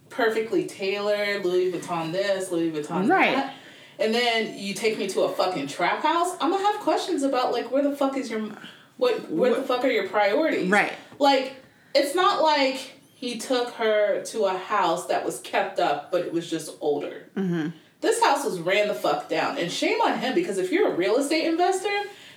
perfectly 0.08 0.64
tailored, 0.64 1.44
Louis 1.44 1.70
Vuitton 1.72 2.12
this, 2.12 2.50
Louis 2.50 2.70
Vuitton 2.70 3.08
Right. 3.10 3.34
that. 3.36 3.54
And 3.98 4.14
then 4.14 4.56
you 4.58 4.72
take 4.72 4.98
me 4.98 5.06
to 5.08 5.22
a 5.22 5.28
fucking 5.28 5.66
trap 5.66 6.02
house, 6.02 6.34
I'm 6.40 6.50
gonna 6.50 6.64
have 6.64 6.80
questions 6.80 7.22
about 7.22 7.52
like 7.52 7.70
where 7.70 7.82
the 7.82 7.94
fuck 7.94 8.16
is 8.16 8.30
your 8.30 8.40
what 8.96 9.30
where 9.30 9.54
the 9.54 9.62
fuck 9.62 9.84
are 9.84 9.90
your 9.90 10.08
priorities? 10.08 10.70
Right. 10.70 10.92
Like 11.18 11.56
it's 11.94 12.14
not 12.14 12.42
like 12.42 12.92
he 13.22 13.38
took 13.38 13.70
her 13.74 14.20
to 14.24 14.44
a 14.46 14.56
house 14.58 15.06
that 15.06 15.24
was 15.24 15.38
kept 15.40 15.78
up, 15.78 16.10
but 16.10 16.22
it 16.26 16.32
was 16.32 16.50
just 16.50 16.76
older. 16.80 17.28
Mm-hmm. 17.36 17.68
This 18.00 18.20
house 18.20 18.44
was 18.44 18.58
ran 18.58 18.88
the 18.88 18.94
fuck 18.94 19.28
down, 19.28 19.56
and 19.58 19.70
shame 19.70 20.00
on 20.02 20.18
him 20.18 20.34
because 20.34 20.58
if 20.58 20.72
you're 20.72 20.90
a 20.92 20.94
real 20.96 21.16
estate 21.18 21.44
investor 21.46 21.88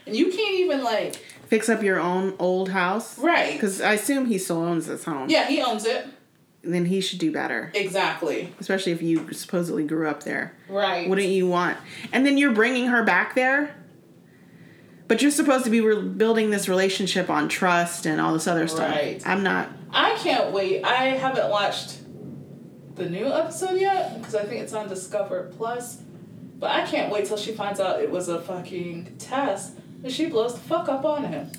and 0.05 0.15
you 0.15 0.27
can't 0.31 0.59
even 0.59 0.83
like 0.83 1.15
fix 1.47 1.69
up 1.69 1.81
your 1.81 1.99
own 1.99 2.36
old 2.38 2.69
house 2.69 3.17
right, 3.17 3.53
because 3.53 3.81
i 3.81 3.93
assume 3.93 4.25
he 4.27 4.38
still 4.38 4.61
owns 4.61 4.86
this 4.88 5.03
home 5.05 5.27
yeah, 5.29 5.47
he 5.47 5.61
owns 5.61 5.86
it 5.86 6.05
then 6.63 6.86
he 6.86 7.01
should 7.01 7.17
do 7.19 7.31
better 7.31 7.71
exactly. 7.75 8.51
especially 8.59 8.91
if 8.91 9.01
you 9.01 9.31
supposedly 9.33 9.83
grew 9.86 10.07
up 10.07 10.21
there 10.23 10.55
Right. 10.69 11.09
wouldn't 11.09 11.27
you 11.29 11.47
want 11.47 11.77
and 12.13 12.25
then 12.25 12.38
you're 12.38 12.53
bringing 12.53 12.88
her 12.88 13.03
back 13.03 13.33
there 13.36 13.75
but 15.07 15.21
you're 15.21 15.31
supposed 15.31 15.65
to 15.65 15.69
be 15.71 15.81
re- 15.81 16.01
building 16.01 16.49
this 16.49 16.67
relationship 16.67 17.29
on 17.29 17.47
trust 17.49 18.05
and 18.07 18.19
all 18.19 18.33
this 18.33 18.47
other 18.47 18.67
stuff 18.67 18.91
Right. 18.91 19.21
i'm 19.25 19.43
not 19.43 19.69
I 19.95 20.15
can't 20.17 20.51
wait. 20.51 20.83
I 20.83 21.05
haven't 21.05 21.49
watched 21.49 21.99
the 22.95 23.09
new 23.09 23.27
episode 23.27 23.79
yet 23.79 24.17
because 24.17 24.35
I 24.35 24.43
think 24.43 24.61
it's 24.61 24.73
on 24.73 24.89
Discover 24.89 25.53
Plus. 25.57 26.01
But 26.59 26.71
I 26.71 26.85
can't 26.85 27.11
wait 27.11 27.25
till 27.25 27.37
she 27.37 27.51
finds 27.53 27.79
out 27.79 28.01
it 28.01 28.11
was 28.11 28.27
a 28.29 28.41
fucking 28.41 29.15
test 29.17 29.73
and 30.03 30.11
she 30.11 30.25
blows 30.27 30.53
the 30.53 30.59
fuck 30.59 30.87
up 30.89 31.03
on 31.05 31.23
him. 31.25 31.51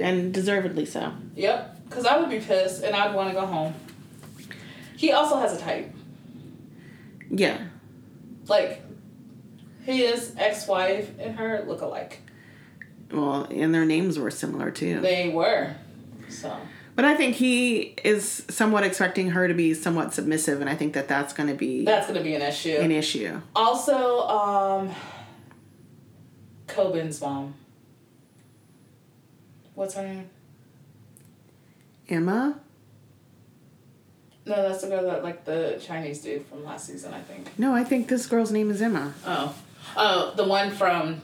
and 0.00 0.32
deservedly 0.34 0.86
so 0.86 1.12
Yep, 1.34 1.88
because 1.88 2.04
I 2.04 2.18
would 2.18 2.30
be 2.30 2.38
pissed 2.40 2.82
and 2.82 2.94
I'd 2.94 3.14
want 3.14 3.28
to 3.30 3.34
go 3.34 3.46
home. 3.46 3.74
He 4.96 5.12
also 5.12 5.36
has 5.38 5.56
a 5.56 5.60
type. 5.60 5.92
yeah 7.30 7.58
Like, 8.46 8.82
his 9.84 10.34
ex 10.38 10.66
wife 10.68 11.10
and 11.18 11.36
her 11.36 11.64
look 11.66 11.80
alike. 11.80 12.20
well 13.12 13.46
and 13.50 13.74
their 13.74 13.84
names 13.84 14.18
were 14.18 14.30
similar 14.30 14.70
too 14.70 15.00
They 15.00 15.28
were. 15.28 15.74
So, 16.28 16.56
but 16.96 17.04
i 17.04 17.14
think 17.14 17.36
he 17.36 17.94
is 18.02 18.44
somewhat 18.48 18.82
expecting 18.82 19.30
her 19.30 19.46
to 19.46 19.54
be 19.54 19.72
somewhat 19.74 20.12
submissive 20.12 20.60
and 20.60 20.68
i 20.68 20.74
think 20.74 20.92
that 20.94 21.06
that's 21.06 21.32
going 21.32 21.48
to 21.48 21.54
be 21.54 21.84
that's 21.84 22.06
going 22.08 22.18
to 22.18 22.24
be 22.24 22.34
an 22.34 22.42
issue. 22.42 22.76
an 22.76 22.90
issue 22.90 23.40
Also, 23.54 24.26
um, 24.26 24.90
Coben's 26.66 27.20
mom. 27.20 27.54
What's 29.74 29.94
her 29.94 30.02
name? 30.02 30.28
emma 32.08 32.58
No, 34.46 34.68
that's 34.68 34.82
the 34.82 34.88
girl 34.88 35.02
that 35.04 35.22
like 35.24 35.44
the 35.44 35.80
Chinese 35.84 36.22
dude 36.22 36.46
from 36.46 36.64
last 36.64 36.86
season, 36.86 37.12
I 37.14 37.20
think. 37.20 37.56
no 37.58 37.74
i 37.74 37.84
think 37.84 38.08
this 38.08 38.26
girl's 38.26 38.50
name 38.52 38.70
is 38.70 38.80
emma 38.82 39.12
Oh, 39.26 39.54
oh, 39.96 40.32
the 40.36 40.44
one 40.44 40.70
from 40.70 41.20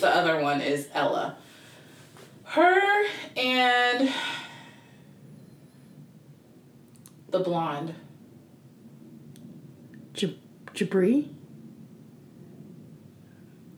the 0.00 0.08
other 0.08 0.40
one 0.40 0.60
is 0.62 0.88
Ella. 0.94 1.36
Her 2.50 3.04
and 3.36 4.12
the 7.28 7.38
blonde. 7.38 7.94
Jabri? 10.74 11.28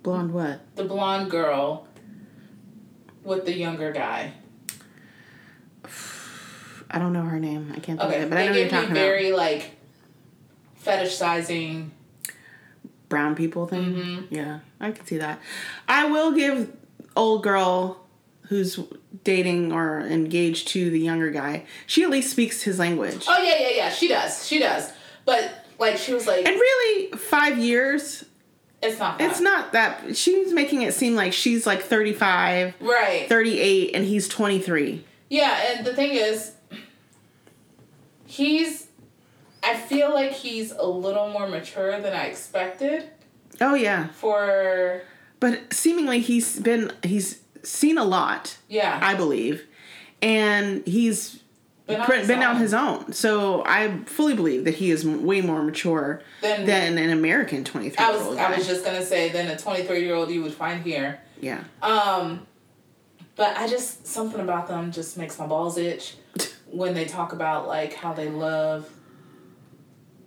Blonde 0.03 0.33
what? 0.33 0.61
The 0.77 0.85
blonde 0.85 1.31
girl 1.31 1.87
with 3.25 3.45
the 3.45 3.53
younger 3.55 3.93
guy. 3.93 4.33
I 6.91 6.99
don't 6.99 7.13
know 7.13 7.25
her 7.25 7.39
name. 7.39 7.73
I 7.77 7.81
can't 7.81 7.99
think 8.01 8.11
Okay, 8.11 8.17
of 8.21 8.23
it, 8.25 8.29
but 8.31 8.39
I 8.39 8.43
they 8.43 8.47
know 8.47 8.53
what 8.53 8.59
you're 8.59 8.65
give 8.69 8.73
me 8.73 8.79
talking 8.81 8.95
very 8.95 9.33
like 9.33 9.71
fetish 10.77 11.15
sizing. 11.15 11.91
Brown 13.11 13.35
people 13.35 13.67
thing? 13.67 13.95
Mhm. 13.95 14.27
Yeah, 14.31 14.61
I 14.81 14.93
can 14.93 15.05
see 15.05 15.19
that. 15.19 15.41
I 15.87 16.07
will 16.11 16.33
give 16.33 16.75
old 17.15 17.43
girl 17.43 18.02
who's 18.49 18.79
dating 19.25 19.73
or 19.73 20.01
engaged 20.01 20.69
to 20.69 20.91
the 20.91 20.99
younger 21.01 21.31
guy, 21.31 21.65
she 21.87 22.03
at 22.03 22.11
least 22.11 22.31
speaks 22.31 22.63
his 22.63 22.79
language. 22.79 23.25
Oh 23.29 23.43
yeah, 23.43 23.57
yeah, 23.61 23.77
yeah. 23.77 23.91
She 23.91 24.09
does. 24.09 24.47
She 24.47 24.59
does. 24.59 24.91
But 25.25 25.67
like 25.79 25.97
she 25.97 26.13
was 26.15 26.27
like, 26.27 26.47
And 26.47 26.55
really, 26.57 27.13
five 27.17 27.59
years, 27.59 28.25
it's 28.83 28.99
not. 28.99 29.19
That. 29.19 29.31
it's 29.31 29.41
not 29.41 29.73
that. 29.73 30.17
She's 30.17 30.53
making 30.53 30.83
it 30.83 30.93
seem 30.95 31.15
like 31.15 31.33
she's 31.33 31.67
like 31.67 31.83
35, 31.83 32.75
right. 32.81 33.29
38, 33.29 33.95
and 33.95 34.05
he's 34.05 34.27
23. 34.29 35.05
Yeah, 35.31 35.73
and 35.77 35.87
the 35.87 35.95
thing 35.95 36.11
is, 36.13 36.53
he's. 38.27 38.89
I 39.65 39.77
feel 39.77 40.13
like 40.13 40.33
he's 40.33 40.73
a 40.73 40.85
little 40.85 41.29
more 41.29 41.47
mature 41.49 42.01
than 42.01 42.13
I 42.13 42.25
expected 42.25 43.09
Oh, 43.61 43.75
yeah. 43.75 44.09
for. 44.09 45.03
But 45.39 45.73
seemingly 45.73 46.19
he's 46.19 46.59
been, 46.59 46.93
he's 47.05 47.42
seen 47.63 47.99
a 47.99 48.05
lot. 48.05 48.57
Yeah. 48.69 48.99
I 49.03 49.15
believe, 49.15 49.63
and 50.21 50.87
he's 50.87 51.41
Been 51.87 52.01
on 52.01 52.11
his 52.11 52.27
been 52.29 52.43
on 52.43 52.55
own. 52.57 52.61
his 52.63 52.75
own. 52.75 53.13
So 53.13 53.63
I 53.67 53.99
fully 54.07 54.35
believe 54.35 54.65
that 54.65 54.75
he 54.75 54.91
is 54.91 55.05
way 55.05 55.41
more 55.41 55.63
mature 55.63 56.23
Then- 56.41 56.65
than 56.67 56.97
an 56.99 57.11
American 57.11 57.65
twenty 57.65 57.91
three 57.91 58.05
I 58.05 58.09
year 58.11 58.19
was 58.19 58.27
old. 58.29 58.39
I 58.39 58.57
was 58.57 58.67
just 58.67 58.85
gonna 58.85 59.05
say 59.05 59.29
than 59.31 59.49
a 59.49 59.59
twenty 59.59 59.83
three 59.85 60.03
year 60.05 60.15
old 60.15 60.31
you 60.31 60.43
would 60.43 60.55
find 60.55 60.83
here. 60.83 61.21
yeah. 61.41 61.65
Um, 61.83 62.47
but 63.35 63.57
I 63.57 63.67
just 63.67 64.07
something 64.07 64.41
about 64.41 64.69
them 64.69 64.93
just 64.93 65.17
makes 65.19 65.39
my 65.39 65.47
balls 65.47 65.77
itch. 65.79 66.17
when 66.71 66.95
they 66.95 67.05
talk 67.05 67.33
about 67.33 67.67
like 67.69 67.93
how 67.95 68.13
they 68.15 68.29
love 68.31 68.89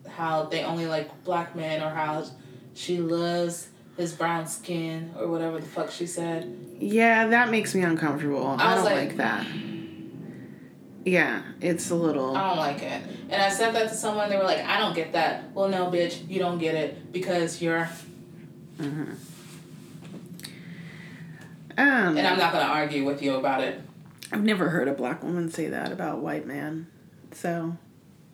how 0.09 0.43
they 0.43 0.63
only 0.63 0.85
like 0.85 1.23
black 1.23 1.55
men 1.55 1.81
or 1.81 1.89
how 1.89 2.23
she 2.73 2.99
loves 2.99 3.69
his 3.97 4.13
brown 4.13 4.47
skin 4.47 5.13
or 5.17 5.27
whatever 5.27 5.59
the 5.59 5.65
fuck 5.65 5.89
she 5.91 6.05
said. 6.05 6.55
Yeah, 6.79 7.27
that 7.27 7.49
makes 7.49 7.73
me 7.73 7.81
uncomfortable. 7.81 8.45
I, 8.59 8.73
I 8.73 8.75
don't 8.75 8.83
like- 8.85 8.95
like, 9.09 9.17
that. 9.17 9.45
Yeah, 11.05 11.43
it's 11.61 11.91
a 11.91 11.95
little. 11.95 12.35
I 12.35 12.47
don't 12.49 12.57
like 12.57 12.81
it. 12.81 13.01
And 13.29 13.39
I 13.41 13.49
said 13.49 13.75
that 13.75 13.89
to 13.89 13.93
someone, 13.95 14.27
they 14.29 14.37
were 14.37 14.43
like, 14.43 14.65
I 14.65 14.79
don't 14.79 14.95
get 14.95 15.13
that. 15.13 15.51
Well, 15.53 15.69
no, 15.69 15.85
bitch, 15.91 16.27
you 16.27 16.39
don't 16.39 16.57
get 16.57 16.73
it 16.73 17.11
because 17.13 17.61
you're. 17.61 17.87
um, 18.79 19.17
And 21.77 22.27
I'm 22.27 22.39
not 22.39 22.51
going 22.53 22.65
to 22.65 22.71
argue 22.71 23.05
with 23.05 23.21
you 23.21 23.35
about 23.35 23.61
it. 23.63 23.81
I've 24.31 24.43
never 24.43 24.69
heard 24.69 24.87
a 24.87 24.93
black 24.93 25.23
woman 25.23 25.51
say 25.51 25.67
that 25.67 25.91
about 25.91 26.15
a 26.15 26.19
white 26.21 26.47
man. 26.47 26.87
So, 27.33 27.77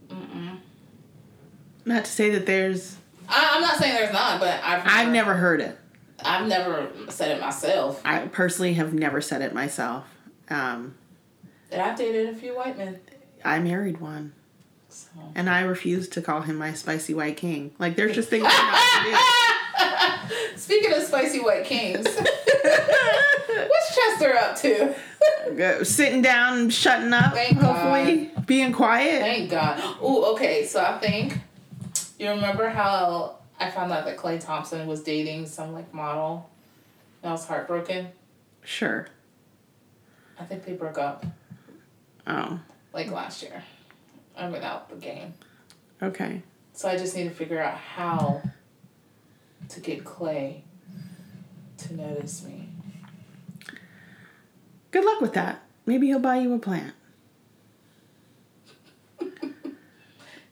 Mm-mm. 0.09 0.57
not 1.85 2.05
to 2.05 2.11
say 2.11 2.29
that 2.29 2.45
there's. 2.45 2.95
I, 3.31 3.51
I'm 3.55 3.61
not 3.61 3.77
saying 3.77 3.93
there's 3.95 4.13
not, 4.13 4.39
but 4.39 4.61
I've 4.63 4.83
I've 4.85 5.09
never 5.11 5.33
heard 5.33 5.61
it. 5.61 5.77
I've 6.23 6.47
never 6.47 6.89
said 7.09 7.31
it 7.35 7.41
myself. 7.41 7.99
I 8.05 8.27
personally 8.27 8.73
have 8.75 8.93
never 8.93 9.21
said 9.21 9.41
it 9.41 9.53
myself. 9.53 10.05
Um, 10.49 10.95
And 11.71 11.81
I've 11.81 11.97
dated 11.97 12.29
a 12.29 12.35
few 12.35 12.55
white 12.55 12.77
men. 12.77 12.99
I 13.43 13.57
married 13.59 13.99
one, 13.99 14.33
So. 14.89 15.09
and 15.33 15.49
I 15.49 15.61
refuse 15.61 16.07
to 16.09 16.21
call 16.21 16.41
him 16.41 16.57
my 16.57 16.73
spicy 16.73 17.13
white 17.15 17.37
king. 17.37 17.71
Like, 17.79 17.95
there's 17.95 18.13
just 18.13 18.29
things 18.29 18.45
Speaking 20.55 20.93
of 20.93 21.01
spicy 21.03 21.39
white 21.39 21.65
kings, 21.65 22.05
what's 22.05 23.95
Chester 23.95 24.35
up 24.37 24.55
to? 24.57 24.95
Go- 25.57 25.83
Sitting 25.83 26.21
down 26.21 26.59
and 26.59 26.73
shutting 26.73 27.11
up, 27.13 27.33
Thank 27.33 27.57
hopefully, 27.57 28.31
being 28.45 28.71
quiet. 28.71 29.21
Thank 29.21 29.49
God. 29.49 29.79
Oh, 30.01 30.33
okay. 30.35 30.65
So 30.65 30.79
I 30.81 30.97
think 30.99 31.37
you 32.21 32.29
remember 32.29 32.69
how 32.69 33.37
I 33.59 33.71
found 33.71 33.91
out 33.91 34.05
that 34.05 34.15
Klay 34.17 34.39
Thompson 34.39 34.85
was 34.87 35.01
dating 35.01 35.47
some 35.47 35.73
like 35.73 35.91
model. 35.93 36.49
And 37.23 37.29
I 37.29 37.33
was 37.33 37.45
heartbroken. 37.45 38.09
Sure. 38.63 39.07
I 40.39 40.45
think 40.45 40.63
they 40.65 40.73
broke 40.73 40.97
up 40.99 41.25
Oh, 42.27 42.59
like 42.93 43.09
last 43.11 43.41
year. 43.41 43.63
I'm 44.37 44.51
without 44.51 44.89
the 44.89 44.95
game. 44.95 45.33
okay. 46.01 46.43
So 46.73 46.87
I 46.87 46.95
just 46.97 47.15
need 47.15 47.25
to 47.25 47.31
figure 47.31 47.59
out 47.61 47.75
how 47.77 48.41
to 49.69 49.79
get 49.79 50.03
Klay 50.03 50.61
to 51.79 51.93
notice 51.95 52.43
me. 52.43 52.69
Good 54.91 55.03
luck 55.05 55.21
with 55.21 55.33
that. 55.33 55.63
Maybe 55.85 56.07
he'll 56.07 56.19
buy 56.19 56.37
you 56.37 56.53
a 56.53 56.59
plant. 56.59 56.93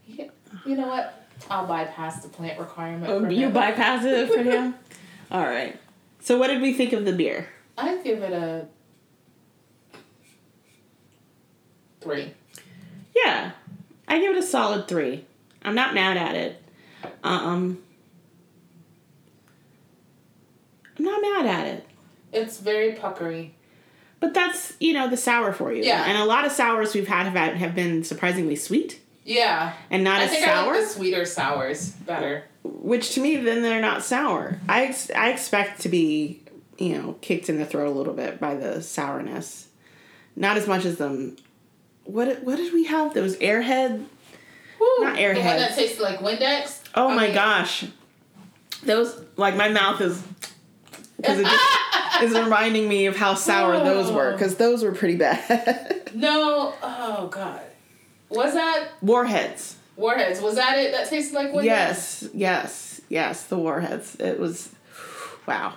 Yeah. 0.07 0.25
You 0.65 0.75
know 0.75 0.87
what? 0.87 1.28
I'll 1.49 1.65
bypass 1.67 2.21
the 2.21 2.29
plant 2.29 2.59
requirement. 2.59 3.11
Oh, 3.11 3.21
for 3.21 3.31
you 3.31 3.49
bypass 3.49 4.05
it 4.05 4.29
for 4.31 4.41
him? 4.43 4.75
All 5.31 5.43
right. 5.43 5.79
So, 6.21 6.37
what 6.37 6.47
did 6.47 6.61
we 6.61 6.73
think 6.73 6.93
of 6.93 7.05
the 7.05 7.13
beer? 7.13 7.47
I'd 7.77 8.03
give 8.03 8.21
it 8.21 8.33
a 8.33 8.67
three. 12.01 12.33
Yeah, 13.15 13.51
I 14.07 14.19
give 14.19 14.35
it 14.35 14.39
a 14.39 14.43
solid 14.45 14.87
three. 14.87 15.25
I'm 15.63 15.75
not 15.75 15.93
mad 15.93 16.17
at 16.17 16.35
it. 16.35 16.61
Um, 17.23 17.79
I'm 20.97 21.05
not 21.05 21.21
mad 21.21 21.45
at 21.45 21.67
it. 21.67 21.85
It's 22.31 22.59
very 22.59 22.93
puckery. 22.93 23.51
But 24.19 24.33
that's 24.33 24.73
you 24.79 24.93
know 24.93 25.09
the 25.09 25.17
sour 25.17 25.53
for 25.53 25.71
you. 25.73 25.83
Yeah. 25.83 26.03
And 26.05 26.17
a 26.17 26.25
lot 26.25 26.45
of 26.45 26.51
sours 26.51 26.93
we've 26.93 27.07
had 27.07 27.23
have 27.25 27.33
had- 27.33 27.55
have 27.57 27.73
been 27.75 28.03
surprisingly 28.03 28.55
sweet 28.57 28.99
Yeah. 29.29 29.73
and 29.91 30.03
not 30.03 30.19
I 30.21 30.23
as 30.25 30.31
think 30.31 30.43
I 30.47 30.53
sour. 30.53 30.73
like 30.73 30.81
the 30.83 30.87
sweeter 30.89 31.25
sours 31.25 31.89
better. 31.91 32.43
which 32.63 33.11
to 33.15 33.21
me 33.21 33.35
then 33.37 33.61
they're 33.61 33.81
not 33.81 34.03
sour. 34.03 34.59
I 34.67 34.85
ex- 34.85 35.11
I 35.11 35.29
expect 35.29 35.81
to 35.81 35.89
be 35.89 36.41
you 36.77 36.97
know 36.97 37.13
kicked 37.21 37.47
in 37.49 37.57
the 37.59 37.65
throat 37.65 37.87
a 37.87 37.91
little 37.91 38.13
bit 38.13 38.39
by 38.39 38.55
the 38.55 38.81
sourness, 38.81 39.67
not 40.35 40.57
as 40.57 40.67
much 40.67 40.83
as 40.85 40.97
them. 40.97 41.37
What 42.05 42.43
what 42.43 42.55
did 42.57 42.73
we 42.73 42.85
have? 42.85 43.13
Those 43.13 43.37
airhead. 43.37 44.03
Woo, 44.79 44.87
Not 45.01 45.15
The 45.17 45.25
one 45.27 45.35
that 45.35 45.75
tastes 45.75 45.99
like 45.99 46.19
Windex. 46.19 46.79
Oh 46.95 47.09
I 47.09 47.15
my 47.15 47.25
mean- 47.27 47.35
gosh, 47.35 47.85
those 48.83 49.21
like 49.37 49.55
my 49.55 49.69
mouth 49.69 50.01
is 50.01 50.23
because 51.17 51.39
it 51.39 51.45
just 51.45 52.21
is 52.23 52.31
reminding 52.33 52.87
me 52.89 53.05
of 53.05 53.15
how 53.15 53.33
sour 53.35 53.77
those 53.83 54.11
were 54.11 54.31
because 54.31 54.55
those 54.55 54.83
were 54.83 54.93
pretty 54.93 55.17
bad. 55.17 56.09
No. 56.15 56.73
Oh 56.81 57.27
God. 57.31 57.61
Was 58.29 58.53
that 58.53 58.89
Warheads. 59.01 59.75
Warheads? 59.95 60.41
Was 60.41 60.55
that 60.55 60.77
it? 60.77 60.91
That 60.91 61.09
tasted 61.09 61.35
like 61.35 61.51
Windex. 61.51 61.63
Yes, 61.65 62.29
yes, 62.33 63.01
yes. 63.09 63.43
The 63.45 63.57
warheads. 63.57 64.15
It 64.15 64.39
was 64.39 64.69
wow. 65.47 65.73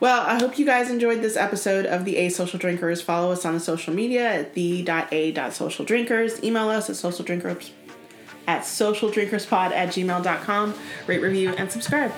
Well, 0.00 0.22
I 0.22 0.40
hope 0.40 0.58
you 0.58 0.66
guys 0.66 0.90
enjoyed 0.90 1.22
this 1.22 1.36
episode 1.36 1.86
of 1.86 2.04
the 2.04 2.16
A 2.16 2.28
Social 2.28 2.58
Drinkers. 2.58 3.00
Follow 3.00 3.30
us 3.30 3.46
on 3.46 3.54
the 3.54 3.60
social 3.60 3.94
media 3.94 4.40
at 4.40 4.54
the.a.socialdrinkers. 4.54 6.42
Email 6.42 6.68
us 6.68 6.90
at 6.90 6.96
socialdrinkers 6.96 7.70
at 8.46 8.62
socialdrinkerspod 8.62 9.70
at 9.70 9.90
gmail.com. 9.90 10.74
Rate, 11.06 11.22
review, 11.22 11.50
and 11.50 11.70
subscribe. 11.70 12.12